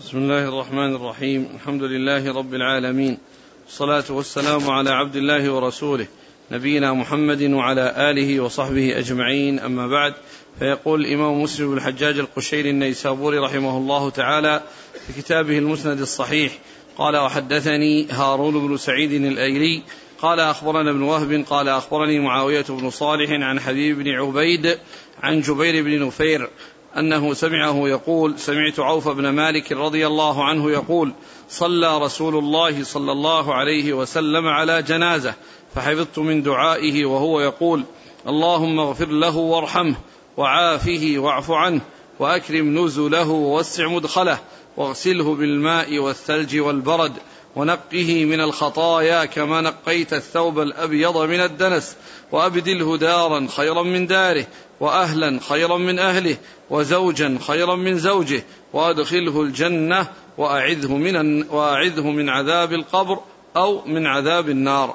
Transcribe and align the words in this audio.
بسم 0.00 0.18
الله 0.18 0.48
الرحمن 0.48 0.94
الرحيم. 0.94 1.48
الحمد 1.54 1.82
لله 1.82 2.32
رب 2.32 2.54
العالمين. 2.54 3.18
والصلاة 3.66 4.04
والسلام 4.10 4.70
على 4.70 4.90
عبد 4.90 5.16
الله 5.16 5.52
ورسوله 5.52 6.06
نبينا 6.50 6.92
محمد 6.92 7.42
وعلى 7.42 8.10
آله 8.10 8.40
وصحبه 8.40 8.98
أجمعين. 8.98 9.58
أما 9.58 9.86
بعد 9.86 10.14
فيقول 10.58 11.00
الإمام 11.00 11.42
مسلم 11.42 11.70
بن 11.70 11.76
الحجاج 11.76 12.18
القشيري 12.18 12.70
النيسابوري 12.70 13.38
رحمه 13.38 13.78
الله 13.78 14.10
تعالى 14.10 14.62
في 15.06 15.22
كتابه 15.22 15.58
المسند 15.58 16.00
الصحيح 16.00 16.58
قال 16.98 17.16
وحدثني 17.16 18.06
هارون 18.10 18.68
بن 18.68 18.76
سعيد 18.76 19.12
الأيلي 19.12 19.82
قال 20.18 20.40
أخبرنا 20.40 20.90
ابن 20.90 21.02
وهب 21.02 21.44
قال 21.50 21.68
أخبرني 21.68 22.18
معاوية 22.18 22.64
بن 22.68 22.90
صالح 22.90 23.30
عن 23.30 23.60
حبيب 23.60 23.98
بن 23.98 24.08
عبيد 24.08 24.78
عن 25.22 25.40
جبير 25.40 25.84
بن 25.84 26.06
نفير 26.06 26.50
أنه 26.96 27.34
سمعه 27.34 27.88
يقول 27.88 28.38
سمعت 28.38 28.80
عوف 28.80 29.08
بن 29.08 29.28
مالك 29.28 29.72
رضي 29.72 30.06
الله 30.06 30.44
عنه 30.44 30.70
يقول 30.70 31.12
صلى 31.48 31.98
رسول 31.98 32.36
الله 32.36 32.84
صلى 32.84 33.12
الله 33.12 33.54
عليه 33.54 33.92
وسلم 33.92 34.46
على 34.46 34.82
جنازة 34.82 35.34
فحفظت 35.74 36.18
من 36.18 36.42
دعائه 36.42 37.04
وهو 37.04 37.40
يقول 37.40 37.84
اللهم 38.28 38.80
اغفر 38.80 39.08
له 39.08 39.36
وارحمه 39.36 39.96
وعافه 40.36 41.14
واعف 41.16 41.50
عنه 41.50 41.80
وأكرم 42.18 42.84
نزله 42.84 43.28
ووسع 43.28 43.88
مدخله 43.88 44.38
واغسله 44.76 45.34
بالماء 45.34 45.98
والثلج 45.98 46.58
والبرد 46.58 47.12
ونقه 47.56 48.24
من 48.24 48.40
الخطايا 48.40 49.24
كما 49.24 49.60
نقيت 49.60 50.12
الثوب 50.12 50.58
الأبيض 50.58 51.16
من 51.16 51.40
الدنس 51.40 51.96
وأبدله 52.32 52.96
دارا 52.96 53.46
خيرا 53.56 53.82
من 53.82 54.06
داره 54.06 54.46
وأهلا 54.80 55.40
خيرا 55.48 55.78
من 55.78 55.98
أهله 55.98 56.36
وزوجا 56.70 57.38
خيرا 57.46 57.76
من 57.76 57.98
زوجه 57.98 58.44
وأدخله 58.72 59.42
الجنة 59.42 60.06
وأعذه 60.38 60.96
من, 60.96 61.42
وأعذه 61.48 62.10
من 62.10 62.28
عذاب 62.28 62.72
القبر 62.72 63.18
أو 63.56 63.84
من 63.86 64.06
عذاب 64.06 64.48
النار. 64.48 64.94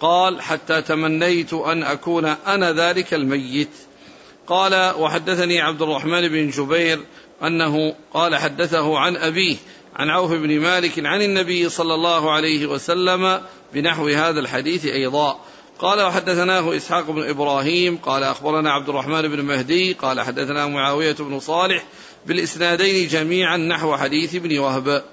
قال 0.00 0.42
حتى 0.42 0.82
تمنيت 0.82 1.52
أن 1.52 1.82
أكون 1.82 2.24
أنا 2.24 2.72
ذلك 2.72 3.14
الميت. 3.14 3.70
قال 4.46 4.94
وحدثني 4.98 5.60
عبد 5.60 5.82
الرحمن 5.82 6.28
بن 6.28 6.50
جبير 6.50 7.00
أنه 7.42 7.94
قال 8.14 8.36
حدثه 8.36 8.98
عن 8.98 9.16
أبيه 9.16 9.56
عن 9.96 10.10
عوف 10.10 10.32
بن 10.32 10.60
مالك 10.60 11.06
عن 11.06 11.22
النبي 11.22 11.68
صلى 11.68 11.94
الله 11.94 12.30
عليه 12.32 12.66
وسلم 12.66 13.40
بنحو 13.74 14.08
هذا 14.08 14.40
الحديث 14.40 14.86
أيضا. 14.86 15.40
قال 15.80 16.02
وحدثناه 16.02 16.76
إسحاق 16.76 17.10
بن 17.10 17.28
إبراهيم 17.28 17.96
قال 17.96 18.22
أخبرنا 18.22 18.72
عبد 18.72 18.88
الرحمن 18.88 19.28
بن 19.28 19.44
مهدي 19.44 19.92
قال 19.92 20.20
حدثنا 20.20 20.66
معاوية 20.66 21.12
بن 21.12 21.40
صالح 21.40 21.84
بالإسنادين 22.26 23.08
جميعا 23.08 23.56
نحو 23.56 23.96
حديث 23.96 24.34
ابن 24.34 24.58
وهب. 24.58 25.04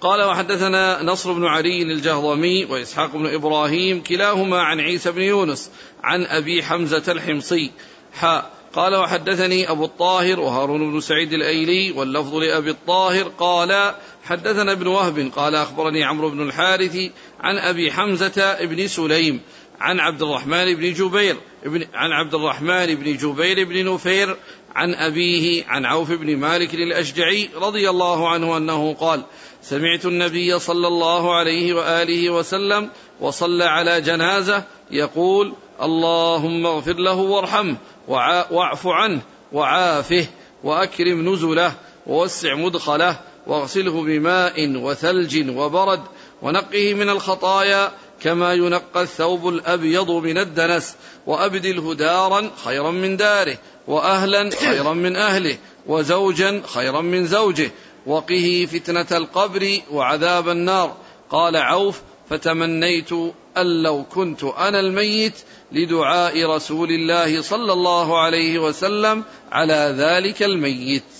قال 0.00 0.22
وحدثنا 0.22 1.02
نصر 1.02 1.32
بن 1.32 1.46
علي 1.46 1.82
الجهضمي 1.82 2.64
وإسحاق 2.64 3.12
بن 3.16 3.34
إبراهيم 3.34 4.02
كلاهما 4.02 4.62
عن 4.62 4.80
عيسى 4.80 5.12
بن 5.12 5.22
يونس 5.22 5.70
عن 6.02 6.26
أبي 6.26 6.62
حمزة 6.62 7.12
الحمصي. 7.12 7.70
حاء 8.12 8.50
قال 8.76 8.96
وحدثني 8.96 9.70
أبو 9.70 9.84
الطاهر 9.84 10.40
وهارون 10.40 10.92
بن 10.92 11.00
سعيد 11.00 11.32
الأيلي 11.32 11.92
واللفظ 11.92 12.34
لأبي 12.34 12.70
الطاهر 12.70 13.28
قال 13.28 13.94
حدثنا 14.26 14.72
ابن 14.72 14.86
وهب 14.86 15.30
قال 15.36 15.54
أخبرني 15.54 16.04
عمرو 16.04 16.30
بن 16.30 16.42
الحارث 16.42 16.96
عن 17.40 17.58
أبي 17.58 17.92
حمزة 17.92 18.64
بن 18.64 18.86
سليم 18.86 19.40
عن 19.80 20.00
عبد 20.00 20.22
الرحمن 20.22 20.74
بن 20.74 20.92
جبير 20.92 21.36
ابن 21.64 21.84
عن 21.94 22.12
عبد 22.12 22.34
الرحمن 22.34 22.94
بن 22.94 23.16
جبير 23.16 23.64
بن 23.64 23.94
نفير 23.94 24.36
عن 24.74 24.94
أبيه 24.94 25.64
عن 25.68 25.84
عوف 25.84 26.12
بن 26.12 26.36
مالك 26.36 26.74
الأشجعي 26.74 27.48
رضي 27.56 27.90
الله 27.90 28.28
عنه 28.28 28.56
أنه 28.56 28.94
قال 28.94 29.22
سمعت 29.62 30.06
النبي 30.06 30.58
صلى 30.58 30.86
الله 30.88 31.34
عليه 31.36 31.74
وآله 31.74 32.30
وسلم 32.30 32.90
وصلى 33.20 33.64
على 33.64 34.00
جنازة 34.00 34.64
يقول 34.90 35.52
اللهم 35.82 36.66
اغفر 36.66 36.96
له 36.96 37.16
وارحمه 37.16 37.76
واعف 38.08 38.86
عنه 38.86 39.20
وعافه 39.52 40.26
وأكرم 40.64 41.32
نزله 41.32 41.72
ووسع 42.06 42.54
مدخله 42.54 43.20
واغسله 43.46 44.02
بماء 44.02 44.76
وثلج 44.76 45.50
وبرد 45.56 46.00
ونقه 46.42 46.94
من 46.94 47.08
الخطايا 47.08 47.92
كما 48.22 48.54
ينقى 48.54 49.02
الثوب 49.02 49.48
الأبيض 49.48 50.10
من 50.10 50.38
الدنس. 50.38 50.94
وأبدله 51.26 51.94
دارا 51.94 52.50
خيرا 52.64 52.90
من 52.90 53.16
داره 53.16 53.58
وأهلا 53.88 54.50
خيرا 54.50 54.92
من 54.92 55.16
أهله 55.16 55.58
وزوجا 55.86 56.62
خيرا 56.74 57.00
من 57.00 57.26
زوجه. 57.26 57.70
وقه 58.06 58.68
فتنة 58.72 59.06
القبر 59.12 59.78
وعذاب 59.92 60.48
النار. 60.48 60.96
قال 61.30 61.56
عوف 61.56 62.00
فتمنيت 62.30 63.12
أن 63.56 63.82
لو 63.82 64.04
كنت 64.04 64.44
أنا 64.44 64.80
الميت 64.80 65.34
لدعاء 65.72 66.46
رسول 66.46 66.88
الله 66.90 67.42
صلى 67.42 67.72
الله 67.72 68.18
عليه 68.18 68.58
وسلم 68.58 69.24
على 69.52 69.94
ذلك 69.98 70.42
الميت. 70.42 71.15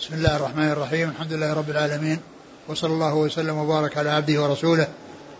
بسم 0.00 0.14
الله 0.14 0.36
الرحمن 0.36 0.70
الرحيم. 0.70 1.10
الحمد 1.10 1.32
لله 1.32 1.52
رب 1.52 1.70
العالمين. 1.70 2.18
وصلى 2.68 2.92
الله 2.92 3.14
وسلم 3.14 3.56
وبارك 3.56 3.98
على 3.98 4.10
عبده 4.10 4.42
ورسوله 4.42 4.88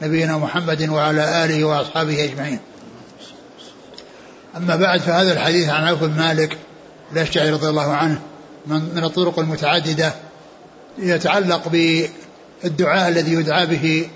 نبينا 0.02 0.38
محمد 0.38 0.88
وعلى 0.88 1.44
آله 1.44 1.64
وأصحابه 1.64 2.24
أجمعين. 2.24 2.58
أما 4.56 4.76
بعد 4.76 5.00
فهذا 5.00 5.32
الحديث 5.32 5.68
عن 5.68 5.84
عوف 5.84 6.04
بن 6.04 6.18
مالك 6.18 6.58
الأشجعي 7.12 7.50
رضي 7.50 7.68
الله 7.68 7.92
عنه 7.94 8.20
من 8.66 9.04
الطرق 9.04 9.38
المتعددة 9.38 10.14
يتعلق 10.98 11.68
بالدعاء 11.68 13.08
الذي 13.08 13.32
يدعى 13.32 13.66
به 13.66 14.08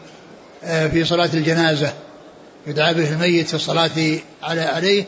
آه، 0.64 0.86
في 0.86 1.04
صلاة 1.04 1.30
الجنازة. 1.34 1.92
يدعى 2.66 2.94
به 2.94 3.12
الميت 3.12 3.48
في 3.48 3.54
الصلاة 3.54 4.18
على 4.42 4.60
عليه 4.60 5.04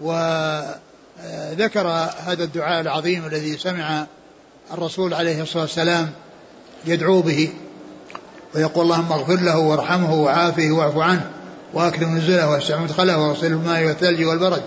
وذكر 0.00 1.88
هذا 2.26 2.44
الدعاء 2.44 2.80
العظيم 2.80 3.26
الذي 3.26 3.58
سمع 3.58 4.06
الرسول 4.72 5.14
عليه 5.14 5.42
الصلاة 5.42 5.62
والسلام 5.62 6.10
يدعو 6.86 7.20
به 7.20 7.48
ويقول 8.54 8.84
اللهم 8.84 9.12
اغفر 9.12 9.40
له 9.40 9.58
وارحمه 9.58 10.14
وعافه 10.14 10.70
واعف 10.70 10.98
عنه 10.98 11.30
وأكرم 11.74 12.16
نزله 12.16 12.50
واسع 12.50 12.80
مدخله 12.80 13.18
واغسل 13.18 13.46
الماء 13.46 13.84
والثلج 13.84 14.24
والبرد 14.24 14.62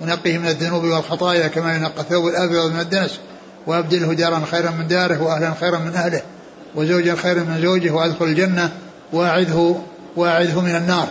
ونقه 0.00 0.38
من 0.38 0.46
الذنوب 0.46 0.84
والخطايا 0.84 1.48
كما 1.48 1.76
ينقى 1.76 2.00
الثوب 2.00 2.26
الأبيض 2.26 2.72
من 2.72 2.80
الدنس 2.80 3.18
وأبدله 3.66 4.14
دارا 4.14 4.42
خيرا 4.50 4.70
من 4.70 4.88
داره 4.88 5.22
وأهلا 5.22 5.54
خيرا 5.60 5.78
من 5.78 5.94
أهله 5.94 6.22
وزوجا 6.74 7.14
خيرا 7.14 7.42
من 7.42 7.62
زوجه 7.62 7.90
وأدخل 7.90 8.24
الجنة 8.24 8.72
وأعذه 9.12 9.82
وأعذه 10.16 10.60
من 10.60 10.76
النار. 10.76 11.08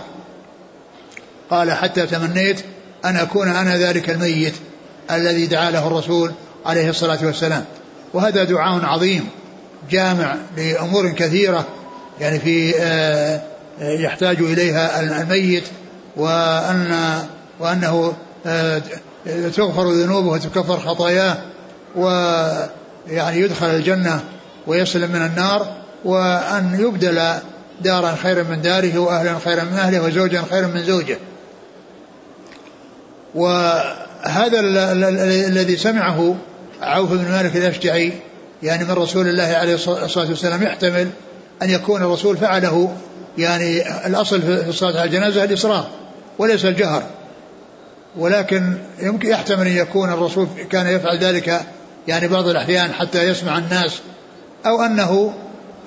قال 1.50 1.72
حتى 1.72 2.08
تمنيت 2.08 2.60
أن 3.06 3.16
أكون 3.16 3.48
أنا 3.48 3.78
ذلك 3.78 4.10
الميت 4.10 4.54
الذي 5.12 5.46
دعا 5.46 5.72
له 5.72 5.88
الرسول 5.88 6.32
عليه 6.66 6.90
الصلاة 6.90 7.26
والسلام. 7.26 7.66
وهذا 8.14 8.44
دعاء 8.44 8.86
عظيم 8.86 9.28
جامع 9.90 10.36
لأمور 10.58 11.12
كثيرة 11.12 11.68
يعني 12.20 12.40
في 12.40 12.74
آه، 12.80 13.42
يحتاج 13.82 14.38
إليها 14.40 15.00
الميت 15.00 15.64
وأن 16.18 17.20
وأنه 17.60 18.14
آه، 18.46 18.82
تغفر 19.56 19.90
ذنوبه 19.90 20.28
وتكفر 20.28 20.80
خطاياه 20.80 21.38
ويعني 21.96 23.40
يدخل 23.40 23.66
الجنة 23.66 24.24
ويسلم 24.68 25.12
من 25.12 25.26
النار 25.26 25.68
وأن 26.06 26.78
يبدل 26.80 27.22
دارا 27.82 28.16
خيرا 28.16 28.44
من 28.44 28.62
داره 28.62 29.00
وأهلا 29.00 29.40
خيرا 29.46 29.64
من 29.64 29.78
أهله 29.78 30.04
وزوجا 30.04 30.44
خيرا 30.50 30.68
من 30.68 30.84
زوجه. 30.84 31.18
وهذا 33.36 34.60
الذي 34.60 35.78
سمعه 35.78 36.36
عوف 36.82 37.12
بن 37.12 37.32
مالك 37.32 37.56
الأشجعي. 37.58 38.14
يعني 38.64 38.84
من 38.84 38.92
رسول 38.92 39.28
الله 39.28 39.44
عليه 39.44 39.74
الصلاة 39.74 40.30
والسلام 40.30 40.64
يحتمل 40.64 41.10
أن 41.62 41.70
يكون 41.70 42.04
الرسول 42.04 42.38
فعله. 42.38 42.96
يعني 43.38 43.82
الأصل 44.08 44.42
في 44.42 44.70
الصلاة 44.70 45.00
على 45.00 45.04
الجنازة 45.04 45.44
الإصرار 45.44 45.88
وليس 46.40 46.66
الجهر. 46.66 47.04
ولكن 48.18 48.74
يمكن 49.02 49.30
يحتمل 49.30 49.68
أن 49.68 49.78
يكون 49.78 50.10
الرسول 50.10 50.48
كان 50.70 50.88
يفعل 50.88 51.18
ذلك 51.18 51.62
يعني 52.08 52.28
بعض 52.28 52.48
الأحيان 52.48 52.94
حتى 52.94 53.24
يسمع 53.24 53.58
الناس 53.58 54.00
أو 54.66 54.82
أنه 54.82 55.34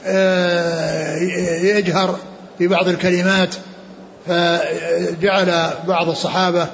آه، 0.06 1.16
يجهر 1.62 2.18
في 2.58 2.68
بعض 2.68 2.88
الكلمات. 2.88 3.54
فجعل 4.26 5.70
بعض 5.86 6.08
الصحابة 6.08 6.66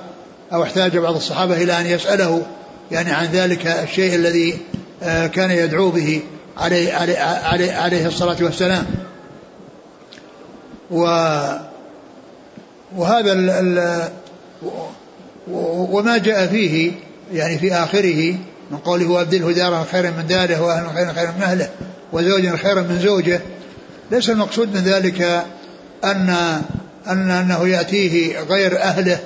أو 0.53 0.63
احتاج 0.63 0.99
بعض 0.99 1.15
الصحابة 1.15 1.57
إلى 1.57 1.81
أن 1.81 1.87
يسأله 1.87 2.47
يعني 2.91 3.11
عن 3.11 3.27
ذلك 3.27 3.67
الشيء 3.67 4.15
الذي 4.15 4.59
آه، 5.03 5.27
كان 5.27 5.51
يدعو 5.51 5.91
به 5.91 6.23
عليه, 6.57 6.95
عليه, 6.95 7.19
عليه, 7.19 7.73
عليه 7.73 8.07
الصلاة 8.07 8.37
والسلام. 8.41 8.87
و 10.91 11.03
وهذا 12.97 13.33
ال 13.33 13.51
ال 13.51 14.09
وما 15.91 16.19
جاء 16.19 16.47
فيه 16.47 16.93
يعني 17.33 17.59
في 17.59 17.75
آخره 17.75 18.35
من 18.71 18.79
قوله 18.79 19.09
وأبدله 19.09 19.53
دارا 19.53 19.85
خيرا 19.93 20.11
من 20.11 20.27
داره 20.27 20.63
واهلا 20.63 20.93
خيرا 20.93 21.13
خيرا 21.13 21.31
من 21.31 21.43
أهله 21.43 21.69
وزوجا 22.13 22.57
خيرا 22.57 22.81
من 22.81 22.99
زوجه. 22.99 23.41
ليس 24.11 24.31
المقصود 24.31 24.75
من 24.75 24.81
ذلك 24.81 25.45
أن 26.05 26.31
أن 27.07 27.31
أنه 27.31 27.69
يأتيه 27.69 28.41
غير 28.41 28.79
أهله 28.79 29.19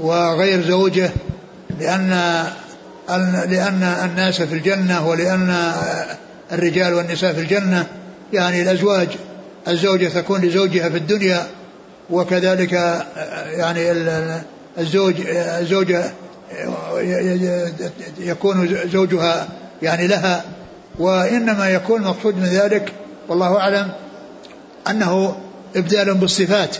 وغير 0.00 0.62
زوجه 0.62 1.10
لأن 1.80 2.44
لأن 3.48 3.82
الناس 3.82 4.42
في 4.42 4.54
الجنة 4.54 5.08
ولأن 5.08 5.72
الرجال 6.52 6.94
والنساء 6.94 7.32
في 7.32 7.40
الجنة 7.40 7.86
يعني 8.32 8.62
الأزواج 8.62 9.08
الزوجة 9.68 10.08
تكون 10.08 10.40
لزوجها 10.40 10.88
في 10.88 10.96
الدنيا 10.96 11.46
وكذلك 12.10 12.72
يعني 13.46 13.90
الزوج 14.78 15.14
الزوجه 15.60 16.04
يكون 18.18 18.78
زوجها 18.92 19.48
يعني 19.82 20.06
لها 20.06 20.44
وإنما 20.98 21.68
يكون 21.68 22.02
المقصود 22.02 22.36
من 22.36 22.44
ذلك 22.44 22.92
والله 23.28 23.60
أعلم 23.60 23.90
أنه 24.90 25.36
إبدال 25.76 26.14
بالصفات 26.14 26.76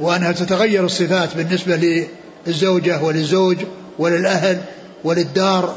وأنها 0.00 0.32
تتغير 0.32 0.84
الصفات 0.84 1.36
بالنسبة 1.36 2.06
للزوجة 2.46 3.02
وللزوج 3.02 3.56
وللأهل. 3.98 4.60
وللدار 5.04 5.76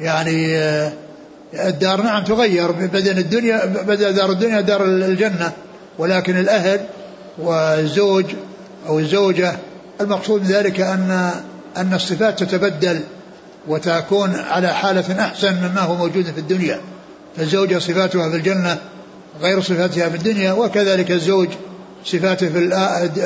يعني 0.00 0.58
الدار 1.54 2.02
نعم 2.02 2.24
تغير 2.24 2.72
بدل 2.72 3.18
الدنيا 3.18 3.66
بدل 3.66 4.12
دار 4.12 4.30
الدنيا 4.30 4.60
دار 4.60 4.84
الجنة 4.84 5.52
ولكن 5.98 6.36
الأهل 6.36 6.80
والزوج 7.38 8.24
أو 8.88 8.98
الزوجة 8.98 9.52
المقصود 10.00 10.44
ذلك 10.44 10.80
أن 10.80 11.30
أن 11.76 11.94
الصفات 11.94 12.42
تتبدل 12.42 13.00
وتكون 13.68 14.34
على 14.34 14.68
حالة 14.68 15.20
أحسن 15.20 15.54
مما 15.54 15.80
هو 15.80 15.94
موجود 15.94 16.24
في 16.24 16.38
الدنيا. 16.38 16.80
فالزوجة 17.36 17.78
صفاتها 17.78 18.30
في 18.30 18.36
الجنة 18.36 18.78
غير 19.42 19.62
صفاتها 19.62 20.08
في 20.08 20.16
الدنيا 20.16 20.52
وكذلك 20.52 21.10
الزوج 21.10 21.48
صفاته 22.04 22.48
في 22.48 22.58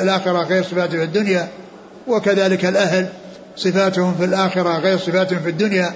الآخرة 0.01 0.43
غير 0.43 0.63
صفاته 0.63 0.97
في 0.97 1.03
الدنيا 1.03 1.47
وكذلك 2.07 2.65
الأهل 2.65 3.09
صفاتهم 3.55 4.15
في 4.19 4.25
الآخرة 4.25 4.77
غير 4.79 4.97
صفاتهم 4.97 5.39
في 5.39 5.49
الدنيا 5.49 5.93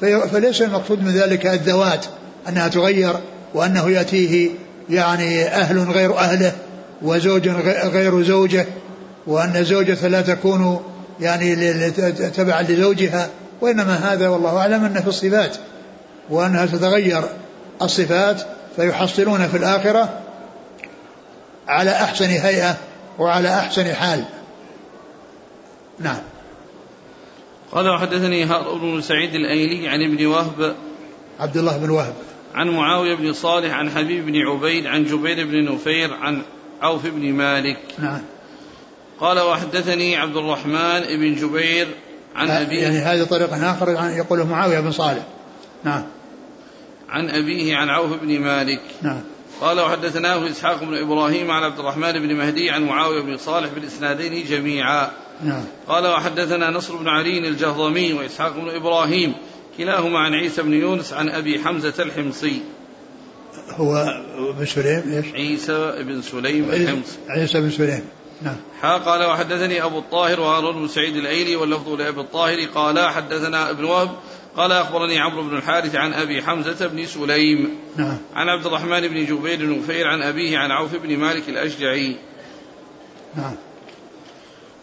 فليس 0.00 0.62
المقصود 0.62 1.04
من 1.04 1.12
ذلك 1.12 1.46
الذوات 1.46 2.04
أنها 2.48 2.68
تغير 2.68 3.14
وأنه 3.54 3.90
يأتيه 3.90 4.50
يعني 4.90 5.46
أهل 5.46 5.78
غير 5.78 6.18
أهله 6.18 6.52
وزوج 7.02 7.48
غير 7.84 8.22
زوجه 8.22 8.66
وأن 9.26 9.64
زوجة 9.64 10.08
لا 10.08 10.20
تكون 10.20 10.82
يعني 11.20 11.90
تبعا 12.30 12.62
لزوجها 12.62 13.28
وإنما 13.60 13.94
هذا 13.94 14.28
والله 14.28 14.58
أعلم 14.58 14.84
أنه 14.84 15.00
في 15.00 15.08
الصفات 15.08 15.56
وأنها 16.30 16.66
تتغير 16.66 17.22
الصفات 17.82 18.42
فيحصلون 18.76 19.48
في 19.48 19.56
الآخرة 19.56 20.20
على 21.68 21.90
أحسن 21.90 22.24
هيئة 22.24 22.76
وعلى 23.18 23.48
أحسن 23.48 23.94
حال. 23.94 24.24
نعم. 25.98 26.31
قال 27.72 27.88
وحدثني 27.88 28.44
هارون 28.44 28.80
بن 28.80 29.00
سعيد 29.00 29.34
الأيلي 29.34 29.88
عن 29.88 30.02
ابن 30.02 30.26
وهب 30.26 30.74
عبد 31.40 31.56
الله 31.56 31.76
بن 31.76 31.90
وهب. 31.90 32.14
عن 32.54 32.68
معاوية 32.68 33.14
بن 33.14 33.32
صالح 33.32 33.74
عن 33.74 33.90
حبيب 33.90 34.26
بن 34.26 34.36
عبيد 34.36 34.86
عن 34.86 35.04
جبير 35.04 35.46
بن 35.46 35.72
نفير 35.72 36.14
عن 36.14 36.42
عوف 36.82 37.06
بن 37.06 37.32
مالك. 37.32 37.78
نعم. 37.98 38.20
قال 39.20 39.40
وحدثني 39.40 40.16
عبد 40.16 40.36
الرحمن 40.36 41.00
بن 41.00 41.34
جبير 41.34 41.88
عن 42.34 42.50
أبيه 42.50 42.82
يعني 42.82 42.98
هذا 42.98 43.24
طريق 43.24 43.52
آخر 43.52 43.88
يقوله 44.16 44.46
معاوية 44.46 44.80
بن 44.80 44.92
صالح. 44.92 45.22
نعم. 45.84 46.02
عن 47.08 47.30
أبيه 47.30 47.76
عن 47.76 47.88
عوف 47.88 48.10
بن 48.22 48.40
مالك. 48.40 48.82
نعم. 49.02 49.20
قال 49.60 49.80
وحدثناه 49.80 50.50
إسحاق 50.50 50.84
بن 50.84 50.96
إبراهيم 50.96 51.50
عن 51.50 51.62
عبد 51.62 51.78
الرحمن 51.78 52.12
بن 52.12 52.34
مهدي 52.34 52.70
عن 52.70 52.82
معاوية 52.82 53.22
بن 53.22 53.36
صالح 53.36 53.68
بالإسنادين 53.74 54.44
جميعا. 54.44 55.10
نعم. 55.44 55.64
قال 55.88 56.06
وحدثنا 56.06 56.70
نصر 56.70 56.96
بن 56.96 57.08
علي 57.08 57.48
الجهضمي 57.48 58.12
وإسحاق 58.12 58.52
بن 58.56 58.68
إبراهيم 58.68 59.34
كلاهما 59.78 60.18
عن 60.18 60.34
عيسى 60.34 60.62
بن 60.62 60.72
يونس 60.72 61.12
عن 61.12 61.28
أبي 61.28 61.58
حمزة 61.58 62.02
الحمصي. 62.02 62.62
هو 63.70 64.22
بن 64.58 64.66
سليم 64.66 65.12
إيش؟ 65.12 65.34
عيسى 65.34 65.94
بن 66.02 66.22
سليم 66.22 66.70
الحمصي. 66.70 67.18
عيسى 67.28 67.60
بن 67.60 67.70
سليم 67.70 68.04
نعم. 68.42 68.56
حا 68.80 68.96
قال 68.96 69.24
وحدثني 69.24 69.84
أبو 69.84 69.98
الطاهر 69.98 70.40
وهارون 70.40 70.76
بن 70.76 70.88
سعيد 70.88 71.16
الأيلي 71.16 71.56
واللفظ 71.56 71.88
لأبي 71.88 72.20
الطاهر. 72.20 72.64
قال 72.74 73.08
حدثنا 73.08 73.70
ابن 73.70 73.84
وهب 73.84 74.10
قال 74.56 74.72
أخبرني 74.72 75.18
عمرو 75.18 75.42
بن 75.42 75.56
الحارث 75.56 75.94
عن 75.94 76.12
أبي 76.12 76.42
حمزة 76.42 76.86
بن 76.86 77.06
سليم. 77.06 77.78
نعم. 77.96 78.18
عن 78.34 78.48
عبد 78.48 78.66
الرحمن 78.66 79.08
بن 79.08 79.26
جبير 79.26 79.58
بن 79.58 79.78
نفير 79.78 80.08
عن 80.08 80.22
أبيه 80.22 80.58
عن 80.58 80.70
عوف 80.70 80.94
بن 80.94 81.16
مالك 81.16 81.48
الأشجعي. 81.48 82.16
نعم. 83.36 83.54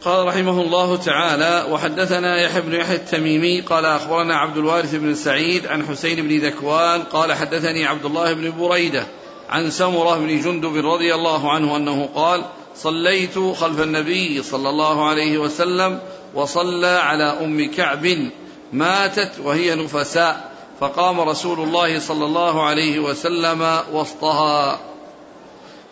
قال 0.05 0.27
رحمه 0.27 0.61
الله 0.61 0.95
تعالى 0.95 1.71
وحدثنا 1.71 2.41
يحيى 2.41 2.61
بن 2.61 2.73
يحيى 2.73 2.95
التميمي 2.95 3.61
قال 3.61 3.85
أخبرنا 3.85 4.35
عبد 4.35 4.57
الوارث 4.57 4.95
بن 4.95 5.15
سعيد 5.15 5.67
عن 5.67 5.87
حسين 5.87 6.27
بن 6.27 6.37
ذكوان 6.37 7.01
قال 7.03 7.33
حدثني 7.33 7.85
عبد 7.85 8.05
الله 8.05 8.33
بن 8.33 8.51
بريدة 8.59 9.07
عن 9.49 9.69
سمرة 9.69 10.17
بن 10.17 10.41
جندب 10.41 10.85
رضي 10.85 11.15
الله 11.15 11.51
عنه 11.51 11.77
أنه 11.77 12.09
قال 12.15 12.45
صليت 12.75 13.39
خلف 13.39 13.81
النبي 13.81 14.43
صلى 14.43 14.69
الله 14.69 15.09
عليه 15.09 15.37
وسلم 15.37 15.99
وصلى 16.35 16.87
على 16.87 17.23
أم 17.23 17.71
كعب 17.71 18.29
ماتت 18.73 19.31
وهي 19.43 19.75
نفساء 19.75 20.51
فقام 20.79 21.19
رسول 21.19 21.59
الله 21.59 21.99
صلى 21.99 22.25
الله 22.25 22.65
عليه 22.65 22.99
وسلم 22.99 23.79
وسطها. 23.93 24.79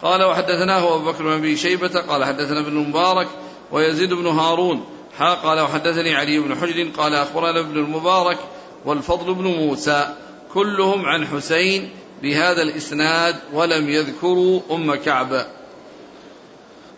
قال 0.02 0.24
وحدثناه 0.24 0.96
أبو 0.96 1.12
بكر 1.12 1.24
بن 1.24 1.32
أبي 1.32 1.58
شيبة 1.58 2.02
قال 2.02 2.26
حدثنا 2.26 2.60
ابن 2.60 2.68
المبارك 2.68 3.28
ويزيد 3.72 4.14
بن 4.14 4.28
هارون. 4.28 4.86
حا 5.18 5.34
قال 5.34 5.60
وحدثني 5.60 6.16
علي 6.16 6.40
بن 6.40 6.56
حجر 6.56 6.88
قال 6.98 7.16
أخبرنا 7.16 7.60
ابن 7.60 7.78
المبارك 7.78 8.38
والفضل 8.86 9.34
بن 9.34 9.44
موسى. 9.44 10.16
كلهم 10.54 11.06
عن 11.06 11.28
حسين 11.28 11.90
بهذا 12.22 12.62
الإسناد 12.62 13.36
ولم 13.54 13.90
يذكروا 13.90 14.62
أم 14.72 14.96
كعب. 14.96 15.46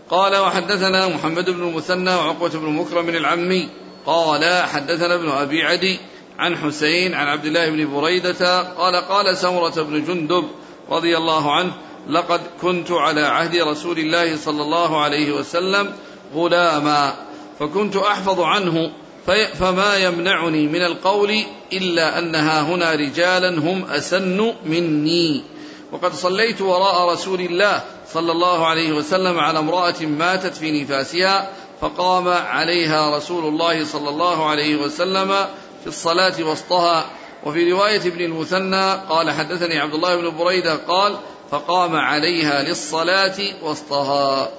قال 0.10 0.36
وحدثنا 0.36 1.08
محمد 1.08 1.50
بن 1.50 1.68
المثنى 1.68 2.16
وعقبة 2.16 2.60
بن 2.60 2.70
مكرم 2.70 3.10
العمي. 3.10 3.70
قال 4.06 4.64
حدثنا 4.64 5.16
ابن 5.16 5.30
أبي 5.30 5.64
عدي 5.64 6.00
عن 6.40 6.58
حسين 6.58 7.14
عن 7.14 7.28
عبد 7.28 7.46
الله 7.46 7.70
بن 7.70 7.94
بريدة. 7.94 8.62
قال 8.62 8.96
قال 8.96 9.38
سمرة 9.38 9.84
بن 9.84 10.06
جندب 10.06 10.46
رضي 10.90 11.18
الله 11.18 11.52
عنه 11.52 11.74
لقد 12.10 12.42
كنت 12.62 12.92
على 12.92 13.22
عهد 13.22 13.56
رسول 13.56 14.00
الله 14.00 14.38
صلى 14.38 14.62
الله 14.62 15.02
عليه 15.02 15.32
وسلم 15.32 15.94
غلاما 16.36 17.14
فكنت 17.60 17.96
أحفظ 17.96 18.40
عنه 18.40 18.92
فما 19.60 19.96
يمنعني 19.96 20.68
من 20.68 20.82
القول 20.82 21.44
إلا 21.74 22.20
انها 22.20 22.62
هنا 22.62 22.92
رجالا 22.92 23.60
هم 23.60 23.86
أسن 23.86 24.54
مني. 24.66 25.44
وقد 25.92 26.14
صليت 26.14 26.62
وراء 26.62 27.14
رسول 27.14 27.42
الله 27.42 27.84
صلى 28.14 28.32
الله 28.32 28.68
عليه 28.68 28.92
وسلم 28.92 29.40
على 29.40 29.60
امرأة 29.60 30.02
ماتت 30.02 30.56
في 30.56 30.82
نفاسها 30.82 31.50
فقام 31.82 32.28
عليها 32.28 33.18
رسول 33.18 33.46
الله 33.46 33.86
صلى 33.86 34.10
الله 34.10 34.50
عليه 34.50 34.76
وسلم 34.76 35.28
في 35.82 35.88
الصلاة 35.88 36.44
وسطها. 36.44 37.06
وفي 37.46 37.72
رواية 37.72 38.02
ابن 38.02 38.22
المثنى 38.22 38.94
قال 39.10 39.32
حدثني 39.32 39.80
عبد 39.80 39.94
الله 39.94 40.16
بن 40.16 40.38
بريدة 40.38 40.76
قال 40.76 41.18
فقام 41.52 41.96
عليها 41.96 42.64
للصلاة 42.64 43.38
وسطها. 43.64 44.50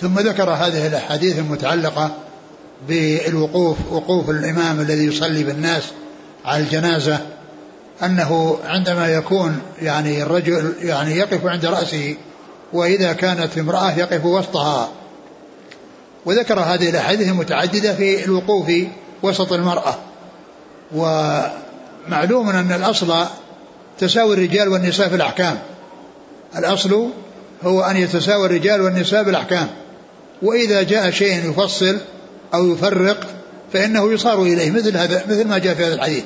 ثم 0.00 0.18
ذكر 0.18 0.50
هذه 0.50 0.86
الأحاديث 0.86 1.38
المتعلقة 1.38 2.10
بالوقوف 2.88 3.76
وقوف 3.90 4.30
الإمام 4.30 4.80
الذي 4.80 5.04
يصلي 5.04 5.44
بالناس 5.44 5.82
على 6.44 6.62
الجنازة 6.62 7.18
أنه 8.02 8.58
عندما 8.64 9.08
يكون 9.08 9.60
يعني 9.82 10.22
الرجل 10.22 10.74
يعني 10.82 11.16
يقف 11.16 11.46
عند 11.46 11.66
رأسه 11.66 12.16
وإذا 12.72 13.12
كانت 13.12 13.58
امرأة 13.58 13.98
يقف 13.98 14.24
وسطها. 14.24 14.88
وذكر 16.26 16.60
هذه 16.60 16.90
الأحاديث 16.90 17.28
المتعددة 17.28 17.94
في 17.94 18.24
الوقوف 18.24 18.72
وسط 19.22 19.52
المرأة. 19.52 19.98
ومعلوم 20.94 22.48
أن 22.48 22.72
الأصل 22.72 23.26
تساوي 23.98 24.34
الرجال 24.34 24.68
والنساء 24.68 25.08
في 25.08 25.14
الأحكام. 25.14 25.58
الأصل 26.56 27.08
هو 27.62 27.82
أن 27.82 27.96
يتساوى 27.96 28.46
الرجال 28.46 28.80
والنساء 28.80 29.22
بالأحكام. 29.22 29.68
وإذا 30.42 30.82
جاء 30.82 31.10
شيء 31.10 31.50
يفصل 31.50 31.98
أو 32.54 32.72
يفرق 32.72 33.26
فإنه 33.72 34.12
يصار 34.12 34.42
إليه 34.42 34.70
مثل 34.70 34.96
هذا 34.96 35.24
مثل 35.28 35.48
ما 35.48 35.58
جاء 35.58 35.74
في 35.74 35.84
هذا 35.84 35.94
الحديث. 35.94 36.24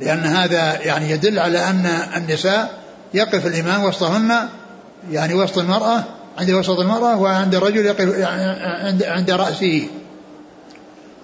لأن 0.00 0.18
هذا 0.18 0.82
يعني 0.82 1.10
يدل 1.10 1.38
على 1.38 1.58
أن 1.58 1.86
النساء 2.16 2.78
يقف 3.14 3.46
الإمام 3.46 3.84
وسطهن 3.84 4.48
يعني 5.12 5.34
وسط 5.34 5.58
المرأة 5.58 6.04
عند 6.38 6.50
وسط 6.50 6.78
المرأة 6.78 7.20
وعند 7.20 7.54
الرجل 7.54 7.86
يقف 7.86 8.18
يعني 8.18 8.42
عند 8.86 9.02
عند 9.02 9.30
رأسه. 9.30 9.86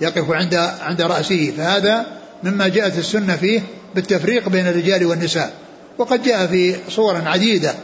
يقف 0.01 0.31
عند 0.31 0.55
عند 0.81 1.03
رأسه. 1.03 1.53
فهذا 1.57 2.07
مما 2.43 2.69
جاءت 2.69 2.99
السنة 2.99 3.37
فيه 3.37 3.61
بالتفريق 3.95 4.49
بين 4.49 4.67
الرجال 4.67 5.07
والنساء. 5.07 5.53
وقد 5.99 6.23
جاء 6.23 6.47
في 6.47 6.77
صور 6.89 7.29
عديدة 7.29 7.75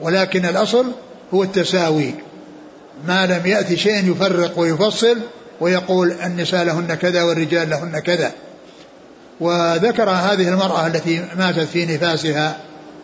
ولكن 0.00 0.46
الأصل 0.46 0.86
هو 1.34 1.42
التساوي. 1.42 2.14
ما 3.06 3.26
لم 3.26 3.46
يأتي 3.46 3.76
شيء 3.76 4.12
يفرق 4.12 4.58
ويفصل 4.58 5.18
ويقول 5.60 6.12
النساء 6.12 6.64
لهن 6.64 6.94
كذا 6.94 7.22
والرجال 7.22 7.70
لهن 7.70 7.98
كذا. 7.98 8.32
وذكر 9.40 10.10
هذه 10.10 10.48
المرأة 10.48 10.86
التي 10.86 11.24
ماتت 11.38 11.60
في 11.60 11.86
نفاسها 11.86 12.56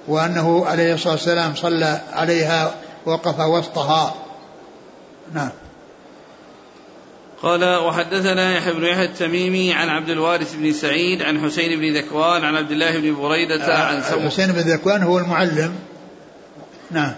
وأنه 0.08 0.66
عليه 0.66 0.94
الصلاة 0.94 1.12
والسلام 1.12 1.54
صلى 1.54 2.00
عليها 2.12 2.74
وقف 3.06 3.40
وسطها. 3.40 4.14
نعم. 5.34 5.50
قال 7.42 7.64
وحدثنا 7.64 8.56
يحيى 8.56 8.72
بن 8.72 8.84
يحيى 8.84 9.04
التميمي 9.04 9.72
عن 9.74 9.88
عبد 9.88 10.08
الوارث 10.08 10.54
بن 10.54 10.72
سعيد 10.72 11.22
عن 11.22 11.44
حسين 11.44 11.80
بن 11.80 11.96
ذكوان 11.96 12.44
عن 12.44 12.56
عبد 12.56 12.70
الله 12.70 12.98
بن 12.98 13.14
بريدة 13.14 13.74
عن 13.74 14.02
سمر 14.02 14.30
حسين 14.30 14.52
بن 14.52 14.60
ذكوان 14.60 15.02
هو 15.02 15.18
المعلم. 15.18 15.74
نعم. 16.90 17.12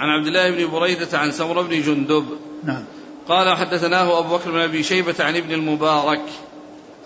عن 0.00 0.08
عبد 0.08 0.26
الله 0.26 0.50
بن 0.50 0.70
بريدة 0.70 1.18
عن 1.18 1.32
سمر 1.32 1.62
بن 1.62 1.82
جندب. 1.82 2.24
نعم. 2.64 2.84
قال 3.28 3.56
حدثناه 3.56 4.18
أبو 4.18 4.36
بكر 4.36 4.50
بن 4.50 4.58
أبي 4.58 4.82
شيبة 4.82 5.14
عن 5.20 5.36
ابن 5.36 5.52
المبارك. 5.52 6.20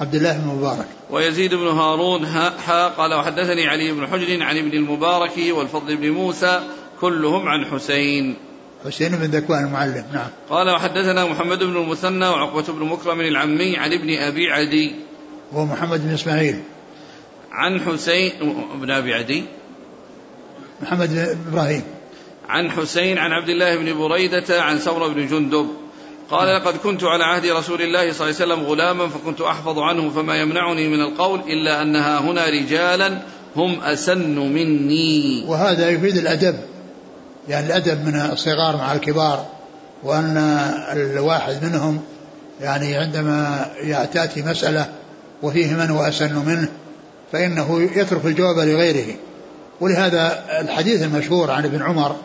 عبد 0.01 0.15
الله 0.15 0.39
بن 0.39 0.51
المبارك. 0.51 0.87
ويزيد 1.11 1.55
بن 1.55 1.67
هارون 1.67 2.25
ها 2.25 2.89
قال 2.89 3.15
وحدثني 3.15 3.67
علي 3.67 3.93
بن 3.93 4.07
حجر 4.07 4.43
عن 4.43 4.59
ابن 4.59 4.71
المبارك 4.71 5.33
والفضل 5.51 5.97
بن 5.97 6.11
موسى 6.11 6.63
كلهم 7.01 7.49
عن 7.49 7.67
حسين. 7.67 8.37
حسين 8.87 9.13
بن 9.13 9.25
ذكوان 9.25 9.65
المعلم. 9.65 10.05
نعم. 10.13 10.29
قال 10.51 10.71
وحدثنا 10.71 11.25
محمد 11.25 11.59
بن 11.59 11.77
المثنى 11.77 12.29
وعقبة 12.29 12.73
بن 12.73 12.87
مكرم 12.87 13.21
العمي 13.21 13.77
عن 13.77 13.93
ابن 13.93 14.19
أبي 14.19 14.51
عدي. 14.51 14.93
هو 15.53 15.65
محمد 15.65 16.07
بن 16.07 16.15
إسماعيل. 16.15 16.63
عن 17.53 17.81
حسين 17.81 18.33
بن 18.75 18.91
أبي 18.91 19.15
عدي. 19.15 19.45
محمد 20.83 21.09
بن 21.15 21.37
إبراهيم. 21.53 21.83
عن 22.49 22.71
حسين 22.71 23.19
عن 23.19 23.33
عبد 23.33 23.49
الله 23.49 23.77
بن 23.77 23.99
بريدة 23.99 24.63
عن 24.63 24.79
ثور 24.79 25.09
بن 25.09 25.27
جندب. 25.27 25.67
قال 26.31 26.61
لقد 26.61 26.77
كنت 26.77 27.05
على 27.05 27.25
عهد 27.25 27.47
رسول 27.47 27.83
الله 27.83 28.13
صلى 28.13 28.31
الله 28.31 28.41
عليه 28.41 28.55
وسلم 28.55 28.63
غلاما 28.63 29.09
فكنت 29.09 29.41
أحفظ 29.41 29.79
عنه 29.79 30.11
فما 30.11 30.37
يمنعني 30.37 30.89
من 30.89 31.01
القول 31.01 31.41
إلا 31.41 31.83
أنها 31.83 32.19
هنا 32.19 32.49
رجالا 32.49 33.19
هم 33.57 33.81
أسن 33.81 34.39
مني. 34.39 35.45
وهذا 35.47 35.91
يفيد 35.91 36.17
الأدب 36.17 36.57
يعني 37.49 37.67
الأدب 37.67 38.07
من 38.07 38.15
الصغار 38.33 38.77
مع 38.77 38.93
الكبار 38.93 39.47
وأن 40.03 40.37
الواحد 40.93 41.65
منهم 41.65 42.03
يعني 42.61 42.97
عندما 42.97 43.67
تأتي 44.13 44.43
مسألة 44.43 44.89
وفيه 45.43 45.75
من 45.75 45.91
هو 45.91 46.03
أسن 46.03 46.47
منه 46.47 46.69
فإنه 47.33 47.91
يترك 47.97 48.25
الجواب 48.25 48.59
لغيره. 48.59 49.15
ولهذا 49.81 50.45
الحديث 50.61 51.03
المشهور 51.03 51.51
عن 51.51 51.65
ابن 51.65 51.83
عمر 51.83 52.17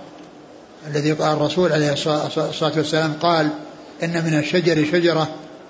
الذي 0.88 1.12
قال 1.12 1.38
الرسول 1.38 1.72
عليه 1.72 1.92
الصلاة 1.92 2.72
والسلام 2.78 3.14
قال 3.22 3.50
إن 4.04 4.26
من 4.26 4.40
الشجر 4.40 4.86
شجرة 4.92 5.28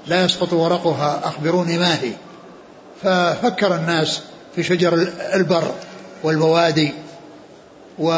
لا 0.08 0.26
يسقط 0.26 0.54
ورقها 0.54 1.22
أخبروني 1.24 1.78
ما 1.78 1.94
هي. 1.94 2.12
ففكر 3.04 3.76
الناس 3.76 4.22
في 4.56 4.64
شجر 4.64 5.08
البر 5.34 5.72
والبوادي 6.24 6.94
و 8.00 8.12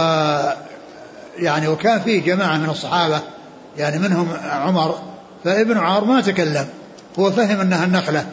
يعني 1.40 1.68
وكان 1.68 2.02
فيه 2.02 2.22
جماعة 2.22 2.58
من 2.58 2.70
الصحابة 2.70 3.20
يعني 3.78 4.00
منهم 4.00 4.28
عمر 4.44 5.00
فابن 5.44 5.78
عمر 5.78 6.06
ما 6.06 6.22
تكلم. 6.22 6.68
هو 7.20 7.32
فهم 7.32 7.60
أنها 7.60 7.86
النخلة 7.86 8.26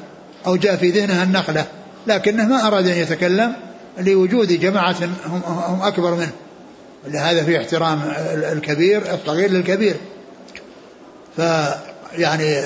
أو 0.46 0.56
جاء 0.56 0.76
في 0.76 0.90
ذهنها 0.90 1.24
النخلة 1.24 1.66
لكنه 2.06 2.46
ما 2.46 2.66
أراد 2.66 2.86
أن 2.86 2.96
يتكلم 2.96 3.52
لوجود 3.98 4.48
جماعة 4.48 4.96
هم, 5.26 5.42
هم 5.46 5.82
أكبر 5.82 6.14
منه. 6.14 6.32
لهذا 7.06 7.44
في 7.44 7.58
احترام 7.58 8.12
الكبير 8.52 9.14
الصغير 9.14 9.50
للكبير. 9.50 9.96
فيعني 11.36 12.62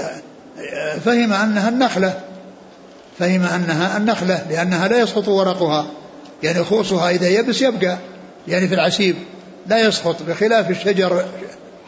فهم 1.04 1.32
أنها 1.32 1.68
النخلة 1.68 2.20
فهم 3.18 3.42
أنها 3.42 3.96
النخلة 3.96 4.46
لأنها 4.50 4.88
لا 4.88 4.98
يسقط 4.98 5.28
ورقها. 5.28 5.86
يعني 6.42 6.64
خوصها 6.64 7.10
إذا 7.10 7.28
يبس 7.28 7.62
يبقى. 7.62 7.98
يعني 8.48 8.68
في 8.68 8.74
العسيب 8.74 9.16
لا 9.66 9.86
يسقط 9.86 10.22
بخلاف 10.22 10.70
الشجر 10.70 11.24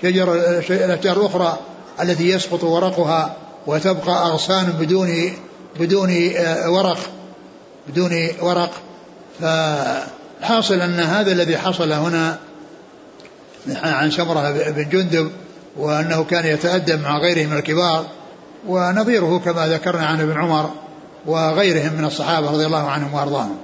شجر 0.03 0.35
الأشجار 0.71 1.17
الأخرى 1.17 1.59
التي 2.01 2.29
يسقط 2.31 2.65
ورقها 2.65 3.37
وتبقى 3.67 4.27
أغصان 4.27 4.73
بدون 4.81 5.33
بدون 5.81 6.33
آه، 6.37 6.71
ورق 6.71 6.99
بدون 7.89 8.29
ورق. 8.41 8.73
فحاصل 10.45 10.81
أن 10.81 11.01
هذا 11.01 11.33
الذي 11.33 11.59
حصل 11.59 11.93
هنا 11.93 12.39
عن 13.83 14.11
سمرة 14.11 14.51
بن 14.51 14.89
جندب 14.89 15.31
وأنه 15.77 16.25
كان 16.25 16.47
يتأدب 16.47 17.03
مع 17.03 17.19
غيره 17.19 17.47
من 17.47 17.57
الكبار 17.59 18.07
ونظيره 18.67 19.39
كما 19.45 19.67
ذكرنا 19.67 20.07
عن 20.07 20.21
ابن 20.21 20.41
عمر 20.41 20.71
وغيرهم 21.27 21.93
من 21.99 22.05
الصحابة 22.05 22.51
رضي 22.51 22.67
الله 22.67 22.91
عنهم 22.91 23.15
وأرضاهم. 23.15 23.57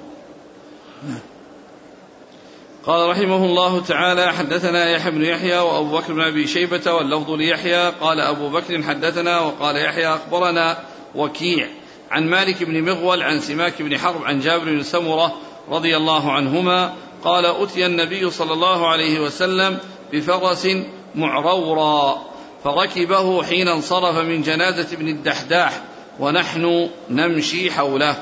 قال 2.87 3.11
رحمه 3.11 3.45
الله 3.45 3.81
تعالى 3.81 4.33
حدثنا 4.33 4.91
يحيى 4.91 5.11
بن 5.11 5.25
يحيى 5.25 5.59
وأبو 5.59 5.99
بكر 5.99 6.13
بن 6.13 6.21
أبي 6.21 6.47
شيبة 6.47 6.93
واللفظ 6.93 7.31
ليحيى. 7.31 7.91
قال 7.91 8.21
أبو 8.21 8.49
بكر 8.49 8.83
حدثنا 8.83 9.41
وقال 9.41 9.77
يحيى 9.77 10.09
أخبرنا 10.09 10.79
وكيع 11.15 11.69
عن 12.11 12.31
مالك 12.31 12.63
بن 12.63 12.83
مغول 12.83 13.23
عن 13.23 13.41
سماك 13.41 13.83
بن 13.83 13.99
حرب 13.99 14.23
عن 14.25 14.41
جابر 14.41 14.65
بن 14.65 14.83
سمرة 14.83 15.50
رضي 15.71 15.97
الله 15.97 16.33
عنهما 16.33 16.93
قال 17.25 17.47
أتي 17.47 17.87
النبي 17.87 18.31
صلى 18.31 18.53
الله 18.53 18.89
عليه 18.89 19.21
وسلم 19.21 19.79
بفرس 20.13 20.69
معرورا 21.15 22.23
فركبه 22.65 23.43
حين 23.43 23.69
انصرف 23.69 24.17
من 24.19 24.43
جنازة 24.43 24.97
ابن 24.97 25.09
الدحداح 25.09 25.83
ونحن 26.21 26.91
نمشي 27.11 27.71
حوله. 27.71 28.17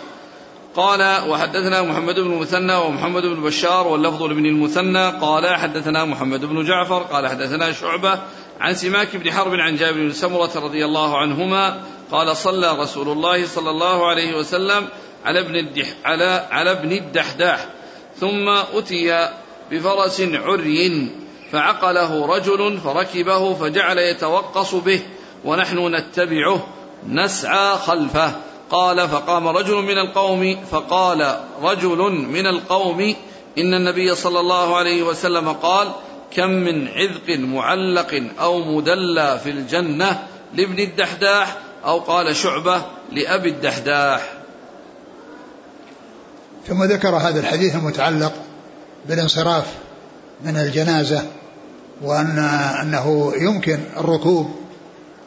قال 0.77 1.29
وحدثنا 1.29 1.83
محمد 1.83 2.15
بن 2.15 2.33
المثنى 2.33 2.75
ومحمد 2.75 3.23
بن 3.23 3.43
بشار 3.43 3.87
واللفظ 3.87 4.23
لابن 4.23 4.47
المثنى. 4.47 5.11
قال 5.11 5.57
حدثنا 5.57 6.05
محمد 6.05 6.45
بن 6.45 6.65
جعفر. 6.65 7.03
قال 7.03 7.29
حدثنا 7.29 7.73
شعبة 7.73 8.19
عن 8.61 8.75
سماك 8.75 9.17
بن 9.17 9.33
حرب 9.33 9.55
عن 9.55 9.77
جابر 9.77 9.99
بن 9.99 10.13
سمرة 10.13 10.51
رضي 10.57 10.85
الله 10.85 11.19
عنهما 11.19 11.81
قال 12.11 12.37
صلى 12.37 12.79
رسول 12.79 13.09
الله 13.09 13.47
صلى 13.47 13.71
الله 13.71 14.07
عليه 14.07 14.37
وسلم 14.37 14.89
على 15.25 15.41
ابن 15.41 15.57
الدح 15.57 15.87
على 16.05 16.47
على 16.51 16.71
ابن 16.71 16.93
الدحداح 16.93 17.67
ثم 18.21 18.49
أتي 18.49 19.29
بفرس 19.71 20.21
عري 20.21 21.11
فعقله 21.53 22.27
رجل 22.27 22.79
فركبه 22.85 23.55
فجعل 23.55 23.99
يتوقص 23.99 24.75
به 24.75 25.01
ونحن 25.45 25.95
نتبعه 25.95 26.67
نسعى 27.09 27.79
خلفه. 27.79 28.33
قال 28.71 29.09
فقام 29.09 29.49
رجل 29.49 29.75
من 29.75 29.99
القوم 29.99 30.57
فقال 30.71 31.41
رجل 31.63 31.99
من 32.13 32.47
القوم 32.47 33.15
إن 33.59 33.75
النبي 33.75 34.15
صلى 34.15 34.41
الله 34.41 34.77
عليه 34.77 35.03
وسلم 35.03 35.53
قال 35.53 35.89
كم 36.37 36.51
من 36.51 36.89
عذق 36.89 37.39
معلق 37.39 38.23
أو 38.41 38.59
مدلى 38.59 39.41
في 39.45 39.51
الجنة 39.51 40.27
لابن 40.55 40.79
الدحداح 40.79 41.57
أو 41.85 41.99
قال 41.99 42.37
شعبة 42.37 42.83
لأبي 43.13 43.49
الدحداح. 43.49 44.38
ثم 46.69 46.85
ذكر 46.85 47.17
هذا 47.17 47.41
الحديث 47.41 47.75
المتعلق 47.75 48.33
بالانصراف 49.09 49.65
من 50.45 50.57
الجنازة 50.57 51.23
وأن 52.03 52.39
أنه 52.83 53.33
يمكن 53.37 53.79
الركوب 53.97 54.51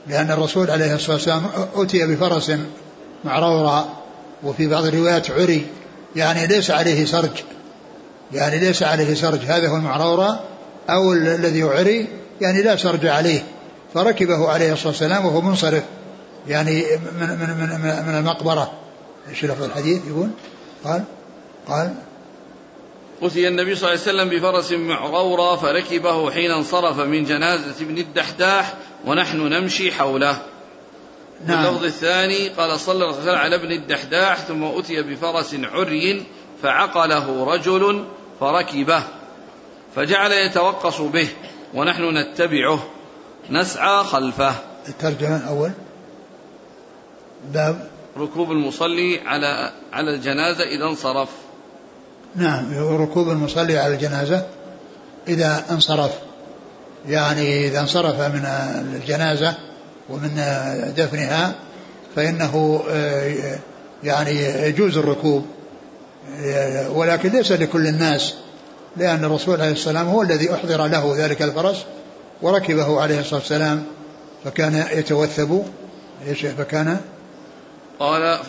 لأن 0.08 0.32
الرسول 0.32 0.72
عليه 0.72 0.96
الصلاة 0.96 1.16
والسلام 1.16 1.44
أتي 1.76 2.06
بفرس 2.06 2.52
معرورة 3.24 3.90
وفي 4.44 4.68
بعض 4.68 4.86
الروايات 4.86 5.32
عري 5.32 5.66
يعني 6.16 6.48
ليس 6.48 6.72
عليه 6.72 7.06
سرج 7.06 7.44
يعني 8.34 8.60
ليس 8.60 8.84
عليه 8.84 9.14
سرج 9.14 9.40
هذا 9.40 9.68
هو 9.68 9.76
المعرورة 9.76 10.40
أو 10.90 11.14
الذي 11.14 11.64
عري 11.64 12.08
يعني 12.42 12.62
لا 12.62 12.76
سرج 12.76 13.06
عليه 13.06 13.44
فركبه 13.94 14.50
عليه 14.50 14.74
الصلاة 14.74 14.88
والسلام 14.88 15.26
وهو 15.26 15.42
منصرف 15.42 15.84
يعني 16.48 16.84
من 17.20 17.28
من 17.28 17.50
من, 17.60 18.06
من 18.08 18.16
المقبرة. 18.16 18.72
إيش 19.30 19.46
لفظ 19.46 19.64
الحديث 19.64 20.02
يقول؟ 20.08 20.30
قال 20.84 21.04
قال 21.68 21.96
أتي 23.22 23.48
النبي 23.48 23.76
صلى 23.76 23.94
الله 23.94 24.02
عليه 24.02 24.12
وسلم 24.12 24.30
بفرس 24.30 24.72
معرورة 24.72 25.56
فركبه 25.56 26.32
حين 26.32 26.52
انصرف 26.52 27.00
من 27.00 27.24
جنازة 27.24 27.86
ابن 27.86 27.98
الدحداح 27.98 28.74
ونحن 29.06 29.38
نمشي 29.38 29.92
حوله. 29.92 30.42
نعم. 31.48 31.66
اللفظ 31.66 31.84
الثاني 31.84 32.50
قال 32.50 32.80
صلى 32.80 32.94
الله 32.94 33.06
عليه 33.08 33.18
وسلم 33.18 33.36
على 33.36 33.56
ابن 33.56 33.72
الدحداح 33.72 34.38
ثم 34.38 34.64
أتي 34.64 35.02
بفرس 35.02 35.56
عري 35.64 36.26
فعقله 36.64 37.54
رجل 37.54 38.06
فركبه 38.40 39.04
فجعل 39.96 40.32
يتوقص 40.32 41.02
به 41.02 41.28
ونحن 41.74 42.18
نتبعه. 42.18 42.88
نسعى 43.50 44.04
خلفه. 44.04 44.56
الترجمة 44.88 45.38
الأول. 45.38 45.72
باب 47.54 47.90
ركوب 48.18 48.52
المصلي 48.52 49.20
على 49.20 49.72
على 49.94 50.16
الجنازة 50.16 50.64
إذا 50.64 50.86
انصرف. 50.86 51.30
نعم 52.36 52.74
ركوب 52.78 53.30
المصلي 53.30 53.78
على 53.78 53.94
الجنازة 53.94 54.46
إذا 55.28 55.66
انصرف. 55.72 56.12
يعني 57.08 57.68
إذا 57.68 57.80
انصرف 57.80 58.22
من 58.22 58.46
الجنازة 58.96 59.54
ومن 60.10 60.30
دفنها 60.98 61.56
فإنه 62.16 62.84
آه، 62.90 63.58
يعني 64.04 64.44
يجوز 64.44 64.98
الركوب. 64.98 65.46
ولكن 66.90 67.30
ليس 67.30 67.52
لكل 67.52 67.88
الناس 67.88 68.34
لأن 68.98 69.26
الرسول 69.26 69.62
عليه 69.62 69.72
السلام 69.72 70.08
هو 70.08 70.22
الذي 70.22 70.54
أحضر 70.54 70.88
له 70.88 71.14
ذلك 71.18 71.42
الفرس 71.42 71.86
وركبه 72.42 73.02
عليه 73.02 73.20
الصلاة 73.20 73.40
والسلام 73.40 73.84
فكان 74.46 74.86
يتوثب 74.92 75.64
فكان 76.58 76.98
قال 78.02 78.40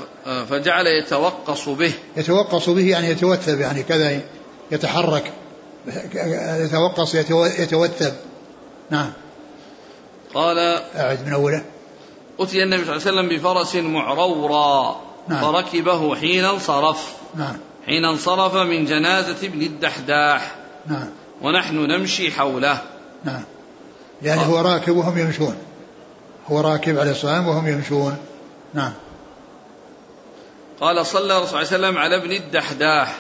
فجعل 0.51 0.87
يتوقص 0.87 1.69
به. 1.69 1.93
يتوقص 2.17 2.69
به 2.69 2.91
يعني 2.91 3.11
يتوثب 3.11 3.61
يعني 3.61 3.83
كذا 3.83 4.21
يتحرك. 4.71 5.33
يتوقص 6.65 7.15
يتوثب 7.59 8.13
نعم. 8.91 9.13
قال 10.35 10.59
أعد 10.97 11.27
من 11.27 11.33
أوله. 11.33 11.65
أتي 12.41 12.63
النبي 12.63 12.85
صلى 12.85 12.97
الله 12.97 13.07
عليه 13.07 13.21
وسلم 13.21 13.29
بفرس 13.39 13.77
معرورا 13.77 15.01
نعم. 15.29 15.41
فركبه 15.41 16.17
حين 16.17 16.45
انصرف. 16.45 17.13
نعم. 17.35 17.57
حين 17.87 18.05
انصرف 18.05 18.55
من 18.55 18.85
جنازة 18.85 19.47
ابن 19.47 19.63
الدحداح. 19.63 20.55
نعم. 20.87 21.09
ونحن 21.43 21.77
نمشي 21.77 22.31
حوله. 22.31 22.79
نعم. 23.25 23.43
يعني 24.23 24.47
هو 24.47 24.59
راكب 24.59 24.97
وهم 24.97 25.19
يمشون. 25.19 25.57
هو 26.47 26.61
راكب 26.61 26.99
عليه 26.99 27.11
الصلاة 27.11 27.49
وهم 27.49 27.69
يمشون. 27.69 28.17
نعم. 28.75 28.93
قال 30.83 31.07
صلى 31.07 31.23
الله 31.23 31.35
عليه 31.35 31.67
وسلم 31.67 31.99
على 31.99 32.17
ابن 32.17 32.33
الدحداح 32.33 33.17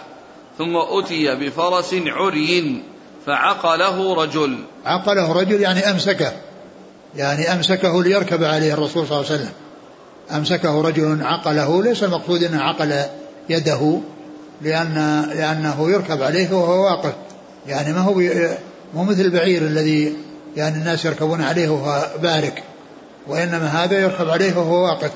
ثم 0.58 0.76
أتي 0.76 1.34
بفرس 1.34 1.94
عري 2.06 2.82
فعقله 3.26 4.14
رجل. 4.14 4.58
عقله 4.84 5.32
رجل 5.32 5.60
يعني 5.60 5.90
أمسكه 5.90 6.32
يعني 7.16 7.52
أمسكه 7.52 8.02
ليركب 8.02 8.44
عليه 8.44 8.74
الرسول 8.74 9.06
صلى 9.06 9.18
الله 9.20 9.30
عليه 9.30 9.40
وسلم. 9.40 9.52
أمسكه 10.30 10.80
رجل 10.82 11.22
عقله 11.22 11.82
ليس 11.82 12.04
المقصود 12.04 12.42
أنه 12.42 12.62
عقل 12.62 13.02
يده 13.48 13.98
لأن 14.62 15.26
لأنه 15.34 15.90
يركب 15.90 16.22
عليه 16.22 16.52
وهو 16.52 16.84
واقف. 16.84 17.14
يعني 17.66 17.92
ما 17.92 18.00
هو 18.00 18.14
مو 18.94 19.04
مثل 19.04 19.20
البعير 19.20 19.62
الذي 19.62 20.16
يعني 20.56 20.76
الناس 20.76 21.04
يركبون 21.04 21.42
عليه 21.42 21.68
وهو 21.68 22.06
بارك 22.22 22.62
وإنما 23.26 23.66
هذا 23.66 23.98
يركب 23.98 24.30
عليه 24.30 24.58
وهو 24.58 24.84
واقف. 24.84 25.10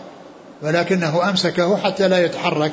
ولكنه 0.62 1.28
أمسكه 1.30 1.76
حتى 1.76 2.08
لا 2.08 2.24
يتحرك 2.24 2.72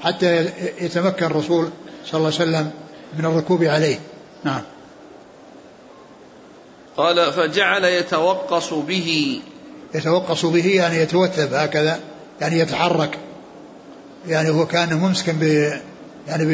حتى 0.00 0.46
يتمكن 0.80 1.26
الرسول 1.26 1.70
صلى 2.04 2.18
الله 2.18 2.32
عليه 2.40 2.50
وسلم 2.50 2.70
من 3.18 3.24
الركوب 3.24 3.64
عليه. 3.64 3.98
نعم. 4.44 4.62
قال 6.96 7.32
فجعل 7.32 7.84
يتوقص 7.84 8.74
به. 8.74 9.40
يتوقص 9.94 10.46
به 10.46 10.66
يعني 10.66 10.96
يتوثب 10.96 11.54
هكذا 11.54 12.00
يعني 12.40 12.58
يتحرك. 12.58 13.18
يعني 14.28 14.50
هو 14.50 14.66
كان 14.66 14.94
ممسكا 14.94 15.32
ب 15.32 15.42
يعني 16.28 16.44
ب 16.44 16.50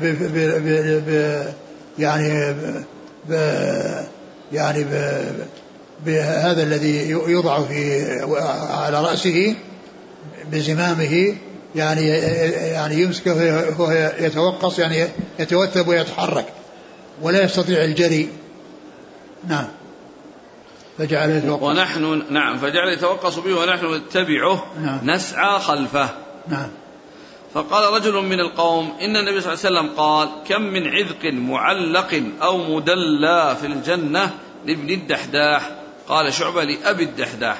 ب 0.00 0.04
ب 0.04 0.34
ب 0.34 1.04
ب 1.06 1.44
يعني 1.98 2.54
ب 3.28 3.32
يعني 4.52 4.84
ب 4.84 5.22
بهذا 6.06 6.62
الذي 6.62 7.08
يوضع 7.08 7.62
في 7.62 8.04
على 8.70 9.00
رأسه 9.00 9.54
بزمامه 10.52 11.36
يعني 11.74 12.08
يعني 12.72 13.02
يمسكه 13.02 13.34
وهو 13.78 14.12
يتوقص 14.18 14.78
يعني 14.78 15.08
يتوثب 15.38 15.88
ويتحرك 15.88 16.46
ولا 17.22 17.42
يستطيع 17.42 17.84
الجري. 17.84 18.28
نعم. 19.48 19.68
فجعل 20.98 21.30
يتوقص. 21.30 21.62
ونحن 21.62 22.22
نعم 22.30 22.58
فجعل 22.58 22.88
يتوقص 22.88 23.38
به 23.38 23.54
ونحن 23.54 23.94
نتبعه 23.94 24.66
نعم. 24.82 25.10
نسعى 25.10 25.58
خلفه. 25.58 26.08
نعم. 26.48 26.68
فقال 27.54 27.92
رجل 27.94 28.12
من 28.12 28.40
القوم 28.40 28.92
إن 29.00 29.16
النبي 29.16 29.40
صلى 29.40 29.52
الله 29.52 29.66
عليه 29.66 29.88
وسلم 29.88 29.96
قال 29.96 30.28
كم 30.48 30.62
من 30.62 30.86
عذق 30.86 31.32
معلق 31.32 32.22
أو 32.42 32.76
مدلى 32.76 33.56
في 33.60 33.66
الجنة 33.66 34.30
لابن 34.66 34.90
الدحداح؟ 34.90 35.70
قال 36.08 36.32
شعبة 36.32 36.64
لأبي 36.64 37.04
الدحداح. 37.04 37.58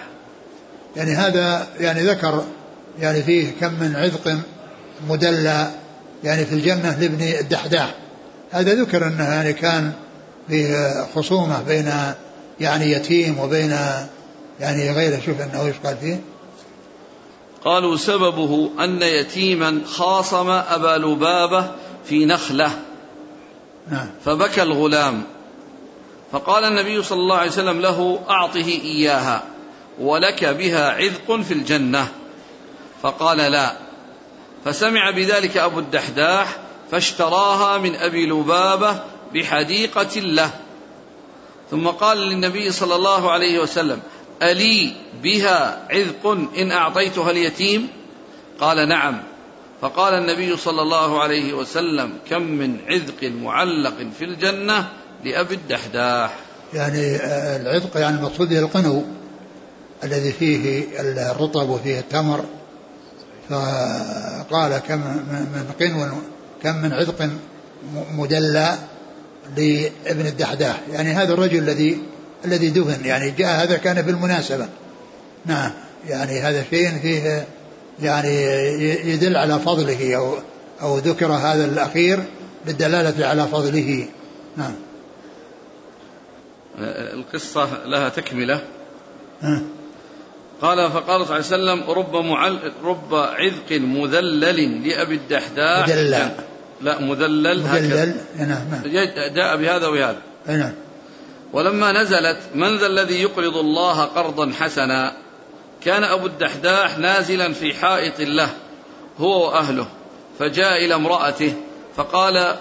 يعني 0.96 1.10
هذا 1.10 1.66
يعني 1.78 2.02
ذكر 2.02 2.44
يعني 2.98 3.22
فيه 3.22 3.50
كم 3.60 3.72
من 3.72 3.96
عذق 3.96 4.38
مدلى 5.08 5.70
يعني 6.24 6.46
في 6.46 6.52
الجنة 6.52 6.98
لابن 7.00 7.22
الدحداح. 7.40 7.94
هذا 8.50 8.74
ذكر 8.74 9.06
أنه 9.06 9.24
يعني 9.24 9.52
كان 9.52 9.92
فيه 10.48 11.06
خصومة 11.14 11.62
بين 11.62 11.92
يعني 12.60 12.92
يتيم 12.92 13.38
وبين 13.38 13.76
يعني 14.60 14.90
غيره. 14.90 15.20
شوف 15.26 15.40
أنه 15.40 15.66
إيش 15.66 15.76
قال 15.84 15.96
فيه؟ 15.96 16.20
قالوا 17.64 17.96
سببه 17.96 18.70
أن 18.80 19.02
يتيما 19.02 19.80
خاصم 19.86 20.50
أبا 20.50 20.98
لبابة 21.06 21.70
في 22.04 22.26
نخلة. 22.26 22.70
نعم. 23.90 24.06
فبكى 24.24 24.62
الغلام. 24.62 25.22
فقال 26.32 26.64
النبي 26.64 27.02
صلى 27.02 27.18
الله 27.18 27.36
عليه 27.36 27.50
وسلم 27.50 27.80
له 27.80 28.18
أعطه 28.30 28.66
إياها 28.66 29.42
ولك 30.00 30.44
بها 30.44 30.90
عذق 30.90 31.40
في 31.40 31.54
الجنة. 31.54 32.08
فقال 33.02 33.38
لا. 33.38 33.72
فسمع 34.64 35.10
بذلك 35.10 35.56
أبو 35.56 35.78
الدحداح 35.78 36.56
فاشتراها 36.90 37.78
من 37.78 37.96
أبي 37.96 38.26
لبابة 38.26 39.00
بحديقة 39.34 40.20
له. 40.20 40.50
ثم 41.70 41.86
قال 41.86 42.18
للنبي 42.18 42.72
صلى 42.72 42.94
الله 42.94 43.30
عليه 43.30 43.58
وسلم 43.58 44.00
ألي 44.42 44.92
بها 45.22 45.86
عذق 45.90 46.26
إن 46.58 46.72
أعطيتها 46.72 47.30
اليتيم؟ 47.30 47.88
قال 48.60 48.88
نعم. 48.88 49.22
فقال 49.80 50.14
النبي 50.14 50.56
صلى 50.56 50.82
الله 50.82 51.20
عليه 51.20 51.52
وسلم 51.52 52.12
كم 52.30 52.42
من 52.42 52.76
عذق 52.86 53.32
معلق 53.42 53.96
في 54.18 54.24
الجنة 54.24 54.88
لأبي 55.24 55.54
الدحداح. 55.54 56.34
يعني 56.74 57.16
العذق 57.56 57.96
يعني 57.96 58.16
المقصود 58.16 58.52
القنو 58.52 59.04
الذي 60.04 60.32
فيه 60.32 60.84
الرطب 61.00 61.68
وفيه 61.68 61.98
التمر. 61.98 62.44
فقال 63.50 64.78
كم 64.78 64.98
من 65.28 65.70
قنو 65.80 66.06
كم 66.62 66.76
من 66.76 66.92
عذق 66.92 67.30
مدلى 68.12 68.78
لابن 69.56 70.26
الدحداح. 70.26 70.80
يعني 70.92 71.12
هذا 71.12 71.34
الرجل 71.34 71.58
الذي 71.58 71.98
الذي 72.44 72.70
دفن 72.70 73.04
يعني 73.04 73.30
جاء 73.30 73.62
هذا 73.62 73.76
كان 73.76 74.02
بالمناسبة. 74.02 74.68
نعم. 75.46 75.70
يعني 76.08 76.40
هذا 76.40 76.64
شيء 76.70 76.98
فيه 76.98 77.46
يعني 78.02 78.34
يدل 79.10 79.36
على 79.36 79.58
فضله 79.58 80.16
أو 80.16 80.34
أو 80.82 80.98
ذكر 80.98 81.32
هذا 81.32 81.64
الأخير 81.64 82.24
للدلالة 82.66 83.26
على 83.26 83.46
فضله. 83.46 84.08
نعم. 84.56 84.74
القصة 87.14 87.84
لها 87.86 88.08
تكملة. 88.08 88.62
قال 90.62 90.90
فقال 90.90 91.26
صلى 91.26 91.56
الله 91.56 91.70
عليه 91.70 91.82
وسلم 91.82 91.90
رب 91.90 92.16
معل 92.16 92.72
رب 92.84 93.14
عذق 93.14 93.72
مذلل 93.72 94.88
لأبي 94.88 95.14
الدحداح. 95.14 95.88
مدلل 95.88 96.30
لا 96.80 97.00
مذلل 97.00 97.62
مذلل. 97.62 98.14
نعم،, 98.38 98.48
نعم. 98.48 98.82
جاء 99.34 99.56
بهذا 99.56 99.86
وبهذا 99.86 100.18
نعم. 100.46 100.72
ولما 101.52 101.92
نزلت 101.92 102.38
من 102.54 102.76
ذا 102.76 102.86
الذي 102.86 103.22
يقرض 103.22 103.56
الله 103.56 104.04
قرضا 104.04 104.52
حسنا؟ 104.60 105.12
كان 105.84 106.04
أبو 106.04 106.26
الدحداح 106.26 106.98
نازلا 106.98 107.52
في 107.52 107.74
حائط 107.74 108.20
له 108.20 108.48
هو 109.18 109.46
وأهله. 109.46 109.86
فجاء 110.38 110.84
إلى 110.84 110.94
امرأته 110.94 111.54
فقال 111.96 112.56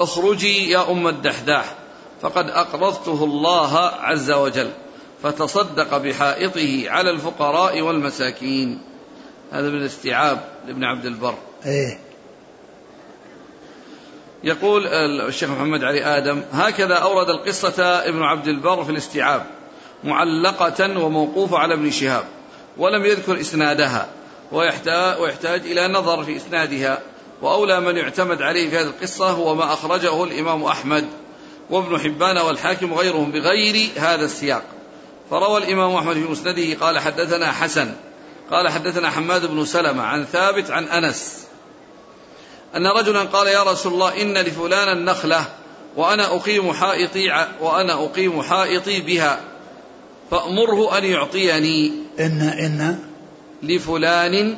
اخرجي 0.00 0.70
يا 0.70 0.90
أم 0.90 1.08
الدحداح. 1.08 1.74
فقد 2.22 2.50
أقرضته 2.50 3.24
الله 3.24 3.76
عز 3.78 4.30
وجل. 4.30 4.70
فتصدق 5.24 5.96
بحائطه 5.96 6.84
على 6.86 7.10
الفقراء 7.10 7.80
والمساكين. 7.80 8.82
هذا 9.52 9.68
من 9.68 9.76
الاستيعاب 9.76 10.44
لابن 10.66 10.84
عبد 10.84 11.06
البر. 11.06 11.34
إيه. 11.66 11.98
يقول 14.44 14.86
الشيخ 14.86 15.50
محمد 15.50 15.84
علي 15.84 16.04
آدم 16.04 16.42
هكذا 16.52 16.94
أورد 16.94 17.30
القصة 17.30 17.82
ابن 17.82 18.22
عبد 18.22 18.48
البر 18.48 18.84
في 18.84 18.90
الاستيعاب 18.90 19.46
معلقة 20.04 20.98
وموقوفة 21.04 21.58
على 21.58 21.74
ابن 21.74 21.90
شهاب 21.90 22.24
ولم 22.76 23.04
يذكر 23.04 23.40
إسنادها 23.40 24.08
ويحتاج, 24.52 25.20
ويحتاج 25.20 25.60
إلى 25.60 25.88
نظر 25.88 26.24
في 26.24 26.36
إسنادها 26.36 26.98
وأولى 27.42 27.80
من 27.80 27.96
يعتمد 27.96 28.42
عليه 28.42 28.70
في 28.70 28.76
هذه 28.76 28.86
القصة 28.86 29.30
هو 29.30 29.54
ما 29.54 29.64
أخرجه 29.64 30.24
الإمام 30.24 30.64
أحمد 30.64 31.06
وابن 31.70 31.98
حبان 31.98 32.38
والحاكم 32.38 32.92
وغيرهم 32.92 33.30
بغير 33.30 33.90
هذا 33.96 34.24
السياق. 34.24 34.73
فروى 35.30 35.58
الإمام 35.58 35.94
أحمد 35.94 36.14
في 36.14 36.20
مسنده 36.20 36.86
قال 36.86 36.98
حدثنا 36.98 37.52
حسن 37.52 37.94
قال 38.50 38.68
حدثنا 38.68 39.10
حماد 39.10 39.46
بن 39.46 39.64
سلمة 39.64 40.02
عن 40.02 40.24
ثابت 40.24 40.70
عن 40.70 40.84
أنس. 40.84 41.44
أن 42.76 42.86
رجلا 42.86 43.22
قال 43.22 43.46
يا 43.46 43.62
رسول 43.62 43.92
الله 43.92 44.22
إن 44.22 44.38
لفلانا 44.38 44.94
نخلة 44.94 45.44
وأنا 45.96 46.36
أقيم 46.36 46.72
حائطي 46.72 47.46
وأنا 47.60 48.04
أقيم 48.04 48.42
حائطي 48.42 49.00
بها 49.00 49.40
فأمره 50.30 50.98
أن 50.98 51.04
يعطيني 51.04 51.92
إن 52.20 52.40
إن 52.40 52.98
لفلان 53.62 54.56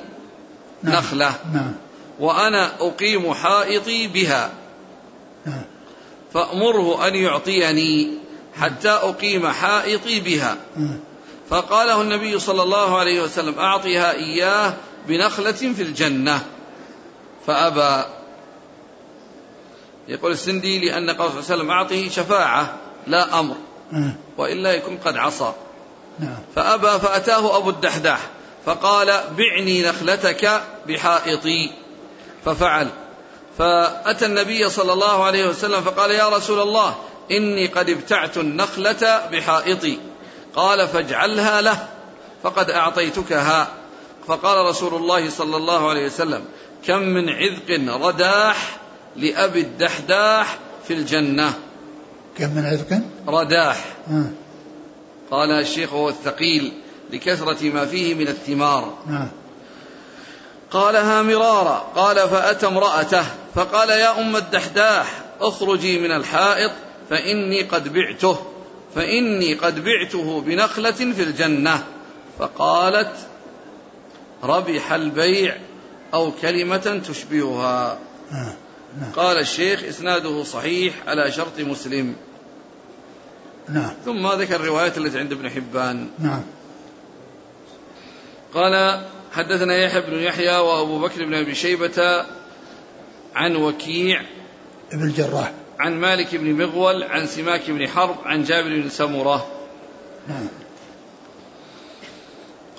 نعم. 0.82 0.94
نخلة 0.94 1.34
نعم. 1.54 1.72
وأنا 2.20 2.72
أقيم 2.80 3.34
حائطي 3.34 4.06
بها. 4.06 4.50
نعم. 5.46 5.62
فأمره 6.34 7.08
أن 7.08 7.14
يعطيني 7.14 8.18
حتى 8.60 8.90
أقيم 8.90 9.48
حائطي 9.48 10.20
بها. 10.20 10.56
فقاله 11.50 12.00
النبي 12.00 12.38
صلى 12.38 12.62
الله 12.62 12.98
عليه 12.98 13.22
وسلم 13.22 13.58
أعطها 13.58 14.12
إياه 14.12 14.74
بنخلة 15.08 15.52
في 15.52 15.82
الجنة. 15.82 16.40
فأبى. 17.46 18.04
يقول 20.08 20.32
السندي 20.32 20.88
لأن 20.88 21.10
قال 21.10 21.30
صلى 21.30 21.40
الله 21.40 21.44
عليه 21.50 21.54
وسلم 21.54 21.70
أعطه 21.70 22.08
شفاعة 22.08 22.76
لا 23.06 23.40
أمر 23.40 23.54
وإلا 24.38 24.72
يكون 24.72 24.98
قد 25.04 25.16
عصى. 25.16 25.52
نعم. 26.18 26.38
فأبى 26.56 26.98
فأتاه 26.98 27.56
أبو 27.56 27.70
الدحداح 27.70 28.20
فقال 28.66 29.20
بعني 29.38 29.82
نخلتك 29.82 30.62
بحائطي. 30.88 31.70
ففعل. 32.44 32.88
فأتى 33.58 34.26
النبي 34.26 34.70
صلى 34.70 34.92
الله 34.92 35.24
عليه 35.24 35.48
وسلم 35.48 35.80
فقال 35.80 36.10
يا 36.10 36.28
رسول 36.28 36.60
الله 36.60 36.94
إني 37.30 37.66
قد 37.66 37.90
ابتعت 37.90 38.36
النخلة 38.36 39.28
بحائطي. 39.32 39.98
قال 40.54 40.88
فاجعلها 40.88 41.60
له 41.60 41.88
فقد 42.42 42.70
أعطيتكها. 42.70 43.68
فقال 44.26 44.66
رسول 44.66 44.94
الله 44.94 45.30
صلى 45.30 45.56
الله 45.56 45.90
عليه 45.90 46.06
وسلم 46.06 46.44
كم 46.86 47.02
من 47.02 47.28
عذق 47.28 47.94
رداح 48.06 48.76
لأبي 49.16 49.60
الدحداح 49.60 50.58
في 50.88 50.94
الجنة. 50.94 51.54
كم 52.38 52.50
من 52.50 52.66
عذق؟ 52.66 53.00
رداح. 53.28 53.84
آه. 54.10 54.30
قال 55.30 55.50
الشيخ 55.50 55.92
هو 55.92 56.08
الثقيل 56.08 56.72
لكثرة 57.12 57.70
ما 57.70 57.86
فيه 57.86 58.14
من 58.14 58.28
الثمار. 58.28 58.94
آه. 59.08 59.28
قالها 60.70 61.22
مرارا. 61.22 61.92
قال 61.96 62.16
فأتى 62.28 62.66
امرأته 62.66 63.24
فقال 63.54 63.90
يا 63.90 64.20
أم 64.20 64.36
الدحداح 64.36 65.06
اخرجي 65.40 65.98
من 65.98 66.12
الحائط 66.12 66.70
فإني 67.10 67.62
قد 67.62 67.92
بعته 67.92 68.38
فإني 68.94 69.54
قد 69.54 69.84
بعته 69.84 70.40
بنخلة 70.40 70.90
في 70.90 71.22
الجنة. 71.22 71.84
فقالت 72.38 73.16
ربح 74.42 74.92
البيع 74.92 75.56
أو 76.14 76.32
كلمة 76.32 77.02
تشبهها. 77.08 77.98
آه. 78.32 78.54
نعم. 79.00 79.12
قال 79.16 79.38
الشيخ 79.38 79.84
إسناده 79.84 80.42
صحيح 80.42 80.94
على 81.06 81.32
شرط 81.32 81.60
مسلم. 81.60 82.16
نعم. 83.68 83.90
ثم 84.04 84.28
ذكر 84.28 84.56
الروايات 84.56 84.98
التي 84.98 85.18
عند 85.18 85.32
ابن 85.32 85.50
حبان. 85.50 86.08
نعم. 86.18 86.42
قال 88.54 89.04
حدثنا 89.32 89.76
يحيى 89.76 90.00
بن 90.00 90.18
يحيى 90.18 90.56
وأبو 90.56 90.98
بكر 90.98 91.24
بن 91.24 91.34
أبي 91.34 91.54
شيبة 91.54 92.26
عن 93.34 93.56
وكيع 93.56 94.22
ابن 94.92 95.02
الجراح. 95.02 95.52
عن 95.78 96.00
مالك 96.00 96.36
بن 96.36 96.52
مغول 96.52 97.02
عن 97.02 97.26
سماك 97.26 97.70
بن 97.70 97.88
حرب 97.88 98.16
عن 98.24 98.42
جابر 98.42 98.68
بن 98.68 98.88
سمرة. 98.88 99.46
نعم. 100.28 100.48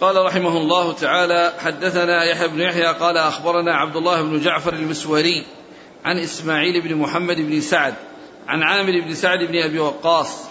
قال 0.01 0.25
رحمه 0.25 0.57
الله 0.57 0.93
تعالى 0.93 1.53
حدثنا 1.59 2.23
يحيى 2.23 2.47
بن 2.47 2.61
يحيى 2.61 2.85
قال 2.85 3.17
أخبرنا 3.17 3.75
عبد 3.75 3.95
الله 3.95 4.21
بن 4.21 4.39
جعفر 4.39 4.73
المسوري 4.73 5.45
عن 6.05 6.19
إسماعيل 6.19 6.81
بن 6.81 6.95
محمد 6.95 7.35
بن 7.35 7.61
سعد 7.61 7.93
عن 8.47 8.63
عامر 8.63 9.01
بن 9.01 9.13
سعد 9.13 9.39
بن 9.39 9.63
أبي 9.63 9.79
وقاص 9.79 10.45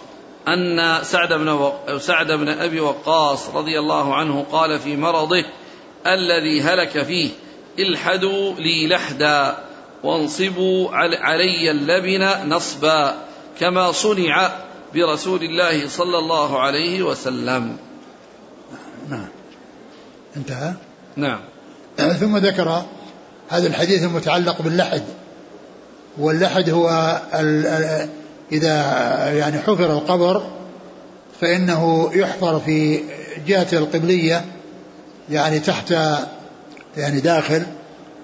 أن 0.49 0.99
سعد 1.03 1.33
بن 1.33 1.49
و... 1.49 1.73
سعد 1.99 2.33
بن 2.33 2.49
أبي 2.49 2.81
وقاص 2.81 3.49
رضي 3.49 3.79
الله 3.79 4.15
عنه 4.15 4.47
قال 4.53 4.79
في 4.79 4.97
مرضه 4.97 5.45
الذي 6.07 6.63
هلك 6.63 7.03
فيه 7.03 7.31
الحدوا 7.79 8.55
لي 8.55 8.89
لحدا. 8.89 9.59
وانصبوا 10.03 10.89
علي 10.93 11.71
اللبن 11.71 12.49
نصبا 12.49 13.15
كما 13.61 13.93
صنع 13.93 14.51
برسول 14.95 15.43
الله 15.43 15.89
صلى 15.89 16.19
الله 16.19 16.61
عليه 16.61 17.03
وسلم. 17.03 17.77
نعم. 19.11 19.29
انتهى؟ 20.37 20.73
نعم. 21.17 21.41
ثم 21.97 22.37
ذكر 22.37 22.83
هذا 23.49 23.67
الحديث 23.67 24.05
المتعلق 24.05 24.63
باللحد. 24.63 25.03
واللحد 26.19 26.71
هو 26.71 27.21
إذا 28.53 28.75
يعني 29.33 29.59
حفر 29.59 29.93
القبر 29.93 30.47
فإنه 31.41 32.11
يحفر 32.15 32.61
في 32.61 33.01
جهة 33.47 33.69
القبلية 33.73 34.45
يعني 35.31 35.59
تحت 35.59 35.91
يعني 36.97 37.21
داخل. 37.21 37.67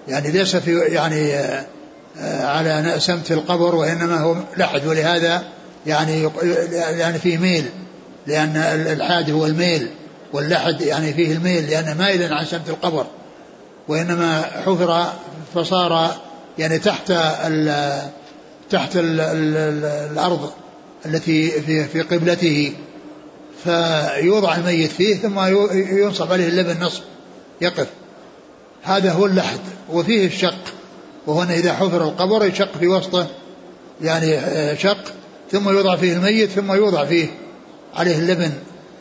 يعني 0.08 0.30
ليس 0.30 0.56
في 0.56 0.78
يعني 0.78 1.34
آه، 2.18 2.46
على 2.46 2.94
سمت 2.98 3.32
القبر 3.32 3.74
وإنما 3.74 4.20
هو 4.20 4.36
لحد 4.56 4.86
ولهذا 4.86 5.42
يعني 5.86 6.30
يعني 6.72 7.18
فيه 7.18 7.38
ميل 7.38 7.64
لأن 8.26 8.56
الحاد 8.86 9.30
هو 9.30 9.46
الميل 9.46 9.88
واللحد 10.32 10.80
يعني 10.80 11.14
فيه 11.14 11.32
الميل 11.32 11.70
لأنه 11.70 11.94
مائلا 11.94 12.34
عن 12.34 12.44
سمت 12.44 12.68
القبر. 12.68 13.06
وإنما 13.88 14.42
حفر 14.42 15.12
فصار 15.54 16.16
يعني 16.58 16.78
تحت 16.78 17.10
ال 17.10 18.00
تحت 18.70 18.96
ال 18.96 19.20
ال 19.20 19.84
الأرض 20.12 20.50
التي 21.06 21.50
في, 21.50 21.84
في 21.84 22.00
قبلته. 22.00 22.72
فيوضع 23.64 24.56
الميت 24.56 24.90
فيه 24.90 25.16
ثم 25.16 25.40
ينصب 25.98 26.32
عليه 26.32 26.48
اللبن 26.48 26.84
نصب 26.84 27.02
يقف. 27.60 27.86
هذا 28.82 29.12
هو 29.12 29.26
اللحد 29.26 29.60
وفيه 29.92 30.26
الشق. 30.26 30.64
وهو 31.26 31.42
إذا 31.42 31.72
حفر 31.72 32.04
القبر 32.04 32.46
يشق 32.46 32.78
في 32.78 32.86
وسطه 32.86 33.26
يعني 34.00 34.34
آه، 34.34 34.74
شق 34.74 35.04
ثم 35.52 35.68
يوضع 35.68 35.96
فيه 35.96 36.12
الميت 36.12 36.50
ثم 36.50 36.72
يوضع 36.72 37.04
فيه 37.04 37.26
عليه 37.94 38.18
اللبن 38.18 38.52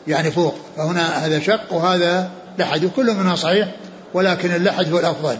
يعني 0.06 0.30
فوق. 0.30 0.54
فهنا 0.76 1.26
هذا 1.26 1.40
شق 1.40 1.72
وهذا 1.72 2.30
لحد 2.58 2.84
وكل 2.84 3.14
منها 3.14 3.36
صحيح 3.36 3.68
ولكن 4.14 4.54
اللحد 4.54 4.92
هو 4.92 4.98
الأفضل. 4.98 5.36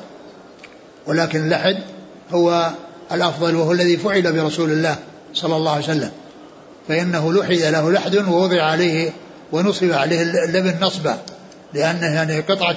ولكن 1.07 1.45
اللحد 1.45 1.79
هو 2.33 2.71
الأفضل 3.13 3.57
وهو 3.57 3.73
الذي 3.73 3.97
فعل 3.97 4.33
برسول 4.33 4.71
الله 4.71 4.97
صلى 5.35 5.57
الله 5.57 5.71
عليه 5.71 5.85
وسلم. 5.85 6.11
فإنه 6.89 7.33
لحد 7.33 7.53
له 7.53 7.91
لحد 7.91 8.17
ووضع 8.17 8.63
عليه 8.63 9.11
ونصب 9.53 9.93
عليه 9.93 10.23
اللبن 10.23 10.75
نصبا 10.81 11.19
لأنه 11.75 12.07
يعني 12.07 12.41
قطعة 12.41 12.77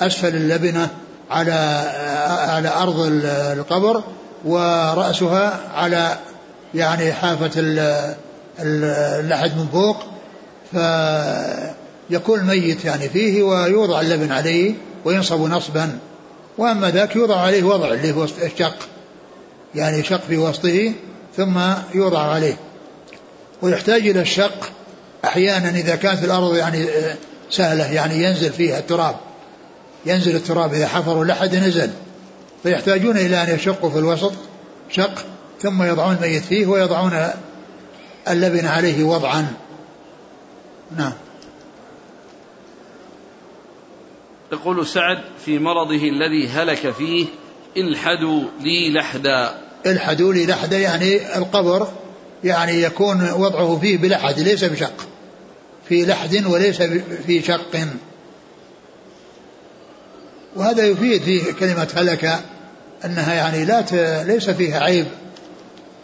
أسفل 0.00 0.36
اللبنة 0.36 0.88
على 1.30 1.52
على 2.48 2.68
أرض 2.68 3.00
القبر 3.58 4.02
ورأسها 4.44 5.60
على 5.74 6.18
يعني 6.74 7.12
حافة 7.12 7.50
اللحد 8.60 9.56
من 9.56 9.66
فوق. 9.72 9.96
فيكون 10.70 12.40
الميت 12.40 12.84
يعني 12.84 13.08
فيه 13.08 13.42
ويوضع 13.42 14.00
اللبن 14.00 14.32
عليه 14.32 14.74
وينصب 15.04 15.40
نصبا. 15.40 15.98
وأما 16.58 16.90
ذاك 16.90 17.16
يوضع 17.16 17.40
عليه 17.40 17.62
وضع 17.62 17.92
اللي 17.92 18.12
هو 18.12 18.24
الشق 18.24 18.76
يعني 19.74 20.04
شق 20.04 20.20
في 20.28 20.36
وسطه 20.36 20.92
ثم 21.36 21.58
يوضع 21.94 22.18
عليه. 22.18 22.56
ويحتاج 23.62 24.08
إلى 24.08 24.20
الشق 24.20 24.70
أحيانا 25.24 25.70
إذا 25.70 25.96
كانت 25.96 26.24
الأرض 26.24 26.56
يعني 26.56 26.84
آه، 26.84 27.16
سهلة 27.50 27.92
يعني 27.92 28.24
ينزل 28.24 28.52
فيها 28.52 28.78
التراب. 28.78 29.16
ينزل 30.06 30.36
التراب 30.36 30.74
إذا 30.74 30.88
حفروا 30.88 31.24
لحد 31.24 31.54
نزل 31.54 31.90
فيحتاجون 32.62 33.16
إلى 33.16 33.42
أن 33.42 33.54
يشقوا 33.54 33.90
في 33.90 33.98
الوسط 33.98 34.32
شق 34.90 35.24
ثم 35.60 35.82
يضعون 35.82 36.14
الميت 36.14 36.44
فيه 36.44 36.66
ويضعون 36.66 37.28
اللبن 38.28 38.66
عليه 38.66 39.04
وضعا. 39.04 39.46
نعم. 40.96 41.12
يقول 44.52 44.86
سعد 44.86 45.18
في 45.44 45.58
مرضه 45.58 46.08
الذي 46.08 46.48
هلك 46.48 46.90
فيه 46.90 47.26
الحدوا 47.76 48.42
لي 48.60 48.90
لحدا. 48.90 49.54
الحدوا 49.86 50.32
لي 50.32 50.46
لحدا 50.46 50.78
يعني 50.78 51.36
القبر 51.38 51.88
يعني 52.44 52.82
يكون 52.82 53.30
وضعه 53.32 53.78
فيه 53.80 53.98
بلحد 53.98 54.40
ليس 54.40 54.64
بشق. 54.64 55.08
في 55.88 56.06
لحد 56.06 56.46
وليس 56.46 56.82
في 57.26 57.42
شق. 57.42 57.88
وهذا 60.56 60.82
يفيد 60.82 61.22
في 61.22 61.52
كلمة 61.52 61.88
هلك 61.96 62.40
أنها 63.04 63.34
يعني 63.34 63.64
لا 63.64 63.80
ت... 63.80 63.92
ليس 64.26 64.50
فيها 64.50 64.80
عيب. 64.80 65.06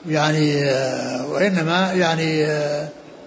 يعني 0.09 0.65
وإنما 1.31 1.93
يعني 1.93 2.47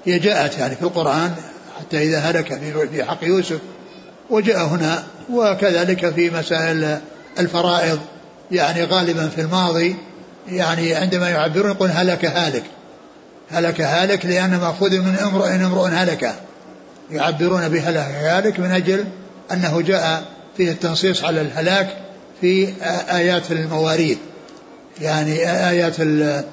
هي 0.05 0.19
جاءت 0.19 0.57
يعني 0.57 0.75
في 0.75 0.81
القرآن 0.81 1.31
حتى 1.79 2.03
إذا 2.03 2.19
هلك 2.19 2.59
في 2.91 3.03
حق 3.03 3.23
يوسف 3.23 3.59
وجاء 4.29 4.65
هنا 4.65 5.03
وكذلك 5.29 6.09
في 6.09 6.29
مسائل 6.29 6.99
الفرائض. 7.39 7.99
يعني 8.51 8.83
غالبا 8.83 9.27
في 9.27 9.41
الماضي 9.41 9.95
يعني 10.47 10.95
عندما 10.95 11.29
يعبرون 11.29 11.71
يقول 11.71 11.89
هلك 11.89 12.25
هالك. 12.25 12.63
هلك 13.51 13.81
هالك 13.81 14.25
لأن 14.25 14.57
مأخوذ 14.57 14.99
من 14.99 15.15
امرؤ 15.15 15.47
امرؤ 15.47 15.87
هلك 15.87 16.35
يعبرون 17.11 17.69
بهلك 17.69 17.97
هالك 17.97 18.59
من 18.59 18.71
أجل 18.71 19.05
أنه 19.51 19.81
جاء 19.81 20.23
فيه 20.57 20.71
التنصيص 20.71 21.23
على 21.23 21.41
الهلاك 21.41 21.97
في 22.41 22.73
آيات 23.09 23.51
المواريث. 23.51 24.17
يعني 25.01 25.31
آيات 25.69 25.95
ال 25.99 26.43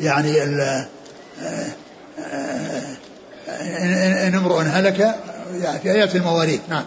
يعني 0.00 0.42
ال 0.44 0.86
إن 4.26 4.34
امرؤ 4.34 4.60
هلك 4.60 5.14
يعني 5.62 5.80
في 5.80 5.92
آيات 5.92 6.16
المواريث. 6.16 6.60
نعم. 6.68 6.84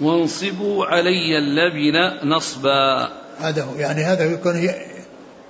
وانصبوا 0.00 0.86
علي 0.86 1.38
اللبن 1.38 2.28
نصبا. 2.28 3.08
هذا 3.40 3.62
هو. 3.62 3.74
يعني 3.74 4.04
هذا 4.04 4.24
يكون 4.24 4.70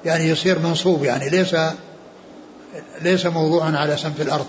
يعني 0.05 0.29
يصير 0.29 0.59
منصوب 0.59 1.05
يعني 1.05 1.29
ليس 1.29 1.57
ليس 3.03 3.27
موضوعا 3.27 3.77
على 3.77 3.97
سمت 3.97 4.21
الأرض. 4.21 4.47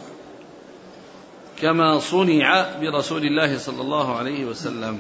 كما 1.62 2.00
صنع 2.00 2.66
برسول 2.82 3.24
الله 3.24 3.58
صلى 3.58 3.82
الله 3.82 4.16
عليه 4.16 4.46
وسلم. 4.46 5.00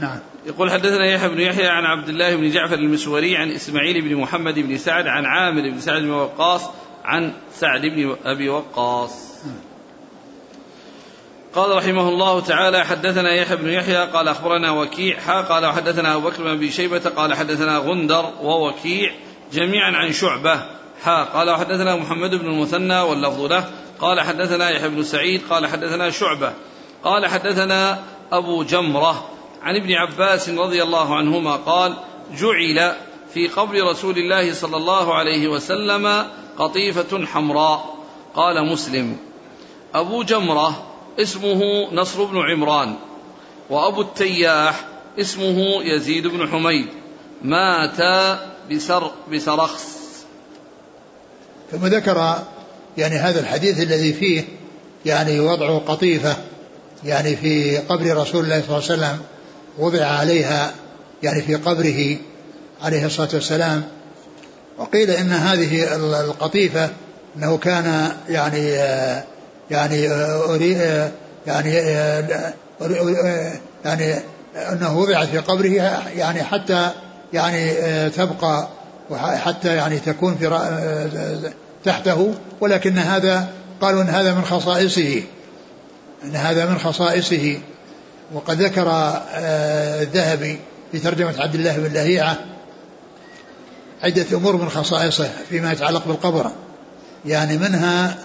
نعم. 0.00 0.18
يقول 0.46 0.70
حدثنا 0.70 1.06
يحيى 1.06 1.28
بن 1.28 1.40
يحيى 1.40 1.66
عن 1.66 1.84
عبد 1.84 2.08
الله 2.08 2.36
بن 2.36 2.50
جعفر 2.50 2.74
المسوري 2.74 3.36
عن 3.36 3.50
إسماعيل 3.50 4.02
بن 4.02 4.16
محمد 4.16 4.58
بن 4.58 4.78
سعد 4.78 5.06
عن 5.06 5.24
عامر 5.24 5.70
بن 5.70 5.80
سعد 5.80 6.02
بن 6.02 6.10
وقاص 6.10 6.70
عن 7.04 7.32
سعد 7.52 7.80
بن 7.80 8.16
أبي 8.24 8.48
وقاص. 8.48 9.30
قال 11.54 11.76
رحمه 11.76 12.08
الله 12.08 12.40
تعالى 12.40 12.84
حدثنا 12.84 13.34
يحيى 13.34 13.56
بن 13.56 13.68
يحيى 13.68 14.06
قال 14.06 14.28
أخبرنا 14.28 14.70
وكيع 14.70 15.20
حا 15.20 15.40
قال 15.40 15.66
وحدثنا 15.66 16.14
أبو 16.14 16.28
بكر 16.28 16.42
بن 16.42 16.50
أبي 16.50 16.70
شيبة 16.70 17.10
قال 17.16 17.34
حدثنا 17.34 17.78
غندر 17.78 18.32
ووكيع 18.42 19.12
جميعا 19.52 19.90
عن 19.90 20.12
شعبة. 20.12 20.79
حا 21.02 21.24
قال 21.24 21.50
وحدثنا 21.50 21.96
محمد 21.96 22.34
بن 22.34 22.46
المثنى 22.46 23.00
واللفظ 23.00 23.40
له. 23.40 23.70
قال 24.00 24.20
حدثنا 24.20 24.70
يحيى 24.70 24.88
بن 24.88 25.02
سعيد 25.02 25.42
قال 25.50 25.66
حدثنا 25.66 26.10
شعبة. 26.10 26.52
قال 27.04 27.26
حدثنا 27.26 27.98
أبو 28.32 28.62
جمرة 28.62 29.28
عن 29.62 29.76
ابن 29.76 29.92
عباس 29.92 30.48
رضي 30.48 30.82
الله 30.82 31.16
عنهما 31.16 31.56
قال 31.56 31.94
جعل 32.36 32.94
في 33.34 33.48
قبر 33.48 33.90
رسول 33.90 34.18
الله 34.18 34.52
صلى 34.52 34.76
الله 34.76 35.14
عليه 35.14 35.48
وسلم 35.48 36.26
قطيفة 36.58 37.26
حمراء. 37.26 37.96
قال 38.34 38.72
مسلم 38.72 39.16
أبو 39.94 40.22
جمرة 40.22 40.86
اسمه 41.20 41.88
نصر 41.92 42.24
بن 42.24 42.50
عمران 42.50 42.96
وأبو 43.70 44.00
التياح 44.00 44.84
اسمه 45.20 45.82
يزيد 45.82 46.26
بن 46.26 46.48
حميد. 46.48 46.86
مات 47.42 48.00
بسر 48.70 49.10
بسرخس. 49.32 49.99
ثم 51.72 51.86
ذكر 51.86 52.34
يعني 52.98 53.16
هذا 53.16 53.40
الحديث 53.40 53.80
الذي 53.80 54.12
فيه 54.12 54.44
يعني 55.06 55.40
وضع 55.40 55.78
قطيفة 55.78 56.36
يعني 57.04 57.36
في 57.36 57.78
قبر 57.78 58.16
رسول 58.16 58.44
الله 58.44 58.62
صلى 58.62 58.78
الله 58.78 58.90
عليه 58.90 58.94
وسلم 58.94 59.18
وضع 59.78 60.06
عليها 60.06 60.72
يعني 61.22 61.42
في 61.42 61.54
قبره 61.54 62.16
عليه 62.82 63.06
الصلاة 63.06 63.28
والسلام. 63.34 63.82
وقيل 64.78 65.10
إن 65.10 65.32
هذه 65.32 65.96
القطيفة 65.96 66.90
أنه 67.36 67.58
كان 67.58 68.12
يعني 68.28 68.68
يعني 69.70 70.02
يعني 71.46 71.74
يعني 73.84 74.14
أنه 74.72 74.98
وضع 74.98 75.24
في 75.24 75.38
قبره 75.38 76.00
يعني 76.16 76.42
حتى 76.42 76.90
يعني 77.32 77.70
تبقى 78.10 78.68
وحتى 79.10 79.76
يعني 79.76 79.98
تكون 79.98 80.36
في 80.36 80.70
تحته 81.84 82.34
ولكن 82.60 82.98
هذا 82.98 83.48
قالوا 83.80 84.02
إن 84.02 84.08
هذا 84.08 84.34
من 84.34 84.44
خصائصه. 84.44 85.22
إن 86.24 86.36
هذا 86.36 86.66
من 86.66 86.78
خصائصه. 86.78 87.58
وقد 88.34 88.62
ذكر 88.62 88.88
آه، 88.88 90.02
الذهبي 90.02 90.58
في 90.92 90.98
ترجمة 90.98 91.34
عبد 91.38 91.54
الله 91.54 91.78
بن 91.78 91.92
لهيعة 91.92 92.36
عدة 94.02 94.26
أمور 94.36 94.56
من 94.56 94.68
خصائصه 94.68 95.30
فيما 95.48 95.72
يتعلق 95.72 96.08
بالقبر. 96.08 96.50
يعني 97.26 97.58
منها 97.58 98.16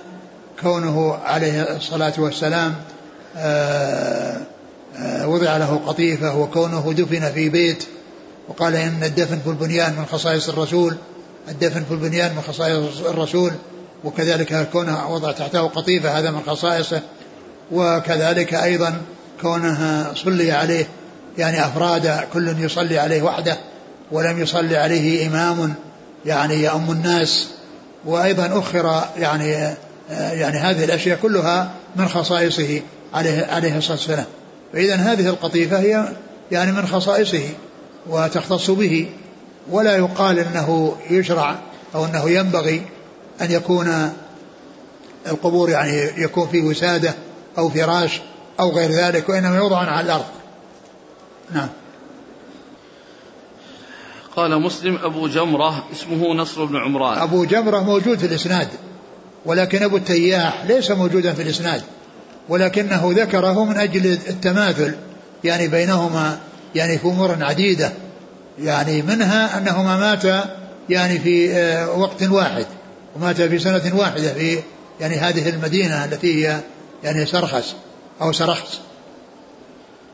كونه 0.62 1.14
عليه 1.26 1.76
الصلاة 1.76 2.14
والسلام 2.18 2.76
آه، 3.38 4.38
آه، 4.98 5.28
وضع 5.28 5.58
له 5.58 5.82
قطيفة 5.86 6.38
وكونه 6.38 6.94
دفن 6.94 7.32
في 7.32 7.50
بيت. 7.50 7.88
وقال 8.48 8.76
إن 8.76 9.04
الدفن 9.04 9.40
في 9.40 9.50
البنيان 9.50 9.94
من 9.94 10.06
خصائص 10.06 10.50
الرسول 10.50 10.96
الدفن 11.50 11.84
في 11.84 11.92
البنيان 11.92 12.36
من 12.36 12.42
خصائص 12.42 13.02
الرسول 13.06 13.52
وكذلك 14.04 14.70
كونه 14.72 15.14
وضع 15.14 15.32
تحته 15.32 15.62
قطيفة 15.62 16.20
هذا 16.20 16.32
من 16.32 16.42
خصائصه 16.48 17.02
وكذلك 17.72 18.54
أيضا 18.54 19.02
كونها 19.42 20.14
صلي 20.16 20.52
عليه 20.52 20.88
يعني 21.38 21.66
أفراد 21.66 22.24
كل 22.34 22.64
يصلي 22.64 23.00
عليه 23.00 23.22
وحده 23.22 23.58
ولم 24.12 24.40
يصلي 24.40 24.78
عليه 24.78 25.28
إمام 25.28 25.74
يعني 26.26 26.64
يؤم 26.64 26.92
الناس 26.92 27.48
وأيضا 28.06 28.60
أخر 28.60 29.04
يعني 29.18 29.76
يعني 30.10 30.58
هذه 30.58 30.84
الأشياء 30.84 31.20
كلها 31.22 31.72
من 31.96 32.08
خصائصه 32.08 32.82
عليه 33.14 33.46
عليه 33.46 33.78
الصلاة 33.78 33.98
والسلام. 33.98 34.26
فإذا 34.74 34.96
هذه 34.96 35.28
القطيفة 35.28 35.80
هي 35.80 36.08
يعني 36.52 36.72
من 36.72 36.88
خصائصه. 36.88 37.44
وتختص 38.10 38.72
به 38.72 39.10
ولا 39.70 39.98
يقال 39.98 40.40
إنه 40.40 40.96
يشرع 41.10 41.56
أو 41.96 42.06
إنه 42.06 42.30
ينبغي 42.30 42.82
أن 43.42 43.52
يكون 43.52 44.14
القبور 45.28 45.70
يعني 45.70 46.12
يكون 46.18 46.48
في 46.48 46.62
وسادة 46.62 47.14
أو 47.58 47.70
فراش 47.70 48.22
أو 48.60 48.72
غير 48.72 48.92
ذلك 48.92 49.30
وإنما 49.30 49.58
يوضع 49.58 49.78
على 49.78 50.06
الأرض. 50.06 50.26
نعم. 51.52 51.70
قال 54.36 54.62
مسلم 54.62 54.98
أبو 55.04 55.28
جمرة 55.28 55.84
اسمه 55.94 56.34
نصر 56.34 56.66
بن 56.66 56.76
عمران. 56.76 57.18
أبو 57.18 57.46
جمرة 57.46 57.80
موجود 57.80 58.18
في 58.18 58.26
الإسناد 58.26 58.68
ولكن 59.46 59.84
أبو 59.84 59.98
التياح 59.98 60.66
ليس 60.66 60.92
موجودا 60.92 61.34
في 61.34 61.42
الإسناد 61.42 61.84
ولكنه 62.50 63.14
ذكره 63.16 63.66
من 63.66 63.78
أجل 63.78 64.06
التماثل 64.06 64.96
يعني 65.44 65.68
بينهما 65.68 66.40
يعني 66.76 66.98
في 66.98 67.06
أمور 67.06 67.44
عديدة 67.44 67.92
يعني 68.60 69.02
منها 69.02 69.58
أنهما 69.58 69.98
ماتا 69.98 70.58
يعني 70.90 71.20
في 71.20 71.54
آه، 71.54 71.92
وقت 71.92 72.24
واحد 72.24 72.66
ومات 73.16 73.42
في 73.42 73.60
سنة 73.60 73.92
واحدة 73.96 74.34
في 74.34 74.60
يعني 75.00 75.16
هذه 75.16 75.50
المدينة 75.50 76.06
التي 76.06 76.48
هي 76.48 76.60
يعني 77.04 77.26
سرخس 77.26 77.76
أو 78.22 78.32
سرحت 78.32 78.68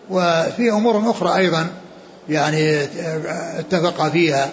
وفي 0.10 0.72
أمور 0.72 1.12
أخرى 1.12 1.38
أيضا 1.38 1.68
يعني 2.30 2.84
اتفق 3.60 4.10
فيها. 4.10 4.50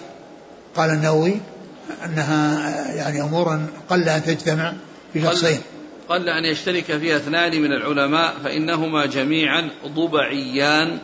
قال 0.75 0.89
النووي 0.89 1.39
أنها 2.05 2.69
يعني 2.95 3.21
أمور 3.21 3.59
قل 3.89 4.09
أن 4.09 4.23
تجتمع 4.23 4.73
في 5.13 5.21
شخصين. 5.21 5.61
قل 6.09 6.29
أن 6.29 6.45
يشترك 6.45 6.83
فيها 6.83 7.17
اثنان 7.17 7.61
من 7.61 7.71
العلماء 7.73 8.33
فإنهما 8.43 9.05
جميعا 9.05 9.69
ضبعيان 9.87 10.99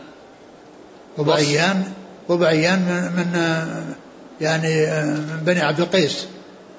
ضبعيان 1.20 1.92
ضبعيان 2.28 2.78
من, 3.16 3.16
من 3.16 3.94
يعني 4.40 4.86
من 5.10 5.42
بني 5.46 5.60
عبد 5.60 5.80
القيس. 5.80 6.26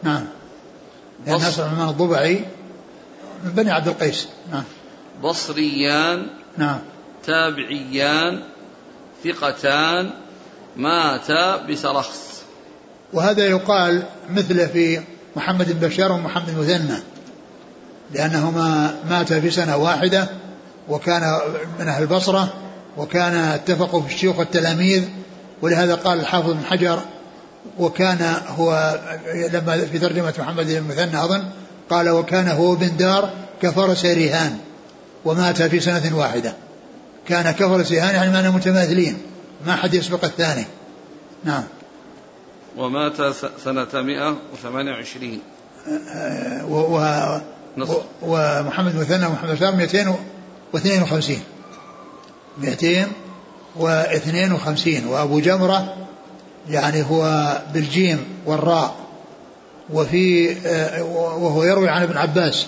نعم. 0.03 0.25
يعني 1.27 1.37
نصر 1.39 1.63
عثمان 1.63 1.89
الضبعي 1.89 2.45
من 3.43 3.51
بني 3.51 3.71
عبد 3.71 3.87
القيس. 3.87 4.27
نعم. 4.51 4.63
بصريان 5.23 6.27
نعم. 6.57 6.79
تابعيان 7.25 8.43
ثقتان 9.23 10.09
ماتا 10.77 11.57
بسرخس 11.57 12.41
وهذا 13.13 13.45
يقال 13.45 14.03
مثله 14.29 14.65
في 14.67 15.01
محمد 15.35 15.79
بن 15.79 15.87
بشار 15.87 16.11
ومحمد 16.11 16.49
المثنى 16.49 16.97
لأنهما 18.13 18.95
ماتا 19.09 19.39
في 19.39 19.51
سنة 19.51 19.77
واحدة 19.77 20.27
وكان 20.89 21.39
من 21.79 21.87
أهل 21.87 22.03
البصرة 22.03 22.53
وكان 22.97 23.35
اتفقوا 23.35 24.01
في 24.01 24.13
الشيوخ 24.13 24.39
والتلاميذ 24.39 25.03
ولهذا 25.61 25.95
قال 25.95 26.19
الحافظ 26.19 26.51
بن 26.51 26.65
حجر 26.65 26.99
وكان 27.79 28.35
هو 28.47 28.99
لما 29.53 29.85
في 29.85 29.99
ترجمة 29.99 30.33
محمد 30.39 30.65
بن 30.65 30.75
المثنى 30.75 31.23
أظن 31.23 31.43
قال 31.89 32.09
وكان 32.09 32.47
هو 32.47 32.75
بن 32.75 32.97
دار 32.97 33.29
كفرس 33.61 34.05
رهان 34.05 34.57
ومات 35.25 35.61
في 35.61 35.79
سنة 35.79 36.17
واحدة. 36.17 36.53
كان 37.27 37.51
كفر 37.51 37.83
سهان 37.83 38.15
يعني 38.15 38.31
معنى 38.31 38.49
متماثلين 38.49 39.17
ما 39.65 39.75
حد 39.75 39.93
يسبق 39.93 40.25
الثاني. 40.25 40.65
نعم. 41.43 41.63
ومات 42.77 43.21
سنة 43.63 43.87
128 43.93 45.39
و 46.69 46.99
نصف. 47.77 48.01
ومحمد 48.21 48.95
مثنى 48.95 49.25
ومحمد 49.25 49.51
بشار 49.51 49.75
252 49.75 51.39
252 52.59 55.07
وأبو 55.07 55.39
جمرة 55.39 55.95
يعني 56.69 57.03
هو 57.03 57.51
بالجيم 57.73 58.25
والراء 58.45 58.95
وفي 59.89 60.55
آه، 60.67 61.03
وهو 61.03 61.63
يروي 61.63 61.89
عن 61.89 62.01
ابن 62.01 62.17
عباس 62.17 62.67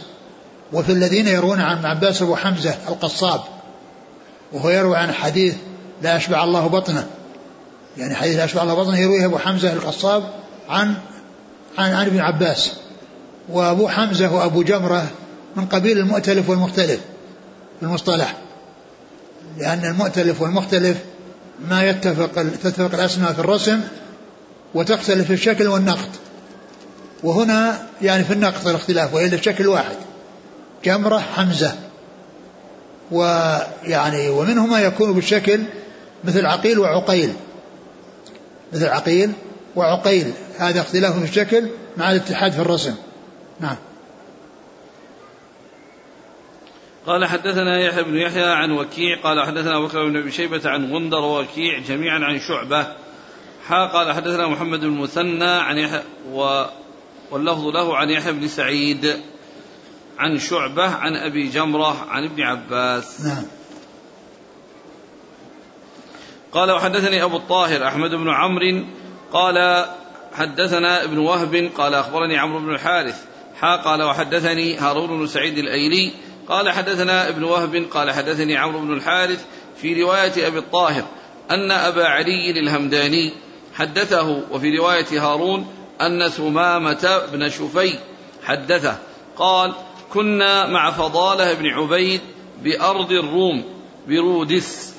وفي 0.74 0.92
الذين 0.92 1.28
يروون 1.28 1.62
عن 1.62 1.78
ابن 1.78 1.86
عباس 1.86 2.22
أبو 2.22 2.36
حمزة 2.36 2.76
القصاب 2.90 3.42
وهو 4.54 4.70
يروي 4.70 4.98
عن 4.98 5.12
حديث 5.12 5.56
لا 6.02 6.18
أشبع 6.18 6.44
الله 6.44 6.68
بطنه. 6.68 7.08
يعني 7.98 8.16
حديث 8.16 8.36
لا 8.36 8.46
أشبع 8.46 8.64
الله 8.64 8.74
بطنه 8.74 8.98
يرويه 8.98 9.26
أبو 9.26 9.38
حمزة 9.38 9.74
القصاب 9.74 10.24
عن 10.70 10.94
عن 11.78 11.94
عن 11.94 12.06
ابن 12.06 12.20
عباس. 12.20 12.74
وأبو 13.50 13.88
حمزة 13.88 14.34
وأبو 14.34 14.64
جمرة 14.64 15.08
من 15.56 15.66
قبيل 15.66 15.98
المؤتلف 15.98 16.50
والمختلف 16.50 17.00
في 17.80 17.86
المصطلح. 17.86 18.36
لأن 19.58 19.86
المؤتلف 19.86 20.42
والمختلف 20.42 20.98
ما 21.70 21.90
يتفق 21.90 22.44
تتفق 22.64 22.94
الأسماء 22.94 23.34
في 23.34 23.40
الرسم 23.40 23.82
وتختلف 24.74 25.28
في 25.28 25.34
الشكل 25.34 25.68
والنقط. 25.68 26.10
وهنا 27.24 27.88
يعني 28.02 28.24
في 28.24 28.34
النقط 28.34 28.68
الاختلاف 28.68 29.14
وإلا 29.14 29.36
الشكل 29.36 29.68
واحد. 29.68 29.96
جمرة 30.86 31.18
حمزة. 31.18 31.76
ويعني 33.12 34.30
ومنه 34.30 34.66
ما 34.66 34.80
يكون 34.80 35.14
بالشكل 35.14 35.62
مثل 36.24 36.46
عقيل 36.46 36.80
وعقيل. 36.80 37.34
مثل 38.74 38.86
عقيل 38.86 39.32
وعقيل 39.76 40.32
هذا 40.60 40.82
اختلاف 40.82 41.20
في 41.20 41.24
الشكل 41.24 41.68
مع 41.98 42.12
الاتحاد 42.12 42.52
في 42.52 42.60
الرسم. 42.60 42.96
نعم. 43.60 43.76
قال 47.10 47.26
حدثنا 47.26 47.80
يحيى 47.80 48.04
بن 48.04 48.18
يحيى 48.18 48.44
عن 48.44 48.72
وكيع 48.72 49.22
قال 49.24 49.46
حدثنا 49.46 49.78
أبو 49.78 49.88
بكر 49.88 50.08
بن 50.08 50.18
أبي 50.18 50.32
شيبة 50.32 50.70
عن 50.70 50.94
غندر 50.94 51.18
ووكيع 51.18 51.80
جميعا 51.80 52.20
عن 52.20 52.40
شعبة. 52.40 52.88
حا 53.68 53.86
قال 53.86 54.14
حدثنا 54.14 54.48
محمد 54.48 54.80
بن 54.80 54.86
المثنى 54.86 55.50
عن 55.50 55.78
يحيى 55.78 56.02
و 56.32 56.66
واللفظ 57.32 57.68
له 57.68 57.98
عن 57.98 58.10
يحيى 58.10 58.34
بن 58.34 58.48
سعيد 58.48 59.16
عن 60.20 60.40
شعبة 60.40 60.96
عن 60.96 61.16
أبي 61.16 61.48
جمرة 61.48 62.06
عن 62.10 62.24
ابن 62.24 62.42
عباس. 62.42 63.26
نعم. 63.26 63.44
قال 66.52 66.72
وحدثني 66.72 67.24
أبو 67.24 67.38
الطاهر 67.38 67.88
أحمد 67.88 68.10
بن 68.10 68.30
عمرو 68.30 68.86
قال 69.34 69.86
حدثنا 70.34 71.04
ابن 71.04 71.18
وهب 71.18 71.72
قال 71.78 71.94
أخبرني 71.94 72.38
عمرو 72.38 72.60
بن 72.60 72.74
الحارث. 72.74 73.26
حا 73.60 73.76
قال 73.76 74.04
وحدثني 74.04 74.78
هارون 74.78 75.20
بن 75.20 75.28
سعيد 75.28 75.58
الأيلي 75.58 76.29
قال 76.50 76.70
حدثنا 76.70 77.30
ابن 77.30 77.44
وهب 77.44 77.86
قال 77.92 78.12
حدثني 78.12 78.58
عمرو 78.58 78.80
بن 78.80 78.94
الحارث 78.94 79.46
في 79.82 80.04
رواية 80.04 80.48
أبي 80.48 80.58
الطاهر 80.58 81.06
أن 81.52 81.72
أبا 81.72 82.06
علي 82.06 82.52
الهمداني 82.60 83.34
حدثه 83.74 84.44
وفي 84.52 84.78
رواية 84.78 85.06
هارون 85.26 85.68
أن 86.02 86.30
ثمامة 86.30 87.22
بن 87.32 87.50
شفي 87.50 87.94
حدثه 88.44 88.98
قال 89.38 89.74
كنا 90.14 90.68
مع 90.68 90.92
فضالة 90.92 91.54
بن 91.54 91.68
عبيد 91.68 92.22
بأرض 92.64 93.12
الروم 93.12 93.64
برودس 94.08 94.94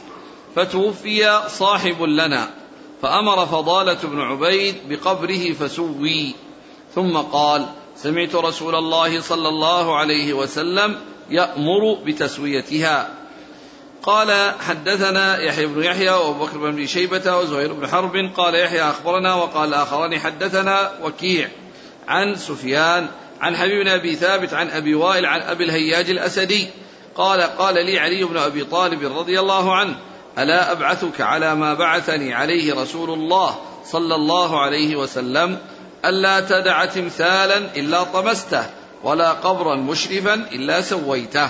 فتوفي 0.57 1.41
صاحب 1.49 2.03
لنا 2.03 2.51
فأمر 3.03 3.47
فضالة 3.47 3.99
بن 4.05 4.21
عبيد 4.21 4.75
بقبره 4.89 5.53
فسوي 5.53 6.35
ثم 6.95 7.17
قال 7.17 7.67
سمعت 7.97 8.35
رسول 8.35 8.75
الله 8.75 9.21
صلى 9.21 9.49
الله 9.49 9.97
عليه 9.97 10.33
وسلم 10.33 10.97
يأمر 11.31 11.95
بتسويتها. 12.07 13.09
قال 14.03 14.53
حدثنا 14.61 15.39
يحيى 15.43 15.67
بن 15.67 15.83
يحيى 15.83 16.11
وأبو 16.11 16.45
بكر 16.45 16.59
بن 16.59 16.87
شيبة 16.87 17.37
وزهير 17.37 17.73
بن 17.73 17.89
حرب. 17.89 18.31
قال 18.37 18.55
يحيى 18.55 18.83
أخبرنا 18.83 19.35
وقال 19.35 19.69
الآخران 19.69 20.19
حدثنا 20.19 20.93
وكيع 21.03 21.49
عن 22.09 22.35
سفيان 22.35 23.09
عن 23.41 23.57
حبيب 23.57 23.83
بن 23.83 23.89
أبي 23.89 24.15
ثابت 24.15 24.55
عن 24.55 24.71
أبي 24.71 24.95
وائل 24.95 25.27
عن 25.27 25.41
أبي 25.41 25.65
الهياج 25.65 26.11
الأسدي. 26.11 26.67
قال 27.15 27.41
قال 27.41 27.75
لي 27.75 27.99
علي 27.99 28.25
بن 28.25 28.37
أبي 28.37 28.65
طالب 28.65 29.19
رضي 29.19 29.41
الله 29.41 29.75
عنه 29.75 29.97
ألا 30.39 30.73
أبعثك 30.73 31.21
على 31.21 31.55
ما 31.55 31.75
بعثني 31.75 32.35
عليه 32.35 32.75
رسول 32.75 33.11
الله 33.11 33.59
صلى 33.85 34.15
الله 34.15 34.61
عليه 34.61 34.97
وسلم 34.97 35.59
ألا 36.05 36.41
تدع 36.41 36.85
تمثالا 36.85 37.57
إلا 37.57 38.03
طمسته؟ 38.03 38.80
ولا 39.05 39.33
قبرا 39.33 39.77
مشرفا 39.77 40.35
إلا 40.35 40.81
سويته. 40.81 41.49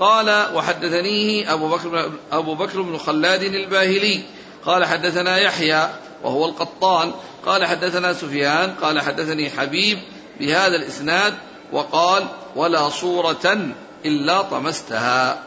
قال 0.00 0.54
وحدثنيه 0.54 1.52
أبو 1.52 1.68
بكر, 1.68 2.12
أبو 2.32 2.54
بكر 2.54 2.82
بن 2.82 2.98
خلاد 2.98 3.42
الباهلي. 3.42 4.20
قال 4.66 4.84
حدثنا 4.84 5.38
يحيى 5.38 5.88
وهو 6.24 6.46
القطان. 6.46 7.12
قال 7.46 7.64
حدثنا 7.64 8.12
سفيان. 8.12 8.74
قال 8.82 9.00
حدثني 9.00 9.50
حبيب 9.50 9.98
بهذا 10.40 10.76
الإسناد. 10.76 11.34
وقال 11.72 12.26
ولا 12.56 12.88
صورة 12.88 13.58
إلا 14.04 14.42
طمستها. 14.42 15.38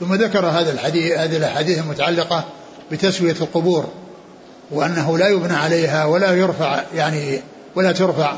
ثم 0.00 0.14
ذكر 0.14 0.46
هذا 0.46 0.72
الحديث 0.72 1.12
هذه 1.12 1.36
الأحاديث 1.36 1.78
المتعلقة 1.78 2.44
بتسوية 2.90 3.36
القبور 3.40 3.88
وأنه 4.70 5.18
لا 5.18 5.28
يبنى 5.28 5.54
عليها 5.54 6.04
ولا 6.04 6.34
يرفع 6.34 6.82
يعني 6.94 7.42
ولا 7.74 7.92
ترفع 7.92 8.36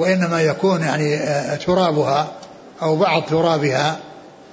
وإنما 0.00 0.42
يكون 0.42 0.80
يعني 0.80 1.16
آه، 1.16 1.56
ترابها 1.56 2.32
أو 2.82 2.96
بعض 2.96 3.22
ترابها 3.22 3.98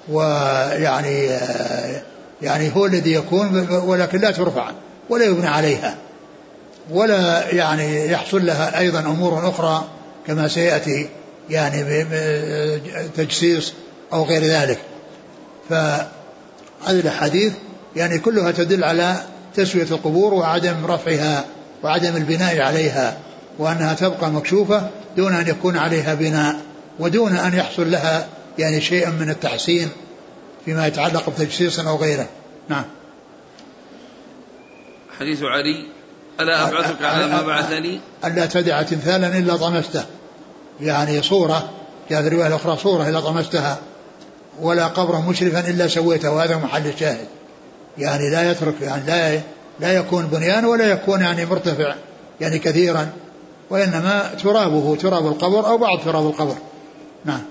ويعني 0.09 1.29
آه، 1.29 2.01
يعني 2.41 2.75
هو 2.75 2.85
الذي 2.85 3.13
يكون 3.13 3.69
ولكن 3.69 4.19
لا 4.19 4.31
ترفع 4.31 4.71
ولا 5.09 5.25
يبنى 5.25 5.47
عليها 5.47 5.95
ولا 6.89 7.49
يعني 7.51 8.11
يحصل 8.11 8.45
لها 8.45 8.79
أيضا 8.79 8.99
أمور 8.99 9.49
أخرى 9.49 9.83
كما 10.27 10.47
سيأتي 10.47 11.09
يعني 11.49 12.05
تجسيس 13.17 13.73
أو 14.13 14.23
غير 14.23 14.43
ذلك. 14.43 14.79
فهذه 15.69 16.09
الأحاديث 16.89 17.53
يعني 17.95 18.19
كلها 18.19 18.51
تدل 18.51 18.83
على 18.83 19.15
تسوية 19.55 19.87
القبور 19.91 20.33
وعدم 20.33 20.85
رفعها 20.85 21.45
وعدم 21.83 22.15
البناء 22.15 22.61
عليها. 22.61 23.17
وأنها 23.59 23.93
تبقى 23.93 24.31
مكشوفة 24.31 24.89
دون 25.17 25.33
أن 25.33 25.47
يكون 25.47 25.77
عليها 25.77 26.13
بناء 26.13 26.55
ودون 26.99 27.35
أن 27.35 27.53
يحصل 27.53 27.91
لها 27.91 28.27
يعني 28.59 28.81
شيء 28.81 29.09
من 29.09 29.29
التحسين 29.29 29.89
فيما 30.65 30.87
يتعلق 30.87 31.29
بتجسيس 31.29 31.79
أو 31.79 31.95
غيره. 31.95 32.27
نعم. 32.69 32.83
حديث 35.19 35.43
علي 35.43 35.85
ألا 36.39 36.67
أبعثك 36.69 37.01
على 37.01 37.27
ما 37.27 37.41
بعثني 37.41 37.99
ألا 38.25 38.45
تدع 38.45 38.81
تمثالا 38.81 39.37
إلا 39.37 39.55
طمسته. 39.55 40.05
يعني 40.81 41.21
صورة 41.21 41.69
جاء 42.09 42.27
الرواية 42.27 42.47
الأخرى 42.47 42.77
صورة 42.77 43.09
إلا 43.09 43.19
طمستها 43.19 43.79
ولا 44.61 44.87
قبرا 44.87 45.19
مشرفا 45.19 45.59
إلا 45.59 45.87
سويته 45.87 46.31
وهذا 46.31 46.57
محل 46.57 46.87
الشاهد. 46.87 47.27
يعني 47.97 48.29
لا 48.29 48.51
يترك 48.51 48.75
يعني 48.81 49.07
لا 49.07 49.41
لا 49.79 49.93
يكون 49.93 50.25
بنيان 50.27 50.65
ولا 50.65 50.85
يكون 50.91 51.21
يعني 51.21 51.45
مرتفع 51.45 51.95
يعني 52.41 52.59
كثيرا. 52.59 53.09
وإنما 53.69 54.35
ترابه 54.43 54.95
تراب 54.95 55.27
القبر 55.27 55.67
أو 55.67 55.77
بعض 55.77 55.99
تراب 55.99 56.25
القبر. 56.27 56.55
نعم. 57.25 57.41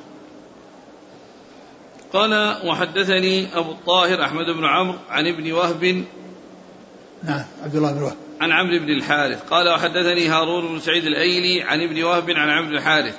قال 2.12 2.56
وحدثني 2.66 3.58
أبو 3.58 3.70
الطاهر 3.70 4.22
أحمد 4.22 4.46
بن 4.46 4.64
عمرو 4.64 4.98
عن 5.10 5.26
ابن 5.26 5.52
وهب. 5.52 6.04
نعم 7.24 7.44
عبد 7.64 7.76
الله 7.76 7.92
بن 7.92 8.02
وهب. 8.02 8.16
عن 8.40 8.52
عمرو 8.52 8.78
بن 8.78 8.88
الحارث. 8.88 9.42
قال 9.50 9.68
وحدثني 9.68 10.28
هارون 10.28 10.68
بن 10.68 10.80
سعيد 10.80 11.04
الأيلي 11.04 11.62
عن 11.62 11.82
ابن 11.82 12.02
وهب 12.02 12.30
عن 12.30 12.50
عمرو 12.50 12.68
بن 12.68 12.76
الحارث 12.76 13.14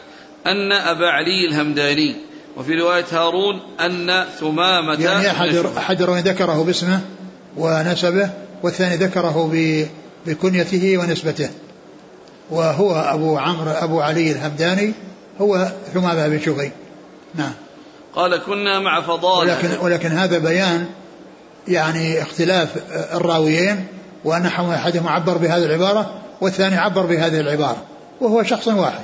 أن 0.47 0.71
أبا 0.71 1.07
علي 1.07 1.47
الهمداني 1.47 2.15
وفي 2.57 2.75
رواية 2.75 3.05
هارون 3.11 3.61
أن 3.79 4.25
ثمامة 4.39 5.01
يعني 5.01 5.31
احد 5.31 5.55
أحد 5.55 6.01
ذكره 6.01 6.63
باسمه 6.63 7.01
ونسبه 7.57 8.29
والثاني 8.63 8.95
ذكره 8.95 9.51
بكنيته 10.25 10.97
ونسبته. 10.97 11.49
وهو 12.49 12.95
أبو 12.95 13.37
عمرو 13.37 13.71
أبو 13.71 14.01
علي 14.01 14.31
الهمداني 14.31 14.93
هو 15.41 15.71
ثمامه 15.93 16.27
بن 16.27 16.39
شفي 16.39 16.71
نعم. 17.35 17.53
قال 18.15 18.37
كنا 18.37 18.79
مع 18.79 19.01
فضالة. 19.01 19.39
ولكن 19.39 19.77
ولكن 19.81 20.09
هذا 20.09 20.37
بيان 20.37 20.87
يعني 21.67 22.21
اختلاف 22.21 22.69
الراويين 23.15 23.87
وأن 24.23 24.45
أحدهم 24.45 25.07
عبر 25.07 25.37
بهذه 25.37 25.65
العبارة 25.65 26.13
والثاني 26.41 26.77
عبر 26.77 27.05
بهذه 27.05 27.39
العبارة 27.39 27.83
وهو 28.21 28.43
شخص 28.43 28.67
واحد. 28.67 29.03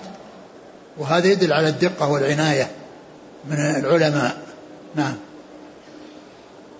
وهذا 0.97 1.27
يدل 1.27 1.53
على 1.53 1.69
الدقة 1.69 2.11
والعناية 2.11 2.71
من 3.49 3.57
العلماء. 3.57 4.37
نعم. 4.95 5.15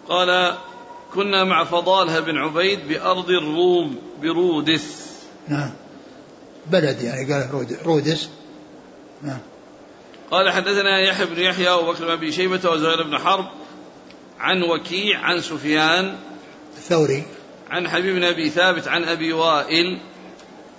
قال 0.10 0.54
كنا 1.14 1.44
مع 1.44 1.64
فضالها 1.64 2.20
بن 2.20 2.38
عبيد 2.38 2.88
بأرض 2.88 3.30
الروم 3.30 3.96
برودس. 4.22 5.14
نعم. 5.48 5.70
بلد 6.72 7.02
يعني 7.02 7.34
قال 7.34 7.68
رودس 7.86 8.30
نعم. 9.22 9.40
قال 10.32 10.52
حدثنا 10.52 11.00
يحيى 11.00 11.26
بن 11.26 11.40
يحيى 11.40 11.72
وبكر 11.72 12.06
بن 12.06 12.12
أبي 12.12 12.32
شيبة 12.32 12.70
وزهير 12.70 13.04
بن 13.04 13.18
حرب 13.18 13.46
عن 14.40 14.64
وكيع 14.64 15.20
عن 15.20 15.42
سفيان 15.42 16.16
الثوري. 16.78 17.24
عن 17.70 17.90
حبيب 17.90 18.16
بن 18.16 18.24
أبي 18.24 18.50
ثابت 18.50 18.88
عن 18.88 19.04
أبي 19.04 19.34
وائل 19.34 20.02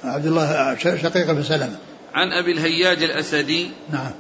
عبد 0.05 0.27
الله 0.27 0.77
شقيق 0.79 1.33
بن 1.33 1.43
سلمة. 1.43 1.79
عن 2.15 2.33
أبي 2.33 2.53
الهياج 2.53 3.03
الأسدي 3.03 3.71
نعم. 3.91 4.11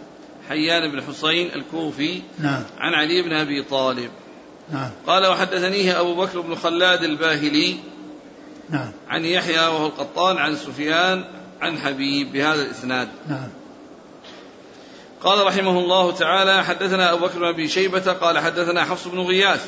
حيان 0.48 0.92
بن 0.92 1.02
حسين 1.02 1.50
الكوفي 1.54 2.22
نعم. 2.38 2.62
عن 2.78 2.94
علي 2.94 3.22
بن 3.22 3.32
أبي 3.32 3.62
طالب. 3.62 4.10
نعم. 4.72 4.90
قال 5.06 5.26
وحدثنيه 5.26 6.00
أبو 6.00 6.14
بكر 6.14 6.40
بن 6.40 6.54
خلاد 6.54 7.02
الباهلي 7.02 7.76
نعم. 8.70 8.92
عن 9.08 9.24
يحيى 9.24 9.58
وهو 9.58 9.86
القطان 9.86 10.36
عن 10.36 10.56
سفيان 10.56 11.24
عن 11.60 11.78
حبيب 11.78 12.32
بهذا 12.32 12.62
الإسناد. 12.62 13.08
نعم. 13.28 13.48
قال 15.24 15.46
رحمه 15.46 15.78
الله 15.78 16.12
تعالى 16.12 16.64
حدثنا 16.64 17.12
أبو 17.12 17.26
بكر 17.26 17.52
بن 17.52 17.68
شيبة 17.68 18.12
قال 18.12 18.38
حدثنا 18.38 18.84
حفص 18.84 19.08
بن 19.08 19.20
غياث 19.20 19.66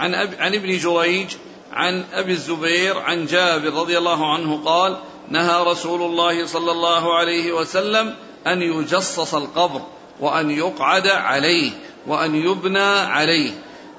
عن 0.00 0.14
أب 0.14 0.34
عن 0.38 0.54
ابن 0.54 0.78
جريج 0.78 1.26
عن 1.72 2.04
أبي 2.12 2.32
الزبير 2.32 2.98
عن 2.98 3.26
جابر 3.26 3.72
رضي 3.72 3.98
الله 3.98 4.34
عنه 4.34 4.64
قال 4.64 4.96
نهى 5.28 5.64
رسول 5.64 6.02
الله 6.02 6.46
صلى 6.46 6.72
الله 6.72 7.14
عليه 7.18 7.52
وسلم 7.52 8.14
أن 8.46 8.62
يجصص 8.62 9.34
القبر 9.34 9.80
وأن 10.20 10.50
يقعد 10.50 11.06
عليه 11.06 11.70
وأن 12.06 12.34
يبنى 12.34 12.78
عليه. 12.88 13.50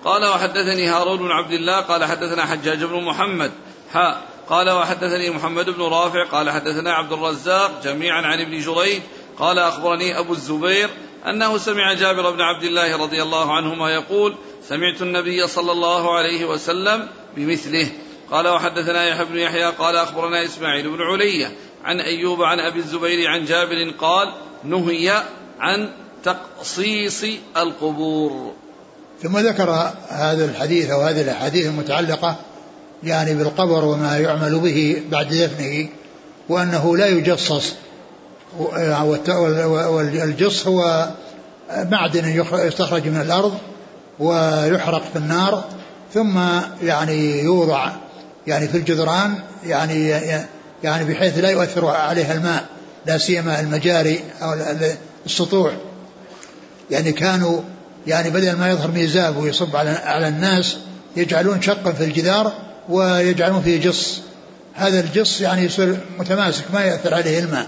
قال 0.05 0.25
وحدثني 0.25 0.87
هارون 0.87 1.17
بن 1.17 1.31
عبد 1.31 1.51
الله 1.51 1.79
قال 1.79 2.05
حدثنا 2.05 2.45
حجاج 2.45 2.83
بن 2.83 3.03
محمد 3.03 3.51
حاء 3.93 4.21
قال 4.49 4.69
وحدثني 4.69 5.29
محمد 5.29 5.69
بن 5.69 5.81
رافع 5.81 6.23
قال 6.23 6.49
حدثنا 6.49 6.93
عبد 6.93 7.11
الرزاق 7.11 7.83
جميعا 7.83 8.21
عن 8.21 8.41
ابن 8.41 8.59
جريج 8.59 9.01
قال 9.39 9.59
أخبرني 9.59 10.19
أبو 10.19 10.33
الزبير 10.33 10.89
أنه 11.29 11.57
سمع 11.57 11.93
جابر 11.93 12.31
بن 12.31 12.41
عبد 12.41 12.63
الله 12.63 12.97
رضي 12.97 13.21
الله 13.21 13.53
عنهما 13.53 13.91
يقول 13.91 14.35
سمعت 14.69 15.01
النبي 15.01 15.47
صلى 15.47 15.71
الله 15.71 16.15
عليه 16.15 16.45
وسلم 16.45 17.07
بمثله. 17.35 17.89
قال 18.31 18.47
وحدثنا 18.47 19.05
يحيى 19.05 19.25
بن 19.25 19.37
يحيى 19.37 19.65
قال 19.65 19.95
أخبرنا 19.95 20.45
إسماعيل 20.45 20.89
بن 20.89 21.01
علية 21.01 21.51
عن 21.83 21.99
أيوب 21.99 22.43
عن 22.43 22.59
أبي 22.59 22.79
الزبير 22.79 23.29
عن 23.29 23.45
جابر 23.45 23.91
قال 23.99 24.33
نهي 24.63 25.23
عن 25.59 25.89
تقصيص 26.23 27.25
القبور. 27.57 28.53
ثم 29.23 29.37
ذكر 29.37 29.93
هذا 30.09 30.45
الحديث 30.45 30.89
أو 30.89 31.01
هذه 31.01 31.21
الأحاديث 31.21 31.65
المتعلقة 31.65 32.35
يعني 33.03 33.33
بالقبر 33.33 33.85
وما 33.85 34.17
يعمل 34.17 34.59
به 34.59 35.01
بعد 35.11 35.27
دفنه 35.27 35.87
وأنه 36.49 36.97
لا 36.97 37.07
يجصص. 37.07 37.73
والجص 39.89 40.67
هو 40.67 41.09
معدن 41.69 42.43
يستخرج 42.53 43.07
من 43.07 43.21
الأرض 43.21 43.57
ويحرق 44.19 45.03
في 45.13 45.15
النار 45.15 45.63
ثم 46.13 46.39
يعني 46.83 47.43
يوضع 47.43 47.91
يعني 48.47 48.67
في 48.67 48.77
الجدران 48.77 49.35
يعني 49.65 50.09
يعني 50.83 51.13
بحيث 51.13 51.37
لا 51.37 51.49
يؤثر 51.49 51.85
عليها 51.87 52.33
الماء 52.33 52.65
لا 53.05 53.17
سيما 53.17 53.59
المجاري 53.59 54.19
أو 54.41 54.55
السطوح 55.25 55.73
يعني 56.91 57.11
كانوا 57.11 57.61
يعني 58.07 58.29
بدل 58.29 58.55
ما 58.55 58.69
يظهر 58.69 58.91
ميزاب 58.91 59.37
ويصب 59.37 59.75
على 59.75 59.89
على 59.89 60.27
الناس 60.27 60.77
يجعلون 61.15 61.61
شقا 61.61 61.91
في 61.91 62.03
الجدار 62.03 62.53
ويجعلون 62.89 63.61
فيه 63.61 63.81
جص. 63.81 64.21
هذا 64.73 64.99
الجص 64.99 65.41
يعني 65.41 65.63
يصير 65.63 65.97
متماسك 66.19 66.63
ما 66.73 66.81
يأثر 66.81 67.13
عليه 67.13 67.39
الماء. 67.39 67.67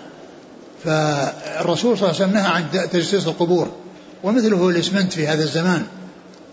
فالرسول 0.84 1.98
صلى 1.98 2.10
الله 2.10 2.22
عليه 2.22 2.26
وسلم 2.26 2.34
نهى 2.34 2.48
عن 2.48 2.90
تجسيس 2.92 3.28
القبور 3.28 3.72
ومثله 4.24 4.70
الإسمنت 4.70 5.14
في 5.14 5.28
هذا 5.28 5.44
الزمان. 5.44 5.84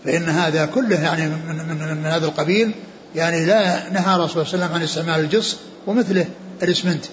فإن 0.05 0.29
هذا 0.29 0.65
كله 0.65 1.01
يعني 1.01 1.27
من, 1.27 1.55
من, 1.69 1.97
من 1.97 2.05
هذا 2.05 2.25
القبيل 2.25 2.71
يعني 3.15 3.45
لا 3.45 3.89
نهى 3.89 4.15
الرسول 4.15 4.45
صلى 4.47 4.53
الله 4.53 4.65
عليه 4.65 4.65
وسلم 4.65 4.73
عن 4.73 4.81
استعمال 4.83 5.19
الجص 5.19 5.57
ومثله 5.87 6.25
الإسمنت. 6.63 7.05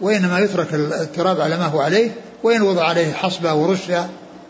وإنما 0.00 0.38
يترك 0.38 0.74
التراب 0.74 1.40
على 1.40 1.56
ما 1.56 1.66
هو 1.66 1.80
عليه 1.80 2.10
وإن 2.42 2.62
وضع 2.62 2.84
عليه 2.84 3.12
حصبة 3.12 3.54
ورشة 3.54 4.08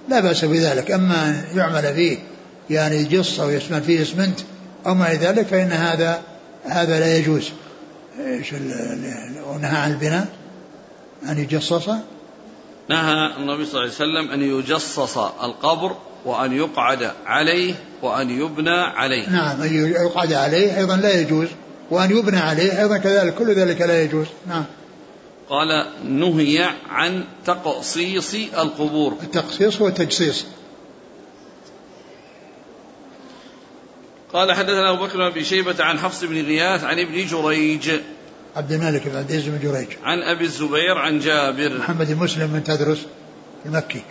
لا 0.09 0.20
بأس 0.20 0.44
بذلك. 0.44 0.90
أما 0.90 1.28
أن 1.28 1.44
يعمل 1.55 1.94
فيه 1.94 2.18
يعني 2.70 3.05
جص 3.05 3.40
أو 3.40 3.50
يشمل 3.50 3.82
فيه 3.82 4.03
إسمنت 4.03 4.40
أو 4.86 4.94
ما 4.94 5.14
ذلك 5.14 5.46
فإن 5.46 5.72
هذا 5.72 6.20
هذا 6.64 7.00
لا 7.00 7.16
يجوز. 7.16 7.50
إيش 8.18 8.52
ونهى 9.46 9.76
عن 9.76 9.90
البناء؟ 9.90 10.26
أن 11.28 11.38
يجصص؟ 11.38 11.88
نهى 12.88 13.30
النبي 13.38 13.64
صلى 13.66 13.80
الله 13.80 13.80
عليه 13.80 13.92
وسلم 13.92 14.30
أن 14.30 14.42
يجصص 14.42 15.18
القبر 15.18 15.96
وأن 16.24 16.52
يقعد 16.52 17.10
عليه 17.26 17.74
وأن 18.02 18.30
يبنى 18.30 18.80
عليه. 18.80 19.28
نعم 19.28 19.62
أن 19.62 19.90
يقعد 19.90 20.32
عليه 20.32 20.78
أيضا 20.78 20.96
لا 20.96 21.20
يجوز. 21.20 21.48
وأن 21.90 22.10
يبنى 22.10 22.36
عليه 22.36 22.80
أيضا 22.82 22.96
كذلك 22.96 23.34
كل 23.34 23.54
ذلك 23.54 23.80
لا 23.80 24.02
يجوز. 24.02 24.26
نعم. 24.48 24.64
قال 25.48 25.86
نهي 26.04 26.68
عن 26.88 27.24
تقصيص 27.46 28.34
القبور. 28.34 29.16
التقصيص 29.22 29.80
هو 29.80 29.88
التجصيص. 29.88 30.44
قال 34.33 34.53
حدثنا 34.53 34.91
أبو 34.91 35.05
بكر 35.05 35.30
بن 35.30 35.45
شيبة 35.45 35.85
عن 35.85 35.99
حفص 35.99 36.24
بن 36.24 36.47
غياث 36.47 36.85
عن 36.85 36.99
ابن 36.99 37.26
جريج. 37.26 37.91
عبد 38.57 38.72
الملك 38.72 39.09
بن 39.09 39.16
عبد 39.16 39.30
العزيز 39.30 39.49
بن 39.49 39.59
جريج. 39.59 39.89
عن 40.05 40.22
أبي 40.22 40.45
الزبير 40.45 40.99
عن 40.99 41.18
جابر. 41.18 41.78
محمد 41.78 42.11
مسلم 42.11 42.47
بن 42.47 42.64
تدرس 42.64 43.07
المكي 43.66 44.03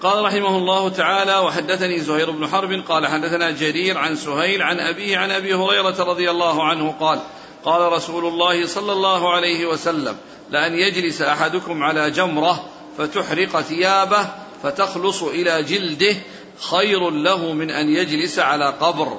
قال 0.00 0.24
رحمه 0.24 0.56
الله 0.56 0.88
تعالى 0.88 1.38
وحدثني 1.38 2.00
زهير 2.00 2.30
بن 2.30 2.46
حرب. 2.46 2.72
قال 2.88 3.06
حدثنا 3.06 3.50
جرير 3.50 3.98
عن 3.98 4.16
سهيل 4.16 4.62
عن 4.62 4.80
أبيه 4.80 5.18
عن 5.18 5.30
أبي 5.30 5.54
هريرة 5.54 6.02
رضي 6.02 6.30
الله 6.30 6.64
عنه 6.64 6.94
قال 7.00 7.20
قال 7.64 7.92
رسول 7.92 8.26
الله 8.26 8.66
صلى 8.66 8.92
الله 8.92 9.32
عليه 9.32 9.66
وسلم 9.66 10.16
لأن 10.50 10.72
يجلس 10.72 11.22
أحدكم 11.22 11.82
على 11.82 12.10
جمرة 12.10 12.64
فتحرق 12.98 13.60
ثيابه 13.60 14.26
فتخلص 14.62 15.22
إلى 15.22 15.62
جلده 15.62 16.16
خير 16.58 17.10
له 17.10 17.52
من 17.52 17.70
أن 17.70 17.88
يجلس 17.88 18.38
على 18.38 18.74
قبر. 18.80 19.18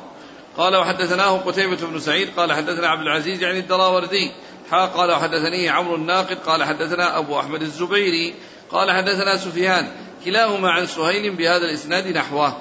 قال 0.57 0.75
وحدثناه 0.75 1.37
قتيبة 1.37 1.77
بن 1.87 1.99
سعيد 1.99 2.29
قال 2.37 2.53
حدثنا 2.53 2.87
عبد 2.87 3.01
العزيز 3.01 3.41
يعني 3.41 3.59
الدراوردي 3.59 4.31
حا 4.71 4.85
قال 4.85 5.11
وحدثني 5.11 5.69
عمرو 5.69 5.95
الناقد 5.95 6.37
قال 6.45 6.63
حدثنا 6.63 7.17
أبو 7.17 7.39
أحمد 7.39 7.61
الزبيري 7.61 8.33
قال 8.71 8.91
حدثنا 8.91 9.37
سفيان 9.37 9.87
كلاهما 10.25 10.69
عن 10.69 10.87
سهيل 10.87 11.35
بهذا 11.35 11.65
الإسناد 11.65 12.07
نحوه. 12.07 12.53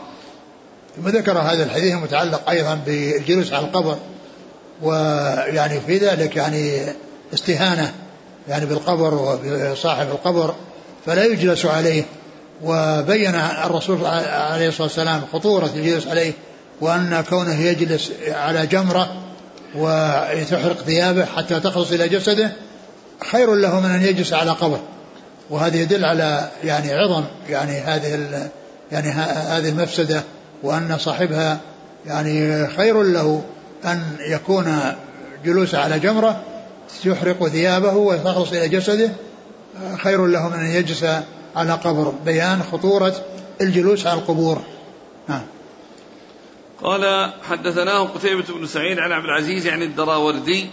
ثم 0.96 1.08
ذكر 1.08 1.38
هذا 1.38 1.64
الحديث 1.64 1.94
المتعلق 1.94 2.50
أيضا 2.50 2.74
بالجلوس 2.86 3.52
على 3.52 3.66
القبر 3.66 3.98
ويعني 4.82 5.80
في 5.80 5.98
ذلك 5.98 6.36
يعني 6.36 6.92
استهانة 7.34 7.94
يعني 8.48 8.66
بالقبر 8.66 9.14
وبصاحب 9.14 10.08
القبر 10.08 10.54
فلا 11.06 11.24
يجلس 11.24 11.66
عليه. 11.66 12.04
وبين 12.62 13.34
الرسول 13.64 14.04
عليه 14.04 14.68
الصلاة 14.68 14.86
والسلام 14.86 15.22
خطورة 15.32 15.70
الجلوس 15.76 16.06
عليه 16.06 16.32
وأن 16.80 17.24
كونه 17.28 17.60
يجلس 17.60 18.12
على 18.28 18.66
جمرة 18.66 19.16
وتحرق 19.74 20.76
ثيابه 20.86 21.24
حتى 21.24 21.60
تخلص 21.60 21.92
إلى 21.92 22.08
جسده 22.08 22.52
خير 23.30 23.54
له 23.54 23.80
من 23.80 23.90
أن 23.90 24.02
يجلس 24.02 24.32
على 24.32 24.50
قبر. 24.50 24.78
وهذا 25.50 25.76
يدل 25.76 26.04
على 26.04 26.50
يعني 26.64 26.92
عظم 26.92 27.24
يعني 27.48 27.80
هذه 27.80 28.48
يعني 28.92 29.08
هذه 29.10 29.68
المفسدة 29.68 30.22
وأن 30.62 30.98
صاحبها 30.98 31.58
يعني 32.06 32.66
خير 32.66 33.02
له 33.02 33.42
أن 33.84 34.02
يكون 34.28 34.78
جلوسه 35.44 35.78
على 35.78 35.98
جمرة 35.98 36.42
يحرق 37.04 37.48
ثيابه 37.48 37.92
وتخلص 37.92 38.52
إلى 38.52 38.68
جسده 38.68 39.10
خير 39.98 40.26
له 40.26 40.48
من 40.48 40.58
أن 40.58 40.70
يجلس 40.70 41.04
على 41.56 41.72
قبر. 41.72 42.12
بيان 42.24 42.62
خطورة 42.62 43.14
الجلوس 43.60 44.06
على 44.06 44.20
القبور. 44.20 44.62
نعم. 45.28 45.42
قال 46.82 47.32
حدثناه 47.48 48.02
قتيبة 48.02 48.44
بن 48.48 48.66
سعيد 48.66 48.98
عن 48.98 49.12
عبد 49.12 49.24
العزيز 49.24 49.66
عن 49.66 49.82
الدراوردي 49.82 50.66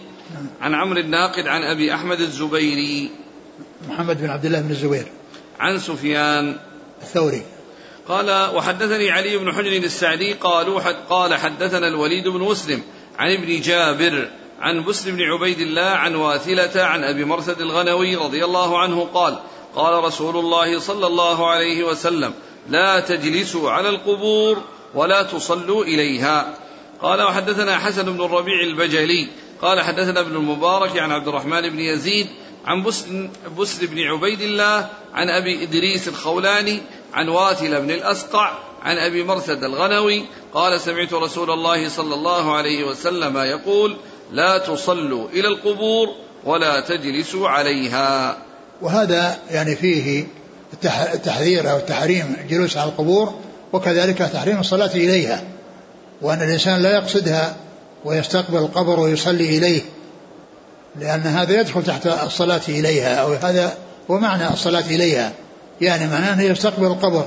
عن 0.62 0.76
عمرو 0.76 1.00
الناقد 1.00 1.48
عن 1.48 1.62
أبي 1.62 1.94
أحمد 1.94 2.20
الزبيري. 2.20 3.12
محمد 3.90 4.22
بن 4.22 4.30
عبد 4.30 4.46
الله 4.46 4.62
بن 4.62 4.72
الزبير. 4.72 5.06
عن 5.60 5.80
سفيان 5.80 6.56
الثوري. 7.02 7.42
قال 8.08 8.56
وحدثني 8.56 9.12
علي 9.12 9.38
بن 9.38 9.52
حجر 9.52 9.72
السعدي 9.72 10.34
قالوا 10.34 10.82
حد 10.82 10.96
قال 11.10 11.34
حدثنا 11.34 11.88
الوليد 11.88 12.28
بن 12.28 12.40
مسلم 12.40 12.82
عن 13.20 13.32
ابن 13.32 13.62
جابر 13.62 14.30
عن 14.62 14.84
بسر 14.84 15.12
بن 15.12 15.22
عبيد 15.22 15.60
الله 15.60 15.82
عن 15.82 16.16
واثلة 16.16 16.84
عن 16.84 17.04
أبي 17.04 17.26
مرثد 17.26 17.62
الغنوي 17.62 18.16
رضي 18.16 18.46
الله 18.46 18.80
عنه 18.80 19.08
قال 19.14 19.40
قال 19.76 20.04
رسول 20.04 20.38
الله 20.38 20.80
صلى 20.80 21.08
الله 21.08 21.50
عليه 21.50 21.84
وسلم 21.84 22.34
لا 22.70 23.00
تجلسوا 23.00 23.72
على 23.72 23.90
القبور 23.90 24.62
ولا 24.96 25.24
تصلوا 25.24 25.84
إليها. 25.84 26.58
قال 27.02 27.22
وحدثنا 27.22 27.80
حسن 27.80 28.14
بن 28.14 28.26
الربيع 28.26 28.62
البجلي 28.62 29.28
قال 29.62 29.82
حدثنا 29.82 30.20
ابن 30.20 30.36
المبارك 30.36 30.98
عن 30.98 31.12
عبد 31.12 31.28
الرحمن 31.28 31.70
بن 31.70 31.80
يزيد 31.80 32.28
عن 32.66 32.84
بسر, 33.58 33.86
بن 33.86 34.02
عبيد 34.02 34.42
الله 34.42 34.90
عن 35.14 35.30
أبي 35.30 35.64
إدريس 35.64 36.08
الخولاني 36.08 36.82
عن 37.14 37.30
واتل 37.30 37.82
بن 37.82 37.92
الأسقع 37.92 38.54
عن 38.82 38.98
أبي 38.98 39.24
مرثد 39.24 39.64
الغنوي 39.64 40.26
قال 40.54 40.82
سمعت 40.82 41.14
رسول 41.14 41.52
الله 41.52 41.90
صلى 41.90 42.16
الله 42.16 42.56
عليه 42.56 42.84
وسلم 42.84 43.38
يقول 43.38 43.96
لا 44.32 44.58
تصلوا 44.58 45.30
إلى 45.30 45.48
القبور 45.48 46.10
ولا 46.44 46.80
تجلسوا 46.80 47.50
عليها. 47.50 48.38
وهذا 48.84 49.38
يعني 49.52 49.76
فيه 49.76 50.26
التحذير 51.14 51.72
أو 51.72 51.78
التحريم 51.78 52.36
الجلوس 52.44 52.78
على 52.78 52.90
القبور 52.90 53.34
وكذلك 53.74 54.18
تحريم 54.18 54.60
الصلاة 54.60 54.92
إليها 54.96 55.44
وأن 56.22 56.42
الإنسان 56.42 56.82
لا 56.82 56.92
يقصدها 56.96 57.56
ويستقبل 58.06 58.58
القبر 58.58 59.00
ويصلي 59.00 59.58
إليه 59.58 59.82
لأن 61.00 61.22
هذا 61.22 61.60
يدخل 61.60 61.84
تحت 61.84 62.08
الصلاة 62.08 62.62
إليها 62.70 63.16
أو 63.16 63.34
هذا 63.34 63.74
هو 64.12 64.18
معنى 64.18 64.50
الصلاة 64.50 64.86
إليها 64.86 65.32
يعني 65.82 66.08
معناه 66.08 66.34
أنه 66.34 66.44
يستقبل 66.44 66.86
القبر. 66.86 67.26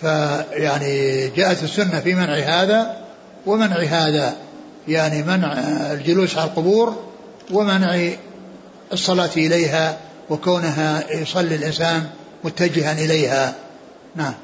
فيعني 0.00 1.28
جاءت 1.28 1.62
السنة 1.62 2.00
في 2.00 2.14
منع 2.14 2.34
هذا 2.34 2.96
ومنع 3.46 3.76
هذا 3.76 4.36
يعني 4.88 5.22
منع 5.22 5.52
الجلوس 5.92 6.36
على 6.36 6.48
القبور 6.48 6.96
ومنع 7.50 8.10
الصلاة 8.92 9.30
إليها. 9.36 9.96
وكونها 10.30 11.12
يصلي 11.12 11.54
الإنسان 11.54 12.10
متجها 12.44 12.92
إليها. 12.92 13.54
نعم. 14.16 14.34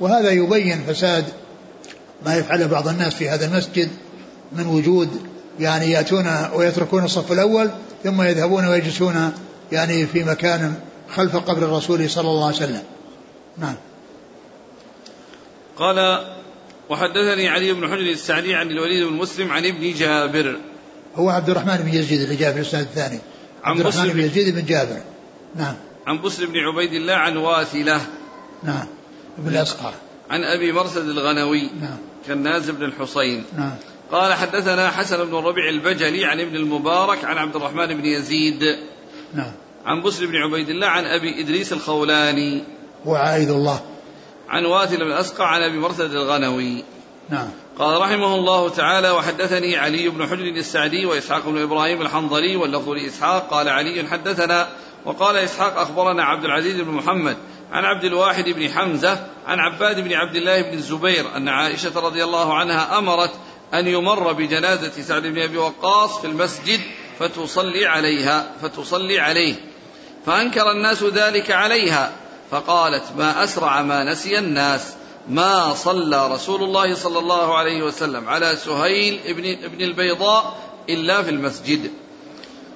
وهذا 0.00 0.30
يبين 0.30 0.84
فساد 0.88 1.24
ما 2.26 2.36
يفعله 2.36 2.66
بعض 2.66 2.88
الناس 2.88 3.14
في 3.14 3.28
هذا 3.28 3.46
المسجد 3.46 3.88
من 4.52 4.66
وجود 4.66 5.08
يعني 5.60 5.90
يأتون 5.90 6.26
ويتركون 6.54 7.04
الصف 7.04 7.32
الأول 7.32 7.70
ثم 8.04 8.22
يذهبون 8.22 8.66
ويجلسون 8.66 9.32
يعني 9.72 10.06
في 10.06 10.24
مكان 10.24 10.74
خلف 11.14 11.36
قبر 11.36 11.62
الرسول 11.62 12.10
صلى 12.10 12.28
الله 12.28 12.46
عليه 12.46 12.56
وسلم. 12.56 12.82
نعم. 13.58 13.74
قال 15.76 16.24
وحدثني 16.90 17.48
علي 17.48 17.72
بن 17.72 17.88
حجر 17.88 18.10
السعدي 18.10 18.54
عن 18.54 18.70
الوليد 18.70 19.08
بن 19.08 19.12
مسلم 19.12 19.52
عن 19.52 19.66
ابن 19.66 19.94
جابر. 19.94 20.56
هو 21.16 21.30
عبد 21.30 21.50
الرحمن 21.50 21.76
بن 21.76 21.94
يزيد 21.94 22.26
في 22.26 22.48
الاسناد 22.48 22.82
الثاني. 22.82 23.18
عبد 23.64 23.80
الرحمن 23.80 24.08
بن 24.08 24.20
يزيد 24.20 24.54
بن 24.54 24.64
جابر. 24.64 25.00
نعم. 25.56 25.74
عن 26.06 26.20
بسر 26.20 26.46
بن 26.46 26.58
عبيد 26.58 26.92
الله 26.92 27.14
عن 27.14 27.36
واثلة. 27.36 28.00
نعم. 28.62 28.86
ابن 29.38 29.48
الأسقع 29.48 29.92
عن 30.30 30.44
أبي 30.44 30.72
مرثد 30.72 31.08
الغنوي. 31.08 31.70
نعم. 31.80 31.96
كالناز 32.26 32.70
بن 32.70 32.84
الحصين. 32.84 33.44
نعم. 33.58 33.74
قال 34.12 34.34
حدثنا 34.34 34.90
حسن 34.90 35.24
بن 35.24 35.38
الربيع 35.38 35.68
البجلي 35.68 36.24
عن 36.24 36.40
ابن 36.40 36.56
المبارك 36.56 37.24
عن 37.24 37.38
عبد 37.38 37.56
الرحمن 37.56 37.86
بن 37.86 38.04
يزيد. 38.04 38.76
نعم. 39.34 39.52
عن 39.84 40.02
بسر 40.02 40.26
بن 40.26 40.36
عبيد 40.36 40.68
الله 40.68 40.86
عن 40.86 41.04
أبي 41.04 41.40
إدريس 41.40 41.72
الخولاني. 41.72 42.62
وعائد 43.04 43.50
الله. 43.50 43.80
عن 44.48 44.64
واثل 44.64 44.96
بن 44.96 45.12
أسقع 45.12 45.46
عن 45.46 45.62
أبي 45.62 45.78
مرثد 45.78 46.10
الغنوي. 46.10 46.84
نعم. 47.30 47.48
قال 47.78 48.00
رحمه 48.00 48.34
الله 48.34 48.68
تعالى 48.68 49.10
وحدثني 49.10 49.76
علي 49.76 50.08
بن 50.08 50.26
حجر 50.26 50.44
السعدي 50.44 51.06
وإسحاق 51.06 51.48
بن 51.48 51.62
إبراهيم 51.62 52.02
الحنظلي 52.02 52.56
واللفظ 52.56 52.88
لإسحاق 52.88 53.48
قال 53.50 53.68
علي 53.68 54.08
حدثنا 54.08 54.68
وقال 55.04 55.36
إسحاق 55.36 55.78
أخبرنا 55.78 56.24
عبد 56.24 56.44
العزيز 56.44 56.80
بن 56.80 56.90
محمد 56.90 57.36
عن 57.72 57.84
عبد 57.84 58.04
الواحد 58.04 58.48
بن 58.48 58.68
حمزة 58.68 59.26
عن 59.46 59.58
عباد 59.58 60.00
بن 60.00 60.12
عبد 60.12 60.36
الله 60.36 60.62
بن 60.62 60.72
الزبير 60.72 61.36
أن 61.36 61.48
عائشة 61.48 62.00
رضي 62.00 62.24
الله 62.24 62.54
عنها 62.54 62.98
أمرت 62.98 63.32
أن 63.74 63.86
يمر 63.86 64.32
بجنازة 64.32 65.02
سعد 65.02 65.22
بن 65.22 65.42
أبي 65.42 65.56
وقاص 65.56 66.20
في 66.20 66.26
المسجد 66.26 66.80
فتصلي 67.18 67.86
عليها 67.86 68.52
فتصلي 68.62 69.20
عليه 69.20 69.54
فأنكر 70.26 70.70
الناس 70.70 71.02
ذلك 71.02 71.50
عليها 71.50 72.12
فقالت 72.50 73.04
ما 73.16 73.44
أسرع 73.44 73.82
ما 73.82 74.04
نسي 74.04 74.38
الناس. 74.38 74.94
ما 75.28 75.74
صلى 75.74 76.32
رسول 76.32 76.62
الله 76.62 76.94
صلى 76.94 77.18
الله 77.18 77.58
عليه 77.58 77.82
وسلم 77.82 78.28
على 78.28 78.56
سهيل 78.56 79.20
ابن, 79.26 79.64
ابن 79.64 79.80
البيضاء 79.80 80.58
إلا 80.88 81.22
في 81.22 81.30
المسجد. 81.30 81.90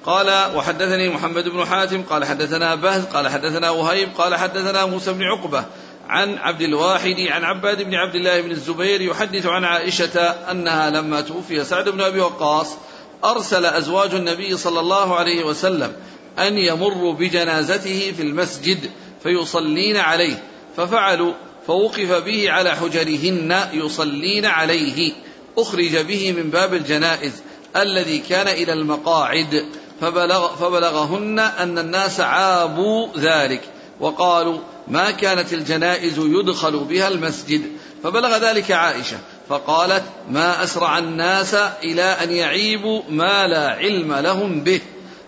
قال 0.05 0.55
وحدثني 0.55 1.09
محمد 1.09 1.49
بن 1.49 1.65
حاتم 1.65 2.03
قال 2.03 2.25
حدثنا 2.25 2.75
بهز 2.75 3.05
قال 3.05 3.27
حدثنا 3.27 3.69
وهيب 3.69 4.09
قال 4.17 4.35
حدثنا 4.35 4.85
موسى 4.85 5.13
بن 5.13 5.23
عقبة 5.23 5.65
عن 6.07 6.37
عبد 6.37 6.61
الواحد 6.61 7.19
عن 7.19 7.43
عباد 7.43 7.81
بن 7.81 7.95
عبد 7.95 8.15
الله 8.15 8.41
بن 8.41 8.51
الزبير 8.51 9.01
يحدث 9.01 9.45
عن 9.45 9.63
عائشة 9.63 10.19
أنها 10.51 10.89
لما 10.89 11.21
توفي 11.21 11.63
سعد 11.63 11.89
بن 11.89 12.01
أبي 12.01 12.19
وقاص 12.19 12.77
أرسل 13.23 13.65
أزواج 13.65 14.13
النبي 14.13 14.57
صلى 14.57 14.79
الله 14.79 15.15
عليه 15.15 15.43
وسلم 15.43 15.93
أن 16.39 16.57
يمروا 16.57 17.13
بجنازته 17.13 18.13
في 18.17 18.21
المسجد 18.21 18.91
فيصلين 19.23 19.97
عليه 19.97 20.43
ففعلوا 20.77 21.33
فوقف 21.67 22.11
به 22.11 22.51
على 22.51 22.75
حجرهن 22.75 23.57
يصلين 23.73 24.45
عليه. 24.45 25.13
أخرج 25.57 25.97
به 25.97 26.31
من 26.31 26.49
باب 26.49 26.73
الجنائز 26.73 27.31
الذي 27.75 28.19
كان 28.19 28.47
إلى 28.47 28.73
المقاعد. 28.73 29.65
فبلغ 30.01 30.55
فبلغهن 30.55 31.39
أن 31.39 31.77
الناس 31.77 32.19
عابوا 32.19 33.07
ذلك 33.17 33.61
وقالوا 33.99 34.59
ما 34.87 35.11
كانت 35.11 35.53
الجنائز 35.53 36.17
يدخل 36.17 36.77
بها 36.79 37.07
المسجد. 37.07 37.61
فبلغ 38.03 38.37
ذلك 38.37 38.71
عائشة 38.71 39.17
فقالت 39.49 40.03
ما 40.29 40.63
أسرع 40.63 40.97
الناس 40.97 41.53
إلى 41.83 42.03
أن 42.03 42.31
يعيبوا 42.31 43.01
ما 43.09 43.47
لا 43.47 43.69
علم 43.69 44.13
لهم 44.13 44.63
به. 44.63 44.81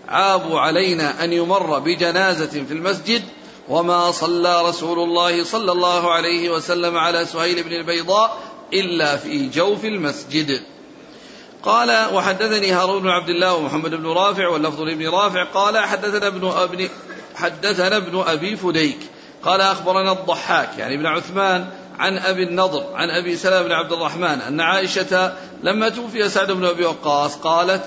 عابوا 0.07 0.59
علينا 0.59 1.23
أن 1.23 1.33
يمر 1.33 1.79
بجنازة 1.79 2.63
في 2.63 2.73
المسجد 2.73 3.23
وما 3.69 4.11
صلى 4.11 4.61
رسول 4.61 4.99
الله 4.99 5.43
صلى 5.43 5.71
الله 5.71 6.11
عليه 6.11 6.49
وسلم 6.49 6.97
على 6.97 7.25
سهيل 7.25 7.63
بن 7.63 7.71
البيضاء 7.71 8.37
إلا 8.73 9.17
في 9.17 9.47
جوف 9.47 9.85
المسجد. 9.85 10.61
قال 11.63 12.13
وحدثني 12.13 12.71
هارون 12.71 13.01
بن 13.01 13.09
عبد 13.09 13.29
الله 13.29 13.53
ومحمد 13.53 13.95
بن 13.95 14.07
رافع 14.07 14.47
واللفظ 14.47 14.81
لابن 14.81 15.07
رافع. 15.07 15.43
قال 15.43 15.77
حدثنا 15.77 16.27
ابن 16.27 16.47
ابن 16.47 16.89
حدثنا 17.35 17.97
ابن 17.97 18.23
ابي 18.27 18.55
فديك. 18.55 18.99
قال 19.43 19.61
اخبرنا 19.61 20.11
الضحاك 20.11 20.69
يعني 20.77 20.95
ابن 20.95 21.05
عثمان 21.05 21.69
عن 21.99 22.17
ابي 22.17 22.43
النضر 22.43 22.83
عن 22.93 23.09
ابي 23.09 23.35
سلمه 23.35 23.61
بن 23.61 23.71
عبد 23.71 23.91
الرحمن 23.91 24.41
ان 24.41 24.61
عائشه 24.61 25.33
لما 25.63 25.89
توفي 25.89 26.29
سعد 26.29 26.51
بن 26.51 26.65
ابي 26.65 26.85
وقاص 26.85 27.35
قالت 27.35 27.81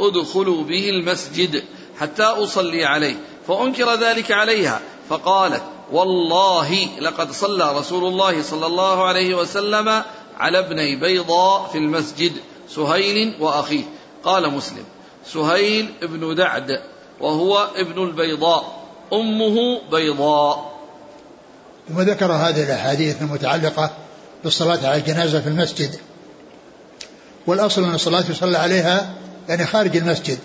ادخلوا 0.00 0.64
به 0.64 0.88
المسجد 0.88 1.64
حتى 2.00 2.22
اصلي 2.22 2.84
عليه. 2.84 3.16
فأنكر 3.48 3.94
ذلك 3.94 4.32
عليها 4.32 4.80
فقالت 5.08 5.62
والله 5.92 6.88
لقد 7.00 7.32
صلى 7.32 7.78
رسول 7.78 8.04
الله 8.04 8.42
صلى 8.42 8.66
الله 8.66 9.04
عليه 9.04 9.34
وسلم 9.34 10.02
على 10.38 10.58
ابني 10.58 10.96
بيضاء 11.00 11.68
في 11.72 11.78
المسجد 11.78 12.32
سهيل 12.68 13.34
وأخيه. 13.40 13.84
قال 14.24 14.50
مسلم 14.50 14.84
سهيل 15.26 15.94
ابن 16.02 16.34
دعد 16.34 16.80
وهو 17.20 17.68
ابن 17.76 18.02
البيضاء 18.02 18.84
أمه 19.12 19.80
بيضاء. 19.90 20.74
ثم 21.88 22.00
ذكر 22.00 22.32
هذه 22.32 22.62
الأحاديث 22.62 23.22
المتعلقة 23.22 23.90
بالصلاة 24.44 24.86
على 24.88 24.96
الجنازة 24.96 25.40
في 25.40 25.48
المسجد. 25.48 26.00
والأصل 27.46 27.84
أن 27.84 27.94
الصلاة 27.94 28.24
يصلى 28.30 28.58
عليها 28.58 29.14
يعني 29.48 29.66
خارج 29.66 29.96
المسجد. 29.96 30.38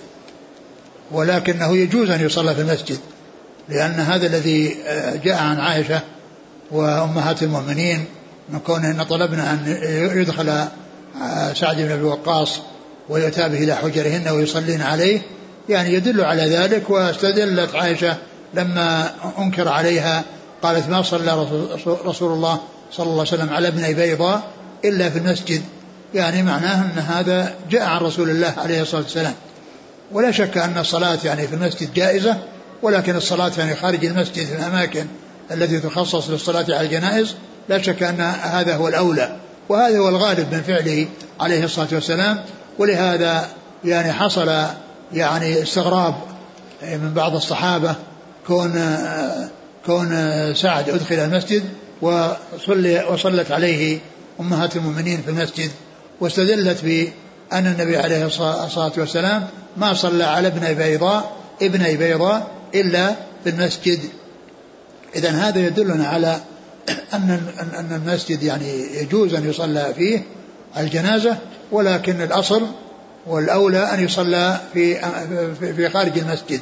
ولكنه 1.12 1.78
يجوز 1.78 2.10
أن 2.10 2.26
يصلى 2.26 2.56
في 2.56 2.62
المسجد 2.62 2.98
لأن 3.70 3.92
هذا 3.92 4.28
الذي 4.28 4.76
جاء 5.24 5.38
عن 5.38 5.60
عائشة 5.60 6.00
وأمهات 6.72 7.44
المؤمنين 7.44 8.06
من 8.50 8.60
كونهن 8.60 9.04
طلبنا 9.04 9.54
أن 9.54 9.78
يدخل 10.22 10.66
سعد 11.54 11.76
بن 11.78 11.92
أبي 11.92 12.04
وقاص 12.04 12.60
ويؤتى 13.10 13.50
به 13.50 13.58
إلى 13.58 13.76
حجرهن 13.76 14.30
ويصلين 14.30 14.82
عليه 14.82 15.22
يعني 15.70 15.94
يدل 15.94 16.22
على 16.22 16.42
ذلك 16.42 16.90
واستدلت 16.90 17.76
عائشة 17.76 18.18
لما 18.54 19.12
أنكر 19.40 19.68
عليها 19.68 20.24
قالت 20.62 20.90
ما 20.90 21.02
صلى 21.02 21.48
رسول 22.06 22.34
الله 22.34 22.60
صلى 22.92 23.06
الله 23.06 23.20
عليه 23.20 23.34
وسلم 23.34 23.50
على 23.50 23.68
ابن 23.68 23.94
بيضاء 23.94 24.44
إلا 24.86 25.10
في 25.10 25.20
المسجد. 25.20 25.62
يعني 26.14 26.44
معناه 26.44 26.82
أن 26.82 27.00
هذا 27.00 27.56
جاء 27.70 27.84
عن 27.84 28.02
رسول 28.02 28.30
الله 28.30 28.54
عليه 28.58 28.82
الصلاة 28.82 29.02
والسلام. 29.02 29.34
ولا 30.12 30.32
شك 30.32 30.58
أن 30.58 30.78
الصلاة 30.78 31.20
يعني 31.24 31.48
في 31.48 31.56
المسجد 31.56 31.94
جائزة 31.94 32.38
ولكن 32.82 33.16
الصلاة 33.16 33.52
يعني 33.58 33.76
خارج 33.76 34.06
المسجد 34.06 34.46
في 34.46 34.56
الأماكن 34.56 35.06
التي 35.52 35.80
تخصص 35.80 36.30
للصلاة 36.30 36.66
على 36.70 36.82
الجنائز 36.82 37.36
لا 37.70 37.82
شك 37.82 38.04
أن 38.04 38.22
هذا 38.42 38.76
هو 38.76 38.88
الأولى. 38.88 39.36
وهذا 39.70 40.00
هو 40.00 40.10
الغالب 40.10 40.54
من 40.54 40.62
فعله 40.62 41.08
عليه 41.40 41.64
الصلاة 41.64 41.88
والسلام. 41.92 42.40
ولهذا 42.78 43.50
يعني 43.86 44.14
حصل 44.14 44.66
يعني 45.14 45.64
استغراب 45.64 46.16
من 46.84 47.14
بعض 47.16 47.36
الصحابة 47.36 47.96
كون 48.48 48.98
كون 49.86 50.10
سعد 50.56 50.90
أدخل 50.90 51.16
المسجد 51.16 51.64
وصلي 52.02 53.06
وصلت 53.12 53.52
عليه 53.52 54.00
أمهات 54.40 54.76
المؤمنين 54.76 55.22
في 55.22 55.30
المسجد 55.30 55.72
واستدلت 56.20 56.78
أن 57.54 57.68
النبي 57.68 57.98
عليه 57.98 58.26
الصلاة 58.26 58.92
والسلام 58.98 59.48
ما 59.78 59.94
صلى 59.94 60.24
على 60.24 60.48
ابن 60.48 60.74
بيضاء 60.74 61.32
ابن 61.62 61.98
بيضاء 61.98 62.48
إلا 62.76 63.16
في 63.44 63.50
المسجد. 63.50 64.00
إذا 65.16 65.30
هذا 65.30 65.60
يدلنا 65.60 66.08
على 66.08 66.40
أن 67.14 67.42
أن 67.60 68.02
المسجد 68.06 68.44
يعني 68.44 68.70
يجوز 69.02 69.34
أن 69.34 69.50
يصلى 69.50 69.94
فيه 69.96 70.24
الجنازة 70.78 71.38
ولكن 71.72 72.22
الأصل 72.22 72.68
والأولى 73.28 73.94
أن 73.94 74.04
يصلى 74.04 74.60
في 74.74 74.96
في 75.60 75.90
خارج 75.90 76.18
المسجد 76.18 76.60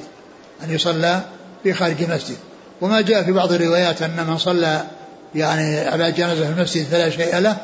أن 0.64 0.72
يصلى 0.72 1.22
في 1.64 1.74
خارج 1.74 2.04
المسجد. 2.04 2.38
وما 2.82 3.02
جاء 3.02 3.24
في 3.24 3.32
بعض 3.32 3.52
الروايات 3.52 4.02
أن 4.02 4.26
من 4.28 4.38
صلى 4.38 4.84
يعني 5.36 5.80
على 5.80 6.12
جنازة 6.12 6.46
في 6.46 6.60
المسجد 6.60 6.86
فلا 6.86 7.10
شيء 7.10 7.38
له 7.38 7.58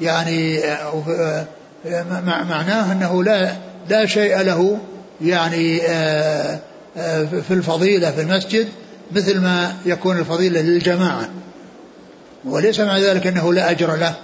يعني 0.00 0.60
معناه 2.24 2.92
أنه 2.92 3.24
لا 3.24 3.52
لا 3.88 4.06
شيء 4.06 4.42
له 4.42 4.78
يعني 5.20 5.82
آه، 5.82 6.60
آه، 6.96 7.24
في 7.24 7.54
الفضيلة 7.54 8.10
في 8.10 8.20
المسجد 8.20 8.68
مثل 9.12 9.40
ما 9.40 9.76
يكون 9.86 10.18
الفضيلة 10.18 10.60
للجماعة. 10.60 11.30
وليس 12.44 12.80
مع 12.80 12.98
ذلك 12.98 13.26
أنه 13.26 13.52
لا 13.52 13.70
أجر 13.70 13.96
له 13.96 14.14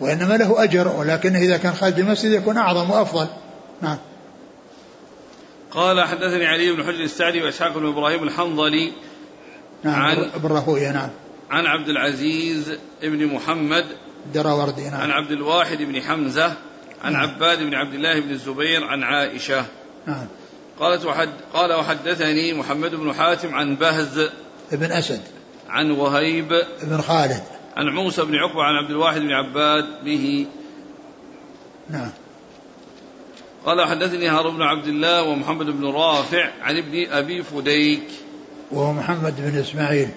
وإنما 0.00 0.34
له 0.34 0.64
أجر 0.64 0.88
ولكن 0.88 1.36
إذا 1.36 1.56
كان 1.56 1.72
خارج 1.72 2.00
المسجد 2.00 2.32
يكون 2.32 2.56
أعظم 2.56 2.90
وأفضل. 2.90 3.26
نعم. 3.82 3.98
قال 5.70 6.04
حدثني 6.04 6.46
علي 6.46 6.72
بن 6.72 6.84
حجر 6.84 7.04
السعدي 7.04 7.42
وإسحاق 7.42 7.78
بن 7.78 7.88
إبراهيم 7.88 8.22
الحنظلي 8.22 8.92
نعم 9.84 10.02
عن 10.02 10.16
ابن 10.34 10.48
راهويه 10.48 10.92
نعم. 10.92 11.10
عن 11.50 11.66
عبد 11.66 11.88
العزيز 11.88 12.78
بن 13.02 13.26
محمد 13.26 13.84
دراوردي 14.34 14.90
نعم. 14.90 15.00
عن 15.00 15.10
عبد 15.10 15.30
الواحد 15.30 15.78
بن 15.78 16.02
حمزة 16.02 16.52
عن 17.04 17.12
نعم. 17.12 17.22
عباد 17.22 17.62
بن 17.62 17.74
عبد 17.74 17.94
الله 17.94 18.20
بن 18.20 18.30
الزبير 18.30 18.84
عن 18.84 19.02
عائشة. 19.02 19.64
نعم. 20.06 20.26
قالت 20.80 21.04
وحد 21.04 21.30
قال 21.52 21.72
وحدثني 21.72 22.52
محمد 22.52 22.94
بن 22.94 23.12
حاتم 23.12 23.54
عن 23.54 23.76
بهز. 23.76 24.30
بن 24.72 24.92
أسد. 24.92 25.20
عن 25.68 25.90
وهيب. 25.90 26.62
بن 26.82 27.00
خالد. 27.00 27.42
عن 27.76 27.86
موسى 27.88 28.22
بن 28.22 28.34
عقبة 28.34 28.62
عن 28.62 28.74
عبد 28.74 28.90
الواحد 28.90 29.20
بن 29.20 29.32
عباد 29.32 30.04
به. 30.04 30.46
نعم. 31.90 32.10
قال 33.66 33.88
حدثني 33.88 34.28
هارون 34.28 34.56
بن 34.56 34.62
عبد 34.62 34.86
الله 34.86 35.22
ومحمد 35.22 35.66
بن 35.66 35.86
رافع 35.86 36.50
عن 36.62 36.76
ابن 36.76 37.06
أبي 37.10 37.42
فديك. 37.42 38.08
وهو 38.70 38.92
محمد 38.92 39.34
بن 39.38 39.58
إسماعيل. 39.58 40.08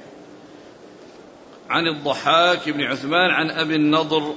عن 1.69 1.87
الضحاك 1.87 2.69
بن 2.69 2.81
عثمان 2.81 3.31
عن 3.31 3.51
أبي 3.51 3.75
النضر. 3.75 4.33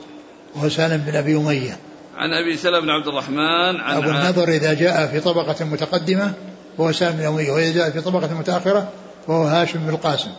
وهو 0.55 0.68
سالم 0.68 0.97
بن 0.97 1.16
أبي 1.16 1.36
أمية. 1.36 1.78
عن 2.17 2.33
أبي 2.33 2.57
سلمة 2.57 2.81
بن 2.81 2.91
عبد 2.91 3.07
الرحمن 3.07 3.81
عن 3.81 3.97
أبو 3.97 4.11
النضر 4.11 4.49
إذا 4.49 4.75
جاء 4.75 5.07
في 5.07 5.21
طبقة 5.21 5.65
متقدمة 5.65 6.33
وهو 6.79 6.93
سالم 6.93 7.17
بن 7.17 7.27
أمية 7.27 7.51
وإذا 7.51 7.73
جاء 7.73 7.91
في 7.91 8.01
طبقة 8.01 8.35
متأخرة 8.35 8.89
فهو 9.27 9.43
هاشم 9.43 9.79
بن 9.79 9.89
القاسم. 9.89 10.31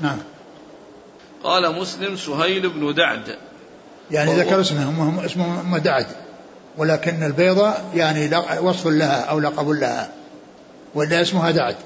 نعم. 0.00 0.18
قال 1.44 1.80
مسلم 1.80 2.16
سهيل 2.16 2.68
بن 2.68 2.94
دعد. 2.94 3.36
يعني 4.10 4.40
ذكر 4.40 4.60
اسمه 4.60 4.84
هم 4.84 5.20
اسمه 5.20 5.60
أم 5.60 5.76
دعد. 5.76 6.06
ولكن 6.76 7.22
البيضة 7.22 7.74
يعني 7.94 8.30
وصف 8.60 8.86
لها 8.86 9.20
أو 9.20 9.40
لقب 9.40 9.68
لها 9.68 10.08
ولا 10.94 11.20
اسمها 11.20 11.50
دعد. 11.50 11.76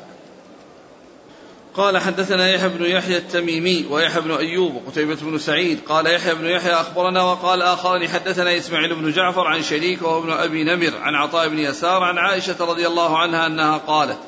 قال 1.76 1.98
حدثنا 1.98 2.50
يحيى 2.50 2.68
بن 2.68 2.84
يحيى 2.84 3.16
التميمي 3.16 3.86
ويحيى 3.90 4.22
بن 4.22 4.30
أيوب 4.30 4.74
وقتيبة 4.74 5.14
بن 5.22 5.38
سعيد 5.38 5.80
قال 5.88 6.06
يحيى 6.06 6.34
بن 6.34 6.46
يحيى 6.46 6.72
أخبرنا 6.72 7.22
وقال 7.22 7.62
اخرني 7.62 8.08
حدثنا 8.08 8.56
إسماعيل 8.56 8.94
بن 8.94 9.12
جعفر 9.12 9.46
عن 9.46 9.62
شريك 9.62 10.02
وهو 10.02 10.18
ابن 10.18 10.30
أبي 10.30 10.64
نمر 10.64 10.92
عن 11.00 11.14
عطاء 11.14 11.48
بن 11.48 11.58
يسار 11.58 12.02
عن 12.02 12.18
عائشة 12.18 12.56
رضي 12.60 12.86
الله 12.86 13.18
عنها 13.18 13.46
أنها 13.46 13.76
قالت 13.76 14.18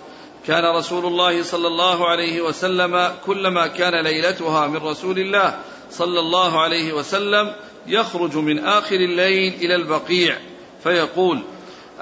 كان 0.46 0.76
رسول 0.76 1.06
الله 1.06 1.42
صلى 1.42 1.66
الله 1.66 2.08
عليه 2.08 2.40
وسلم 2.40 3.12
كلما 3.26 3.66
كان 3.66 4.04
ليلتها 4.04 4.66
من 4.66 4.76
رسول 4.76 5.18
الله 5.18 5.58
صلى 5.90 6.20
الله 6.20 6.60
عليه 6.60 6.92
وسلم 6.92 7.52
يخرج 7.86 8.36
من 8.36 8.58
آخر 8.58 8.96
الليل 8.96 9.54
إلى 9.54 9.74
البقيع 9.74 10.38
فيقول 10.82 11.42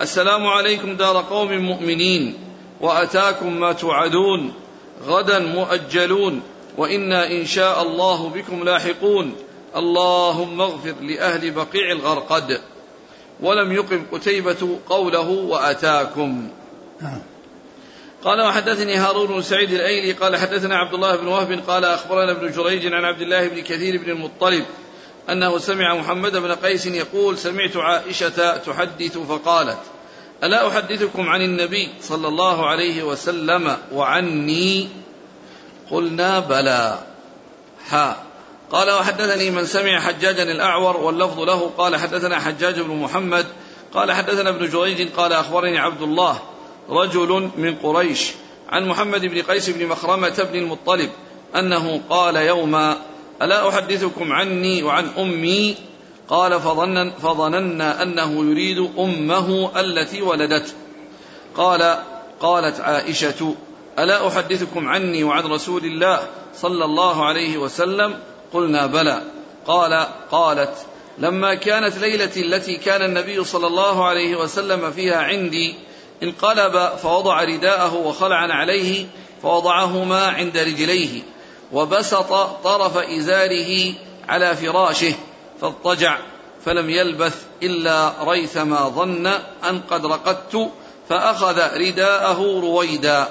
السلام 0.01 0.47
عليكم 0.47 0.97
دار 0.97 1.25
قوم 1.31 1.59
مؤمنين 1.59 2.35
وأتاكم 2.81 3.61
ما 3.61 3.73
توعدون 3.73 4.64
غدا 5.07 5.39
مؤجلون 5.39 6.43
وإنا 6.79 7.31
إن 7.31 7.47
شاء 7.47 7.83
الله 7.83 8.29
بكم 8.29 8.65
لاحقون. 8.65 9.35
اللهم 9.77 10.61
اغفر 10.61 10.95
لأهل 11.01 11.51
بقيع 11.51 11.93
الغرقد. 11.93 12.61
ولم 13.41 13.73
يقم 13.73 14.07
قتيبة 14.13 14.79
قوله 14.89 15.29
وأتاكم. 15.31 16.49
قال 18.25 18.41
وحدثني 18.41 18.95
هارون 18.95 19.27
بن 19.27 19.43
سعيد 19.43 19.73
الأيلي 19.73 20.13
قال 20.13 20.37
حدثنا 20.37 20.77
عبد 20.77 20.95
الله 20.95 21.17
بن 21.17 21.27
وهب 21.27 21.63
قال 21.69 21.85
أخبرنا 21.85 22.33
ابن 22.33 22.53
جريج 22.53 22.87
عن 22.87 23.05
عبد 23.05 23.21
الله 23.21 23.49
بن 23.49 23.61
كثير 23.61 24.03
بن 24.03 24.11
المطلب 24.11 24.65
أنه 25.31 25.59
سمع 25.59 25.95
محمد 25.95 26.37
بن 26.37 26.53
قيس 26.53 26.87
يقول 26.87 27.39
سمعت 27.39 27.77
عائشة 27.77 28.57
تحدث 28.57 29.19
فقالت 29.19 29.79
ألا 30.45 30.69
أحدثكم 30.69 31.29
عن 31.29 31.43
النبي 31.43 31.89
صلى 32.01 32.29
الله 32.29 32.67
عليه 32.67 33.03
وسلم 33.03 33.77
وعني؟ 33.93 34.89
قلنا 35.91 36.41
بلى. 36.41 36.99
حا 37.91 38.17
قال 38.71 38.91
وحدثني 38.91 39.51
من 39.51 39.67
سمع 39.67 40.01
حجاجا 40.01 40.43
الأعور 40.43 40.97
واللفظ 40.97 41.41
له. 41.41 41.71
قال 41.79 41.97
حدثنا 41.97 42.41
حجاج 42.41 42.81
بن 42.81 42.97
محمد. 42.97 43.47
قال 43.95 44.13
حدثنا 44.13 44.51
ابن 44.51 44.69
جريج. 44.69 45.09
قال 45.17 45.33
أخبرني 45.33 45.79
عبد 45.79 46.03
الله 46.03 46.39
رجل 46.89 47.51
من 47.57 47.75
قريش 47.77 48.33
عن 48.69 48.89
محمد 48.89 49.21
بن 49.21 49.43
قيس 49.43 49.71
بن 49.71 49.87
مخرمة 49.87 50.49
بن 50.53 50.59
المطلب 50.59 51.11
أنه 51.57 52.01
قال 52.11 52.37
يوما 52.37 52.97
ألا 53.43 53.69
أحدثكم 53.69 54.33
عني 54.33 54.83
وعن 54.83 55.09
أمي؟ 55.19 55.77
قال 56.29 56.61
فظنن 56.61 57.11
فظننا 57.11 58.03
أنه 58.03 58.51
يريد 58.51 58.91
أمه 58.99 59.81
التي 59.81 60.23
ولدته. 60.23 60.73
قال 61.57 61.99
قالت 62.41 62.81
عائشة 62.81 63.55
ألا 63.99 64.29
أحدثكم 64.29 64.89
عني 64.89 65.25
وعن 65.25 65.43
رسول 65.43 65.85
الله 65.85 66.21
صلى 66.57 66.85
الله 66.85 67.25
عليه 67.25 67.59
وسلم؟ 67.59 68.19
قلنا 68.53 68.87
بلى. 68.87 69.23
قال 69.67 70.07
قالت 70.31 70.75
لما 71.19 71.55
كانت 71.55 71.99
ليلتي 71.99 72.41
التي 72.41 72.77
كان 72.77 73.03
النبي 73.03 73.45
صلى 73.45 73.67
الله 73.67 74.05
عليه 74.05 74.37
وسلم 74.37 74.91
فيها 74.91 75.17
عندي 75.17 75.75
انقلب 76.23 76.97
فوضع 77.03 77.45
رداءه 77.45 77.95
وخلع 77.95 78.37
عليه 78.37 79.07
فوضعهما 79.43 80.27
عند 80.27 80.57
رجليه 80.57 81.23
وبسط 81.73 82.33
طرف 82.65 82.97
إزاره 82.97 83.95
على 84.29 84.57
فراشه. 84.57 85.15
فاضطجع 85.65 86.19
فلم 86.65 86.91
يلبث 86.91 87.45
إلا 87.63 88.13
ريثما 88.25 88.89
ظن 88.89 89.27
أن 89.65 89.81
قد 89.91 90.07
رقدت 90.07 90.71
فأخذ 91.09 91.77
رداءه 91.77 92.61
رويدا 92.61 93.29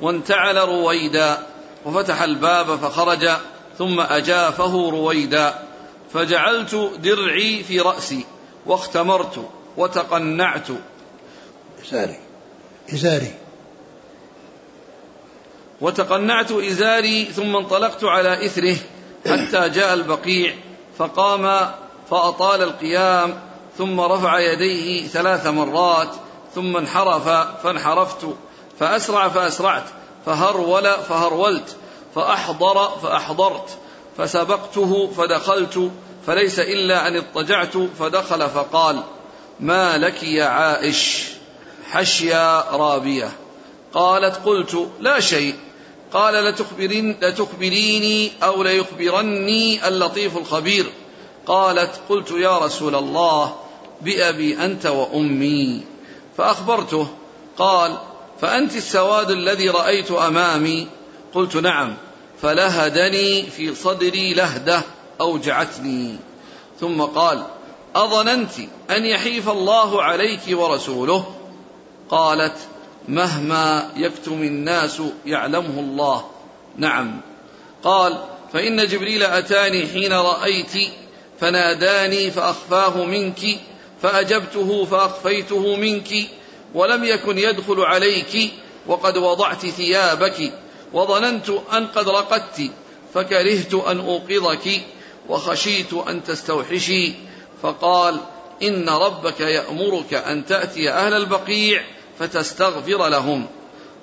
وانتعل 0.00 0.56
رويدا 0.56 1.38
وفتح 1.84 2.22
الباب 2.22 2.76
فخرج 2.76 3.30
ثم 3.78 4.00
أجافه 4.00 4.90
رويدا 4.90 5.62
فجعلت 6.12 6.74
درعي 6.98 7.62
في 7.62 7.80
رأسي 7.80 8.24
واختمرت 8.66 9.48
وتقنعت. 9.76 10.68
إزاري. 11.84 12.16
إزاري. 12.94 13.34
وتقنعت 15.80 16.52
إزاري 16.52 17.24
ثم 17.24 17.56
انطلقت 17.56 18.04
على 18.04 18.46
إثره 18.46 18.76
حتى 19.26 19.68
جاء 19.68 19.94
البقيع 19.94 20.54
فقام 20.98 21.70
فأطال 22.10 22.62
القيام 22.62 23.40
ثم 23.78 24.00
رفع 24.00 24.38
يديه 24.38 25.06
ثلاث 25.06 25.46
مرات 25.46 26.08
ثم 26.54 26.76
انحرف 26.76 27.28
فانحرفت 27.62 28.26
فأسرع 28.80 29.28
فأسرعت 29.28 29.84
فهرول 30.26 30.90
فهرولت 30.92 31.76
فأحضر 32.14 32.88
فأحضرت 33.02 33.78
فسبقته 34.18 35.10
فدخلت 35.16 35.90
فليس 36.26 36.58
إلا 36.58 37.08
أن 37.08 37.16
اضطجعت 37.16 37.76
فدخل 37.98 38.48
فقال 38.48 39.02
ما 39.60 39.98
لك 39.98 40.22
يا 40.22 40.44
عائش؟ 40.44 41.24
حشيا 41.90 42.60
رابية. 42.60 43.32
قالت 43.92 44.36
قلت 44.36 44.90
لا 45.00 45.20
شيء. 45.20 45.54
قال 46.12 46.34
لتخبرين 46.34 47.16
لتخبريني 47.22 48.32
أو 48.42 48.62
ليخبرني 48.62 49.88
اللطيف 49.88 50.36
الخبير. 50.36 50.86
قالت 51.46 52.00
قلت 52.08 52.30
يا 52.30 52.58
رسول 52.58 52.94
الله 52.94 53.54
بأبي 54.00 54.64
أنت 54.64 54.86
وأمي. 54.86 55.80
فأخبرته. 56.36 57.06
قال 57.58 57.98
فأنت 58.40 58.76
السواد 58.76 59.30
الذي 59.30 59.68
رأيت 59.68 60.10
أمامي؟ 60.10 60.86
قلت 61.34 61.56
نعم. 61.56 61.94
فلهدني 62.42 63.42
في 63.42 63.74
صدري 63.74 64.34
لهدة 64.34 64.82
أوجعتني. 65.20 66.16
ثم 66.80 67.02
قال 67.02 67.42
أظننت 67.96 68.50
أن 68.90 69.04
يحيف 69.04 69.48
الله 69.48 70.02
عليك 70.02 70.40
ورسوله؟ 70.50 71.24
قالت 72.10 72.56
مهما 73.08 73.90
يكتم 73.96 74.42
الناس 74.42 75.02
يعلمه 75.26 75.80
الله. 75.80 76.24
نعم. 76.76 77.20
قال 77.84 78.18
فإن 78.52 78.86
جبريل 78.86 79.22
أتاني 79.22 79.86
حين 79.86 80.12
رأيت 80.12 80.72
فناداني 81.40 82.30
فأخفاه 82.30 83.04
منك 83.04 83.40
فأجبته 84.02 84.84
فأخفيته 84.84 85.76
منك 85.76 86.08
ولم 86.74 87.04
يكن 87.04 87.38
يدخل 87.38 87.80
عليك 87.80 88.52
وقد 88.86 89.16
وضعت 89.16 89.66
ثيابك 89.66 90.52
وظننت 90.92 91.50
أن 91.72 91.86
قد 91.86 92.08
رقدت 92.08 92.70
فكرهت 93.14 93.74
أن 93.74 94.00
أوقظك 94.00 94.80
وخشيت 95.28 95.92
أن 95.92 96.24
تستوحشي. 96.24 97.12
فقال 97.62 98.16
إن 98.62 98.88
ربك 98.88 99.40
يأمرك 99.40 100.14
أن 100.14 100.46
تأتي 100.46 100.90
أهل 100.90 101.14
البقيع 101.14 101.82
فتستغفر 102.18 103.08
لهم. 103.08 103.46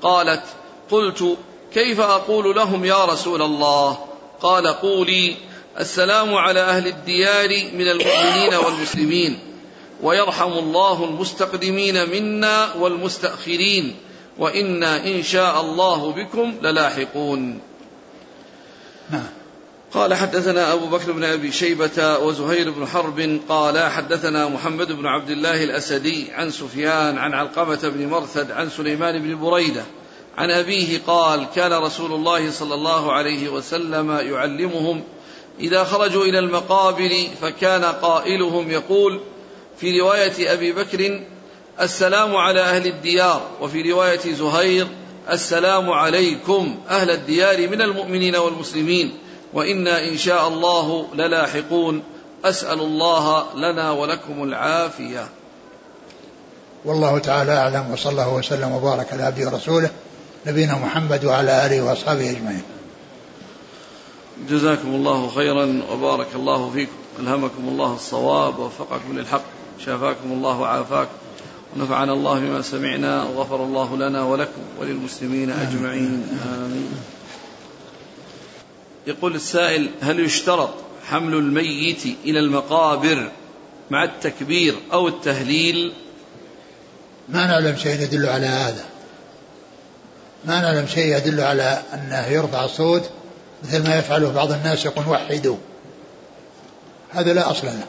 قالت 0.01 0.43
قلت 0.91 1.38
كيف 1.74 1.99
أقول 1.99 2.55
لهم 2.55 2.86
يا 2.86 3.05
رسول 3.05 3.41
الله؟ 3.41 3.97
قال 4.41 4.68
قولي 4.68 5.36
السلام 5.80 6.36
على 6.36 6.59
أهل 6.59 6.88
الديار 6.88 7.49
من 7.74 7.88
المؤمنين 7.88 8.53
والمسلمين 8.53 9.39
ويرحم 10.01 10.51
الله 10.51 11.05
المستقدمين 11.05 12.09
منا 12.09 12.74
والمستأخرين 12.74 13.95
وإنا 14.38 15.05
إن 15.07 15.24
شاء 15.24 15.61
الله 15.61 16.11
بكم 16.11 16.53
للاحقون. 16.61 17.59
نعم. 19.09 19.44
قال 19.95 20.13
حدثنا 20.13 20.73
أبو 20.73 20.85
بكر 20.85 21.11
بن 21.11 21.23
أبي 21.23 21.51
شيبة 21.51 22.17
وزهير 22.17 22.71
بن 22.71 22.87
حرب 22.87 23.39
قال 23.49 23.79
حدثنا 23.79 24.47
محمد 24.47 24.91
بن 24.91 25.05
عبد 25.05 25.29
الله 25.29 25.63
الأسدي 25.63 26.31
عن 26.31 26.51
سفيان 26.51 27.17
عن 27.17 27.33
علقمة 27.33 27.79
بن 27.83 28.07
مرثد 28.07 28.51
عن 28.51 28.69
سليمان 28.69 29.21
بن 29.21 29.39
بريدة 29.39 29.83
عن 30.37 30.51
أبيه 30.51 31.01
قال 31.07 31.47
كان 31.55 31.73
رسول 31.73 32.13
الله 32.13 32.51
صلى 32.51 32.73
الله 32.73 33.13
عليه 33.13 33.49
وسلم 33.49 34.11
يعلمهم 34.11 35.03
إذا 35.59 35.83
خرجوا 35.83 36.25
إلى 36.25 36.39
المقابر 36.39 37.27
فكان 37.41 37.83
قائلهم 37.83 38.71
يقول 38.71 39.19
في 39.77 39.99
رواية 39.99 40.53
أبي 40.53 40.71
بكر 40.71 41.21
السلام 41.81 42.35
على 42.35 42.61
أهل 42.61 42.87
الديار 42.87 43.49
وفي 43.61 43.91
رواية 43.91 44.33
زهير 44.33 44.87
السلام 45.31 45.89
عليكم 45.89 46.79
أهل 46.89 47.11
الديار 47.11 47.69
من 47.69 47.81
المؤمنين 47.81 48.35
والمسلمين 48.35 49.24
وإنا 49.53 50.03
إن 50.03 50.17
شاء 50.17 50.47
الله 50.47 51.05
للاحقون. 51.13 52.03
أسأل 52.45 52.79
الله 52.79 53.45
لنا 53.55 53.91
ولكم 53.91 54.43
العافية. 54.43 55.27
والله 56.85 57.19
تعالى 57.19 57.51
أعلم 57.51 57.91
وصلى 57.91 58.11
الله 58.11 58.33
وسلم 58.33 58.71
وبارك 58.71 59.13
على 59.13 59.23
عبده 59.23 59.47
ورسوله 59.47 59.89
نبينا 60.45 60.73
محمد 60.73 61.25
وعلى 61.25 61.65
آله 61.65 61.81
وأصحابه 61.81 62.29
أجمعين. 62.29 62.63
جزاكم 64.49 64.87
الله 64.87 65.29
خيرا 65.35 65.81
وبارك 65.91 66.27
الله 66.35 66.71
فيكم. 66.73 66.91
ألهمكم 67.19 67.67
الله 67.67 67.93
الصواب 67.93 68.59
ووفقكم 68.59 69.17
للحق. 69.17 69.43
شافاكم 69.85 70.31
الله 70.31 70.59
وعافاكم 70.59 71.11
ونفعنا 71.75 72.13
الله 72.13 72.39
بما 72.39 72.61
سمعنا. 72.61 73.23
وغفر 73.23 73.63
الله 73.63 73.95
لنا 73.95 74.23
ولكم 74.23 74.61
وللمسلمين 74.79 75.49
أجمعين. 75.51 76.39
آمين. 76.55 77.14
يقول 79.08 79.36
السائل 79.36 79.89
هل 80.01 80.20
يشترط 80.20 80.70
حمل 81.10 81.34
الميت 81.34 82.06
إلى 82.26 82.39
المقابر 82.39 83.32
مع 83.91 84.03
التكبير 84.03 84.76
أو 84.93 85.08
التهليل؟ 85.08 85.93
ما 87.30 87.47
نعلم 87.47 87.76
شيء 87.76 88.01
يدل 88.01 88.26
على 88.26 88.45
هذا. 88.45 88.86
ما 90.45 90.62
نعلم 90.62 90.88
شيء 90.88 91.18
يدل 91.18 91.41
على 91.41 91.82
أنه 91.93 92.28
يرفع 92.28 92.66
الصوت 92.66 93.10
مثل 93.64 93.84
ما 93.84 93.99
يفعله 93.99 94.32
بعض 94.32 94.51
الناس 94.51 94.86
يقول 94.86 95.08
وحدوا. 95.08 95.58
هذا 97.12 97.34
لا 97.34 97.51
أصل 97.51 97.68
له. 97.68 97.86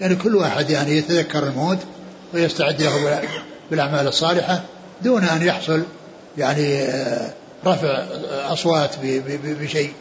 يعني 0.00 0.16
كل 0.16 0.36
واحد 0.36 0.70
يعني 0.70 0.96
يتذكر 0.98 1.42
الموت 1.42 1.78
ويستعد 2.34 2.82
له 2.82 3.22
بالأعمال 3.70 4.06
الصالحة 4.06 4.62
دون 5.02 5.24
أن 5.24 5.42
يحصل 5.42 5.82
يعني 6.38 6.82
آه، 6.82 7.32
رفع 7.66 8.06
أصوات 8.52 8.98
بشيء 9.44 9.92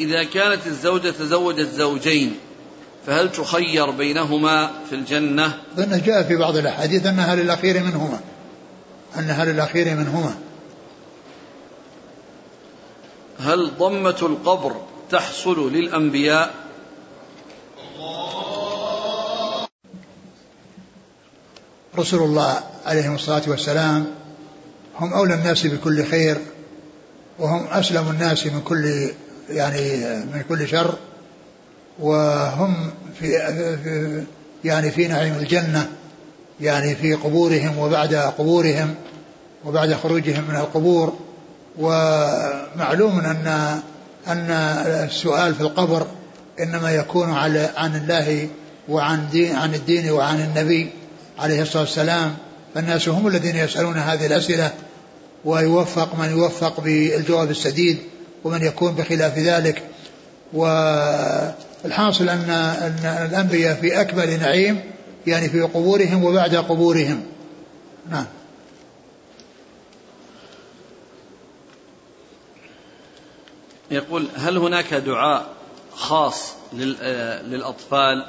إذا 0.00 0.24
كانت 0.24 0.66
الزوجة 0.66 1.10
تزوجت 1.10 1.68
زوجين 1.68 2.36
فهل 3.06 3.32
تخير 3.32 3.90
بينهما 3.90 4.70
في 4.88 4.94
الجنة؟ 4.94 5.58
ظن 5.76 6.02
جاء 6.02 6.22
في 6.22 6.36
بعض 6.36 6.56
الأحاديث 6.56 7.06
أنها 7.06 7.34
للأخير 7.34 7.82
منهما 7.82 8.20
أنها 9.18 9.44
للأخير 9.44 9.94
منهما 9.94 10.34
هل 13.38 13.70
ضمة 13.78 14.16
القبر 14.22 14.76
تحصل 15.10 15.72
للأنبياء؟ 15.72 16.54
رسول 21.98 22.22
الله 22.22 22.60
عليه 22.86 23.14
الصلاة 23.14 23.42
والسلام 23.46 24.23
هم 24.98 25.12
أولى 25.12 25.34
الناس 25.34 25.66
بكل 25.66 26.04
خير 26.04 26.36
وهم 27.38 27.66
أسلم 27.66 28.10
الناس 28.10 28.46
من 28.46 28.60
كل 28.60 29.10
يعني 29.50 29.98
من 30.06 30.44
كل 30.48 30.68
شر 30.68 30.94
وهم 31.98 32.90
في, 33.20 34.26
يعني 34.64 34.90
في 34.90 35.08
نعيم 35.08 35.34
الجنة 35.34 35.88
يعني 36.60 36.94
في 36.94 37.14
قبورهم 37.14 37.78
وبعد 37.78 38.14
قبورهم 38.14 38.94
وبعد 39.64 39.94
خروجهم 39.94 40.44
من 40.48 40.56
القبور. 40.56 41.12
ومعلوم 41.78 43.20
أن 43.20 43.46
أن 44.26 44.50
السؤال 45.04 45.54
في 45.54 45.60
القبر 45.60 46.06
إنما 46.60 46.92
يكون 46.92 47.30
على 47.30 47.70
عن 47.76 47.96
الله 47.96 48.48
وعن 48.88 49.28
دين 49.32 49.56
عن 49.56 49.74
الدين 49.74 50.10
وعن 50.10 50.40
النبي 50.40 50.90
عليه 51.38 51.62
الصلاة 51.62 51.82
والسلام. 51.82 52.34
فالناس 52.74 53.08
هم 53.08 53.26
الذين 53.26 53.56
يسألون 53.56 53.96
هذه 53.96 54.26
الأسئلة 54.26 54.72
ويوفق 55.44 56.14
من 56.18 56.30
يوفق 56.30 56.80
بالجواب 56.80 57.50
السديد 57.50 57.98
ومن 58.44 58.62
يكون 58.62 58.94
بخلاف 58.94 59.38
ذلك. 59.38 59.82
والحاصل 60.52 62.28
أن 62.28 62.50
أن 62.50 63.26
الأنبياء 63.30 63.74
في 63.74 64.00
أكبر 64.00 64.36
نعيم 64.36 64.80
يعني 65.26 65.48
في 65.48 65.60
قبورهم 65.60 66.24
وبعد 66.24 66.54
قبورهم. 66.54 67.22
نعم. 68.10 68.26
يقول 73.90 74.28
هل 74.36 74.56
هناك 74.56 74.94
دعاء 74.94 75.46
خاص 75.94 76.52
للأطفال 76.72 78.26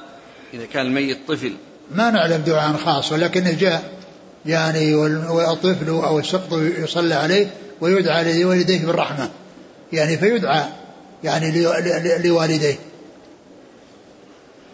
إذا 0.53 0.65
كان 0.65 0.85
الميت 0.85 1.17
طفل؟ 1.27 1.53
ما 1.91 2.11
نعلم 2.11 2.41
دعاء 2.41 2.77
خاص 2.77 3.11
ولكنه 3.11 3.51
جاء 3.51 3.94
يعني 4.45 4.95
والطفل 4.95 5.89
أو 5.89 6.19
السقط 6.19 6.53
يصلى 6.53 7.13
عليه 7.15 7.47
ويدعى 7.81 8.43
لوالديه 8.43 8.85
بالرحمة. 8.85 9.29
يعني 9.93 10.17
فيدعى 10.17 10.63
يعني 11.23 11.63
لوالديه. 12.17 12.75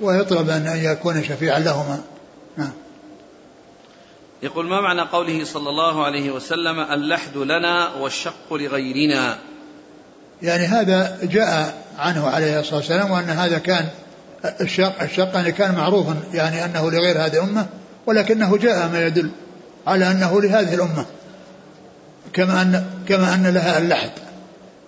ويطلب 0.02 0.50
أن 0.50 0.80
يكون 0.84 1.24
شفيعا 1.24 1.60
لهما. 1.60 2.02
نعم. 2.58 2.72
يقول 4.44 4.66
ما 4.66 4.82
معنى 4.82 5.02
قوله 5.02 5.44
صلى 5.44 5.70
الله 5.70 6.06
عليه 6.06 6.32
وسلم 6.32 6.80
اللحد 6.80 7.38
لنا 7.38 7.96
والشق 7.96 8.54
لغيرنا؟ 8.54 9.38
يعني 10.42 10.66
هذا 10.66 11.18
جاء 11.24 11.84
عنه 11.98 12.28
عليه 12.28 12.60
الصلاة 12.60 12.78
والسلام 12.78 13.12
وأن 13.12 13.30
هذا 13.30 13.58
كان 13.58 13.90
الشق 14.62 15.02
الشق 15.02 15.36
يعني 15.36 15.52
كان 15.52 15.76
معروفا 15.76 16.16
يعني 16.34 16.66
أنه 16.66 16.92
لغير 16.92 17.26
هذه 17.26 17.34
الأمة 17.34 17.68
ولكنه 18.06 18.58
جاء 18.58 18.88
ما 18.88 19.06
يدل 19.06 19.32
على 19.88 20.12
أنه 20.12 20.42
لهذه 20.42 20.74
الأمة 20.74 21.06
كما 22.34 22.62
أن 22.62 22.86
كما 23.08 23.34
أن 23.34 23.48
لها 23.48 23.78
اللحد. 23.78 24.12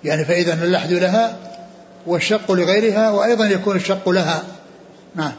يعني 0.04 0.26
فإذا 0.26 0.64
اللحد 0.64 0.92
لها 0.92 1.38
والشق 2.08 2.52
لغيرها 2.52 3.10
وأيضا 3.10 3.46
يكون 3.46 3.76
الشق 3.76 4.10
لها. 4.10 4.44
نعم. 5.16 5.34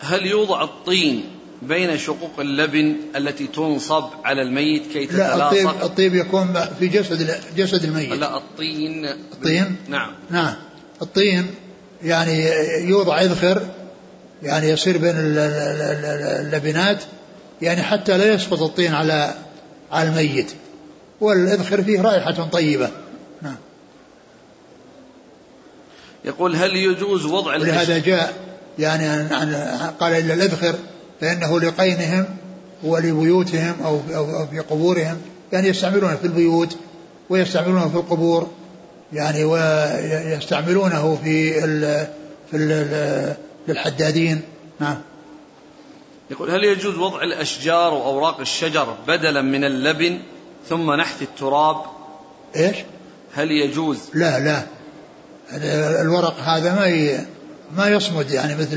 هل 0.00 0.26
يوضع 0.26 0.64
الطين 0.64 1.24
بين 1.62 1.98
شقوق 1.98 2.40
اللبن 2.40 2.96
التي 3.16 3.46
تنصب 3.46 4.04
على 4.24 4.42
الميت 4.42 4.82
كي 4.92 5.06
تتلاصق 5.06 5.36
لا 5.36 5.46
الطيب, 5.46 5.68
الطيب 5.82 6.14
يكون 6.14 6.54
في 6.78 6.88
جسد 6.88 7.40
جسد 7.56 7.84
الميت. 7.84 8.12
لا 8.12 8.36
الطين 8.36 9.04
الطين؟ 9.32 9.76
نعم. 9.88 10.12
نعم. 10.30 10.54
الطين 11.02 11.46
يعني 12.02 12.48
يوضع 12.88 13.22
يذخر 13.22 13.62
يعني 14.42 14.68
يصير 14.68 14.98
بين 14.98 15.14
اللبنات 15.16 17.02
يعني 17.62 17.82
حتى 17.82 18.18
لا 18.18 18.34
يسقط 18.34 18.62
الطين 18.62 18.94
على 18.94 19.34
على 19.92 20.08
الميت 20.08 20.52
والإذخر 21.20 21.82
فيه 21.82 22.00
رائحة 22.00 22.48
طيبة. 22.52 22.90
نعم. 23.42 23.56
يقول 26.24 26.56
هل 26.56 26.76
يجوز 26.76 27.24
وضع 27.24 27.54
ولهذا 27.54 27.98
جاء 27.98 28.32
يعني 28.78 29.08
عن 29.34 29.54
قال 30.00 30.12
إلا 30.12 30.34
الأذخر 30.34 30.74
فإنه 31.20 31.60
لقينهم 31.60 32.24
ولبيوتهم 32.82 33.74
أو, 33.84 34.00
أو 34.14 34.46
في 34.46 34.58
قبورهم 34.58 35.16
يعني 35.52 35.68
يستعملونه 35.68 36.16
في 36.16 36.24
البيوت 36.24 36.76
ويستعملونه 37.30 37.88
في 37.88 37.94
القبور 37.94 38.50
يعني 39.12 39.44
ويستعملونه 39.44 41.18
في 41.24 41.64
ال 41.64 42.06
في 42.50 42.56
ال 42.56 43.36
للحدادين. 43.68 44.40
نعم. 44.80 44.96
يقول 46.30 46.50
هل 46.50 46.64
يجوز 46.64 46.98
وضع 46.98 47.22
الأشجار 47.22 47.94
وأوراق 47.94 48.40
الشجر 48.40 48.96
بدلا 49.08 49.42
من 49.42 49.64
اللبن 49.64 50.18
ثم 50.68 50.92
نحت 50.92 51.22
التراب؟ 51.22 51.76
إيش؟ 52.56 52.76
هل 53.34 53.50
يجوز؟ 53.50 53.98
لا 54.14 54.40
لا. 54.40 54.62
الورق 56.02 56.40
هذا 56.40 56.74
ما 56.74 57.18
ما 57.76 57.88
يصمد 57.88 58.30
يعني 58.30 58.54
مثل 58.54 58.76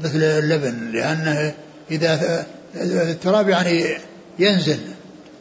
مثل 0.00 0.22
اللبن 0.22 0.90
لأنه 0.92 1.54
إذا 1.90 2.46
التراب 2.76 3.48
يعني 3.48 3.84
ينزل 4.38 4.78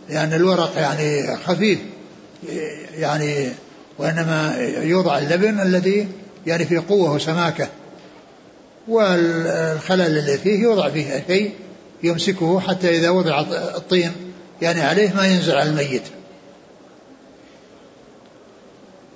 لأن 0.09 0.33
الورق 0.33 0.77
يعني 0.77 1.37
خفيف 1.37 1.79
يعني 2.93 3.49
وإنما 3.97 4.55
يوضع 4.81 5.17
اللبن 5.17 5.59
الذي 5.59 6.07
يعني 6.45 6.65
فيه 6.65 6.83
قوة 6.89 7.11
وسماكة. 7.11 7.67
والخلل 8.87 10.01
الذي 10.01 10.37
فيه 10.37 10.59
يوضع 10.61 10.89
فيه 10.89 11.23
شيء 11.27 11.53
يمسكه 12.03 12.59
حتى 12.59 12.97
إذا 12.97 13.09
وضع 13.09 13.39
الطين 13.75 14.11
يعني 14.61 14.81
عليه 14.81 15.13
ما 15.15 15.27
ينزل 15.27 15.55
على 15.55 15.69
الميت. 15.69 16.03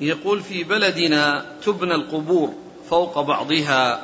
يقول 0.01 0.41
في 0.41 0.63
بلدنا 0.63 1.45
تبنى 1.65 1.95
القبور 1.95 2.53
فوق 2.89 3.21
بعضها 3.21 4.01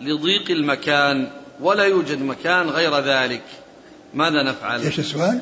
لضيق 0.00 0.50
المكان 0.50 1.30
ولا 1.60 1.84
يوجد 1.84 2.22
مكان 2.22 2.68
غير 2.68 2.98
ذلك. 2.98 3.42
ماذا 4.14 4.42
نفعل؟ 4.42 4.80
إيش 4.80 4.98
السؤال؟ 4.98 5.40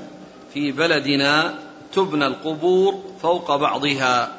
في 0.54 0.72
بلدنا 0.72 1.54
تبنى 1.94 2.26
القبور 2.26 3.04
فوق 3.22 3.56
بعضها 3.56 4.32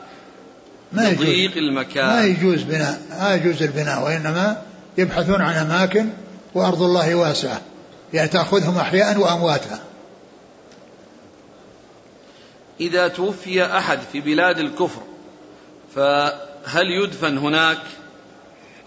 ما 0.92 1.12
لضيق 1.12 1.58
المكان. 1.58 2.08
ما 2.08 2.24
يجوز 2.24 2.64
بناء 2.64 3.02
ما 3.20 3.36
يجوز 3.36 3.64
البناء 3.64 4.04
وإنما 4.04 4.62
يبحثون 4.98 5.42
عن 5.42 5.54
أماكن 5.54 6.10
وأرض 6.54 6.82
الله 6.82 7.16
واسعة 7.16 7.62
يعني 8.14 8.28
تأخذهم 8.28 8.78
أحياء 8.78 9.20
وأمواتا. 9.20 9.80
إذا 12.80 13.08
توفي 13.08 13.66
أحد 13.66 14.00
في 14.12 14.22
بلاد 14.22 14.60
الكفر 14.60 15.02
فهل 15.96 16.86
يدفن 17.04 17.38
هناك؟ 17.38 17.78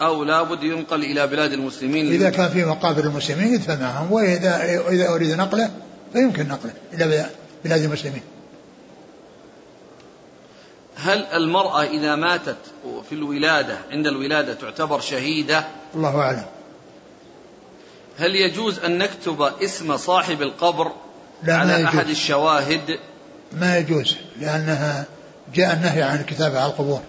أو 0.03 0.25
لابد 0.25 0.63
ينقل 0.63 1.05
إلى 1.05 1.27
بلاد 1.27 1.53
المسلمين؟ 1.53 2.13
إذا 2.13 2.31
كان 2.31 2.49
في 2.49 2.65
مقابر 2.65 3.05
المسلمين 3.05 3.55
يدفن 3.55 3.81
معهم 3.81 4.13
وإذا 4.13 4.81
إذا 4.89 5.09
أريد 5.09 5.31
نقله 5.31 5.71
فيمكن 6.13 6.49
نقله 6.49 6.73
إلى 6.93 7.27
بلاد 7.65 7.83
المسلمين. 7.83 8.23
هل 10.97 11.25
المرأة 11.25 11.83
إذا 11.83 12.15
ماتت 12.15 12.57
في 13.09 13.15
الولادة 13.15 13.79
عند 13.91 14.07
الولادة 14.07 14.55
تعتبر 14.55 15.01
شهيدة؟ 15.01 15.65
الله 15.95 16.21
أعلم. 16.21 16.45
هل 18.19 18.37
يجوز 18.37 18.79
أن 18.79 18.99
نكتب 18.99 19.43
اسم 19.43 19.97
صاحب 19.97 20.43
القبر 20.43 20.93
لا 21.43 21.57
على 21.57 21.73
يجوز. 21.73 21.85
أحد 21.85 22.09
الشواهد؟ 22.09 22.99
ما 23.53 23.79
يجوز 23.79 24.17
لأنها 24.41 25.07
جاء 25.55 25.75
النهي 25.75 26.03
عن 26.03 26.21
الكتابة 26.21 26.61
على 26.61 26.71
القبور. 26.71 27.01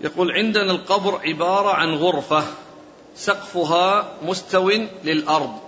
يقول 0.00 0.32
عندنا 0.32 0.70
القبر 0.72 1.20
عبارة 1.24 1.74
عن 1.74 1.94
غرفة 1.94 2.44
سقفها 3.16 4.12
مستو 4.22 4.70
للأرض 5.04 5.58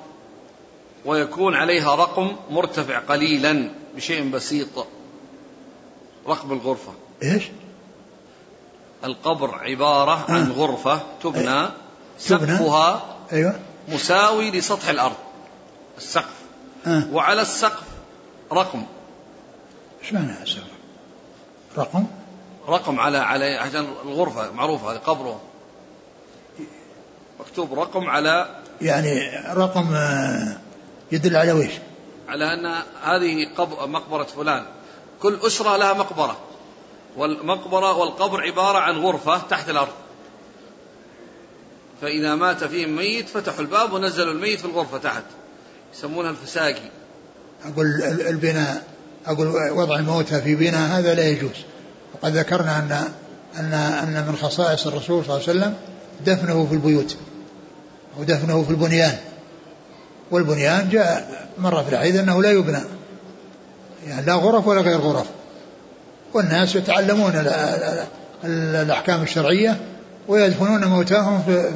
ويكون 1.04 1.54
عليها 1.54 1.94
رقم 1.94 2.36
مرتفع 2.50 2.98
قليلا 2.98 3.70
بشيء 3.96 4.30
بسيط. 4.30 4.86
رقم 6.28 6.52
الغرفة 6.52 6.92
إيش؟ 7.22 7.44
القبر 9.04 9.54
عبارة 9.54 10.24
عن 10.28 10.50
آه. 10.50 10.52
غرفة 10.52 11.00
تبنى 11.22 11.68
تبنى 12.28 12.56
سقفها 12.58 13.16
أيوه 13.32 13.60
مساوي 13.88 14.50
لسطح 14.50 14.88
الأرض 14.88 15.16
السقف 15.98 16.34
آه. 16.86 17.02
وعلى 17.12 17.42
السقف 17.42 17.86
رقم 18.52 18.82
إيش 20.02 20.12
معنى 20.12 20.42
السقف؟ 20.42 20.62
رقم؟ 21.78 22.06
رقم 22.68 23.00
على 23.00 23.18
على 23.18 23.54
عشان 23.56 23.86
الغرفة 24.04 24.52
معروفة 24.52 24.92
هذه 24.92 24.98
قبره 24.98 25.40
مكتوب 27.40 27.78
رقم 27.78 28.10
على 28.10 28.62
يعني 28.80 29.30
رقم 29.52 29.94
آه، 29.94 30.56
يدل 31.12 31.36
على 31.36 31.52
ويش؟ 31.52 31.72
على 32.28 32.44
أن 32.44 32.82
هذه 33.02 33.48
قبر 33.56 33.86
مقبرة 33.86 34.24
فلان 34.24 34.64
كل 35.22 35.38
أسرة 35.42 35.76
لها 35.76 35.92
مقبرة. 35.92 36.36
والمقبرة 37.16 37.96
والقبر 37.96 38.40
عبارة 38.40 38.78
عن 38.78 38.96
غرفة 38.96 39.38
تحت 39.38 39.70
الأرض. 39.70 39.92
فإذا 42.02 42.34
مات 42.34 42.64
فيهم 42.64 42.96
ميت 42.96 43.28
فتحوا 43.28 43.60
الباب 43.60 43.92
ونزلوا 43.92 44.32
الميت 44.32 44.60
في 44.60 44.64
الغرفة 44.64 44.98
تحت. 44.98 45.22
يسمونها 45.94 46.30
الفساقي. 46.30 46.90
أقول 47.64 47.86
البناء 48.02 48.82
أقول 49.26 49.46
وضع 49.70 49.96
الموتى 49.96 50.42
في 50.42 50.54
بناء 50.54 50.98
هذا 50.98 51.14
لا 51.14 51.28
يجوز. 51.28 51.56
وقد 52.14 52.36
ذكرنا 52.36 52.78
أن 52.78 52.92
أن 53.58 53.74
أن 53.74 54.26
من 54.28 54.36
خصائص 54.36 54.86
الرسول 54.86 55.24
صلى 55.24 55.36
الله 55.36 55.48
عليه 55.48 55.58
وسلم 55.60 55.74
دفنه 56.20 56.66
في 56.66 56.74
البيوت. 56.74 57.16
ودفنه 58.18 58.62
في 58.62 58.70
البنيان. 58.70 59.18
والبنيان 60.30 60.88
جاء 60.88 61.48
مرة 61.58 61.82
في 61.82 61.92
الحديث 61.92 62.16
أنه 62.16 62.42
لا 62.42 62.50
يبنى. 62.50 62.82
يعني 64.06 64.26
لا 64.26 64.34
غرف 64.34 64.66
ولا 64.66 64.80
غير 64.80 64.98
غرف. 64.98 65.26
والناس 66.34 66.76
يتعلمون 66.76 67.32
الأحكام 68.44 69.22
الشرعية 69.22 69.80
ويدفنون 70.28 70.84
موتاهم 70.84 71.42
في 71.42 71.72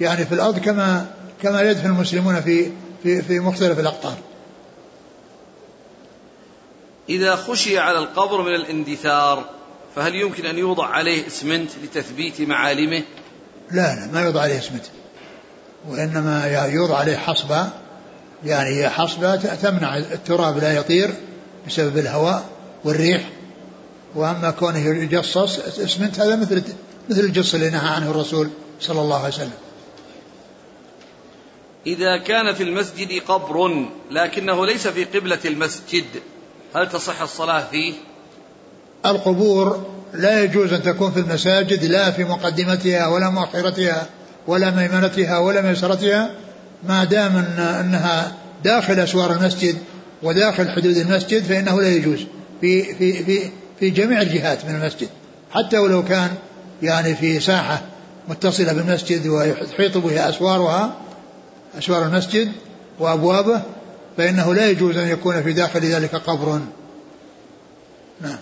يعني 0.00 0.26
في 0.26 0.34
الأرض 0.34 0.58
كما 0.58 1.06
كما 1.42 1.62
يدفن 1.62 1.86
المسلمون 1.86 2.40
في 2.40 2.70
في 3.02 3.22
في 3.22 3.40
مختلف 3.40 3.78
الأقطار. 3.78 4.14
إذا 7.08 7.36
خشي 7.36 7.78
على 7.78 7.98
القبر 7.98 8.42
من 8.42 8.54
الاندثار 8.54 9.44
فهل 9.96 10.14
يمكن 10.14 10.46
أن 10.46 10.58
يوضع 10.58 10.86
عليه 10.86 11.26
اسمنت 11.26 11.70
لتثبيت 11.84 12.40
معالمه؟ 12.40 13.02
لا 13.70 13.94
لا 13.94 14.06
ما 14.12 14.22
يوضع 14.22 14.40
عليه 14.40 14.58
اسمنت. 14.58 14.84
وإنما 15.88 16.66
يوضع 16.66 16.96
عليه 16.96 17.16
حصبة 17.16 17.68
يعني 18.44 18.68
هي 18.70 18.90
حصبة 18.90 19.36
تمنع 19.36 19.96
التراب 19.96 20.58
لا 20.58 20.72
يطير 20.72 21.10
بسبب 21.66 21.98
الهواء 21.98 22.44
والريح 22.84 23.30
وأما 24.14 24.50
كونه 24.50 24.78
يجصص 24.78 25.58
اسمنت 25.58 26.20
هذا 26.20 26.36
مثل 26.36 26.62
مثل 27.10 27.20
الجص 27.20 27.54
اللي 27.54 27.70
نهى 27.70 27.88
عنه 27.88 28.10
الرسول 28.10 28.48
صلى 28.80 29.00
الله 29.00 29.16
عليه 29.16 29.34
وسلم. 29.34 29.50
إذا 31.86 32.18
كان 32.18 32.54
في 32.54 32.62
المسجد 32.62 33.22
قبر 33.28 33.86
لكنه 34.10 34.66
ليس 34.66 34.88
في 34.88 35.04
قبلة 35.04 35.38
المسجد 35.44 36.04
هل 36.74 36.88
تصح 36.88 37.22
الصلاة 37.22 37.64
فيه؟ 37.70 37.94
القبور 39.06 39.86
لا 40.14 40.42
يجوز 40.42 40.72
أن 40.72 40.82
تكون 40.82 41.12
في 41.12 41.20
المساجد 41.20 41.84
لا 41.84 42.10
في 42.10 42.24
مقدمتها 42.24 43.06
ولا 43.06 43.30
مؤخرتها 43.30 44.06
ولا 44.46 44.70
ميمنتها 44.70 45.38
ولا 45.38 45.62
ميسرتها 45.62 46.30
ما 46.88 47.04
دام 47.04 47.36
إن 47.36 47.58
أنها 47.58 48.32
داخل 48.64 49.00
أسوار 49.00 49.32
المسجد 49.32 49.78
وداخل 50.26 50.70
حدود 50.70 50.96
المسجد 50.96 51.42
فإنه 51.42 51.80
لا 51.80 51.88
يجوز. 51.88 52.26
في 52.60 52.94
في 52.94 53.24
في 53.24 53.50
في 53.80 53.90
جميع 53.90 54.22
الجهات 54.22 54.64
من 54.64 54.74
المسجد. 54.74 55.08
حتى 55.50 55.78
ولو 55.78 56.04
كان 56.04 56.30
يعني 56.82 57.14
في 57.14 57.40
ساحة 57.40 57.82
متصلة 58.28 58.72
بالمسجد 58.72 59.26
ويحيط 59.26 59.96
بها 59.96 60.28
أسوارها 60.28 60.96
أسوار 61.78 62.02
المسجد 62.02 62.52
وأبوابه 62.98 63.62
فإنه 64.16 64.54
لا 64.54 64.70
يجوز 64.70 64.96
أن 64.96 65.08
يكون 65.08 65.42
في 65.42 65.52
داخل 65.52 65.80
ذلك 65.80 66.14
قبر. 66.14 66.60
نعم. 68.20 68.38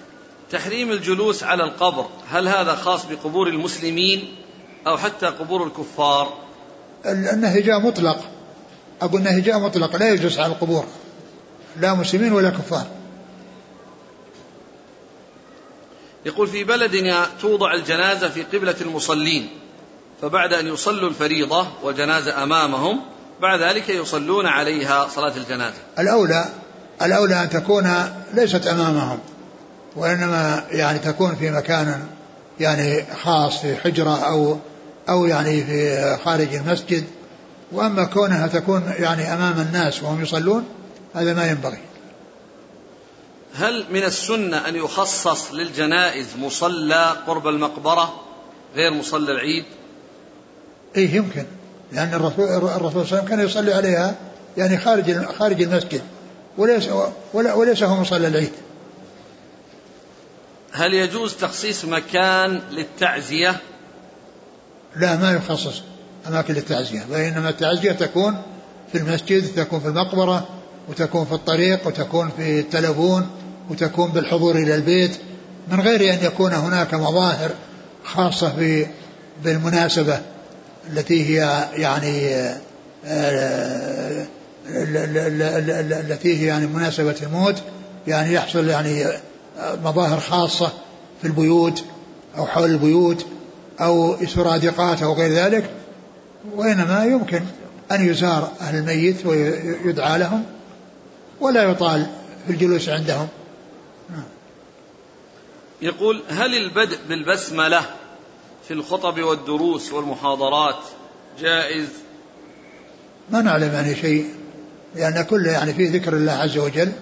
تحريم 0.50 0.90
الجلوس 0.90 1.42
على 1.42 1.64
القبر 1.64 2.06
هل 2.28 2.48
هذا 2.48 2.74
خاص 2.74 3.06
بقبور 3.06 3.48
المسلمين 3.48 4.34
أو 4.86 4.96
حتى 4.96 5.26
قبور 5.26 5.66
الكفار؟ 5.66 6.32
النهي 7.06 7.62
جاء 7.62 7.80
مطلق. 7.80 8.20
أقول 9.02 9.20
النهي 9.20 9.40
جاء 9.40 9.58
مطلق 9.58 9.96
لا 9.96 10.10
يجلس 10.10 10.38
على 10.38 10.52
القبور. 10.52 10.84
لا 11.80 11.94
مسلمين 11.94 12.32
ولا 12.32 12.50
كفار. 12.50 12.86
يقول 16.26 16.48
في 16.48 16.64
بلدنا 16.64 17.26
توضع 17.40 17.74
الجنازة 17.74 18.28
في 18.28 18.42
قبلة 18.42 18.74
المصلين 18.80 19.48
فبعد 20.22 20.52
أن 20.52 20.66
يصلوا 20.66 21.08
الفريضة 21.08 21.66
والجنازة 21.82 22.42
أمامهم 22.42 23.00
بعد 23.42 23.60
ذلك 23.60 23.88
يصلون 23.88 24.46
عليها 24.46 25.08
صلاة 25.08 25.36
الجنازة. 25.36 25.78
الأولى 25.98 26.44
الأولى 27.02 27.42
أن 27.42 27.50
تكون 27.50 27.94
ليست 28.34 28.66
أمامهم 28.66 29.18
وإنما 29.96 30.64
يعني 30.70 30.98
تكون 30.98 31.34
في 31.34 31.50
مكان 31.50 32.06
يعني 32.60 33.04
خاص 33.22 33.60
في 33.60 33.76
حجرة 33.76 34.16
أو 34.16 34.58
أو 35.08 35.26
يعني 35.26 35.64
في 35.64 36.18
خارج 36.24 36.54
المسجد 36.54 37.04
وأما 37.72 38.04
كونها 38.04 38.46
تكون 38.46 38.92
يعني 38.98 39.34
أمام 39.34 39.60
الناس 39.60 40.02
وهم 40.02 40.22
يصلون 40.22 40.64
هذا 41.14 41.34
ما 41.34 41.46
ينبغي. 41.46 41.78
هل 43.54 43.86
من 43.90 44.04
السنة 44.04 44.68
أن 44.68 44.76
يخصص 44.76 45.52
للجنائز 45.52 46.26
مصلى 46.38 47.16
قرب 47.26 47.48
المقبرة 47.48 48.20
غير 48.74 48.92
مصلى 48.92 49.32
العيد؟ 49.32 49.64
إيه 50.96 51.14
يمكن. 51.14 51.44
لأن 51.92 52.14
الرسول 52.14 52.44
الرسول 52.44 52.70
صلى 52.70 52.88
الله 52.88 52.90
عليه 52.90 53.00
وسلم 53.00 53.28
كان 53.28 53.40
يصلي 53.40 53.72
عليها 53.72 54.14
يعني 54.56 54.78
خارج 54.78 55.24
خارج 55.24 55.62
المسجد 55.62 56.02
وليس 56.58 56.88
وليس 57.34 57.82
هو 57.82 58.00
مصلى 58.00 58.26
العيد. 58.28 58.52
هل 60.72 60.94
يجوز 60.94 61.34
تخصيص 61.34 61.84
مكان 61.84 62.62
للتعزية؟ 62.70 63.60
لا 64.96 65.16
ما 65.16 65.32
يخصص 65.32 65.82
أماكن 66.28 66.54
للتعزية 66.54 67.06
وإنما 67.10 67.48
التعزية 67.48 67.92
تكون 67.92 68.42
في 68.92 68.98
المسجد 68.98 69.54
تكون 69.54 69.80
في 69.80 69.88
المقبرة 69.88 70.48
وتكون 70.88 71.24
في 71.24 71.32
الطريق 71.32 71.86
وتكون 71.86 72.30
في 72.36 72.60
التلفون 72.60 73.26
وتكون 73.70 74.10
بالحضور 74.10 74.56
إلى 74.56 74.74
البيت 74.74 75.16
من 75.72 75.80
غير 75.80 76.14
أن 76.14 76.18
يكون 76.22 76.52
هناك 76.52 76.94
مظاهر 76.94 77.50
خاصة 78.04 78.86
بالمناسبة 79.44 80.18
التي 80.90 81.38
هي 81.38 81.68
يعني 81.76 82.34
التي 86.00 86.40
هي 86.40 86.46
يعني 86.46 86.66
مناسبة 86.66 87.16
الموت 87.22 87.62
يعني 88.06 88.32
يحصل 88.32 88.68
يعني 88.68 89.04
مظاهر 89.84 90.20
خاصة 90.20 90.72
في 91.22 91.26
البيوت 91.26 91.84
أو 92.38 92.46
حول 92.46 92.70
البيوت 92.70 93.26
أو 93.80 94.26
سرادقات 94.26 95.02
أو 95.02 95.12
غير 95.12 95.32
ذلك 95.32 95.70
وإنما 96.56 97.04
يمكن 97.04 97.42
أن 97.92 98.08
يزار 98.08 98.52
أهل 98.60 98.76
الميت 98.76 99.26
ويدعى 99.26 100.18
لهم. 100.18 100.44
ولا 101.40 101.62
يطال 101.62 102.06
في 102.46 102.52
الجلوس 102.52 102.88
عندهم. 102.88 103.28
يقول 105.82 106.22
هل 106.28 106.54
البدء 106.54 106.98
بالبسملة 107.08 107.80
في 108.68 108.74
الخطب 108.74 109.20
والدروس 109.20 109.92
والمحاضرات 109.92 110.78
جائز؟ 111.40 111.88
ما 113.30 113.42
نعلم 113.42 113.72
يعني 113.72 113.94
شيء 113.94 114.26
لأن 114.96 115.22
كله 115.22 115.50
يعني 115.50 115.74
في 115.74 115.86
ذكر 115.86 116.12
الله 116.12 116.32
عز 116.32 116.58
وجل. 116.58 116.92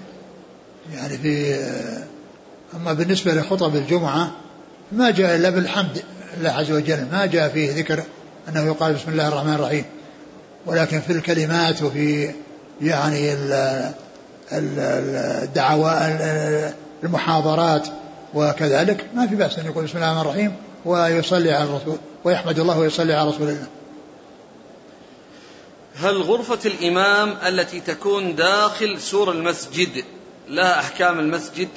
يعني 0.94 1.18
في 1.18 1.54
أما 2.74 2.92
بالنسبة 2.92 3.34
لخطب 3.34 3.76
الجمعة 3.76 4.30
ما 4.92 5.10
جاء 5.10 5.36
إلا 5.36 5.50
بالحمد 5.50 6.02
لله 6.38 6.50
عز 6.50 6.70
وجل 6.70 7.06
ما 7.12 7.26
جاء 7.26 7.48
فيه 7.48 7.72
ذكر 7.72 8.02
أنه 8.48 8.66
يقال 8.66 8.94
بسم 8.94 9.10
الله 9.10 9.28
الرحمن 9.28 9.54
الرحيم. 9.54 9.84
ولكن 10.66 11.00
في 11.00 11.12
الكلمات 11.12 11.82
وفي 11.82 12.30
يعني 12.80 13.32
الدعوات 14.53 16.20
المحاضرات 17.05 17.88
وكذلك. 18.34 19.07
ما 19.14 19.26
في 19.26 19.34
بأس 19.34 19.59
أن 19.59 19.66
يقول 19.66 19.84
بسم 19.84 19.97
الله 19.97 20.12
الرحمن 20.12 20.30
الرحيم 20.30 20.57
ويصلي 20.84 21.53
على 21.53 21.64
الرسول 21.64 21.99
ويحمد 22.24 22.59
الله 22.59 22.78
ويصلي 22.78 23.14
على 23.14 23.28
رسول 23.28 23.49
الله. 23.49 23.66
هل 25.97 26.22
غرفة 26.22 26.59
الإمام 26.64 27.34
التي 27.47 27.80
تكون 27.80 28.34
داخل 28.34 29.01
سور 29.01 29.32
المسجد 29.32 30.05
لها 30.49 30.80
أحكام 30.80 31.18
المسجد؟ 31.18 31.68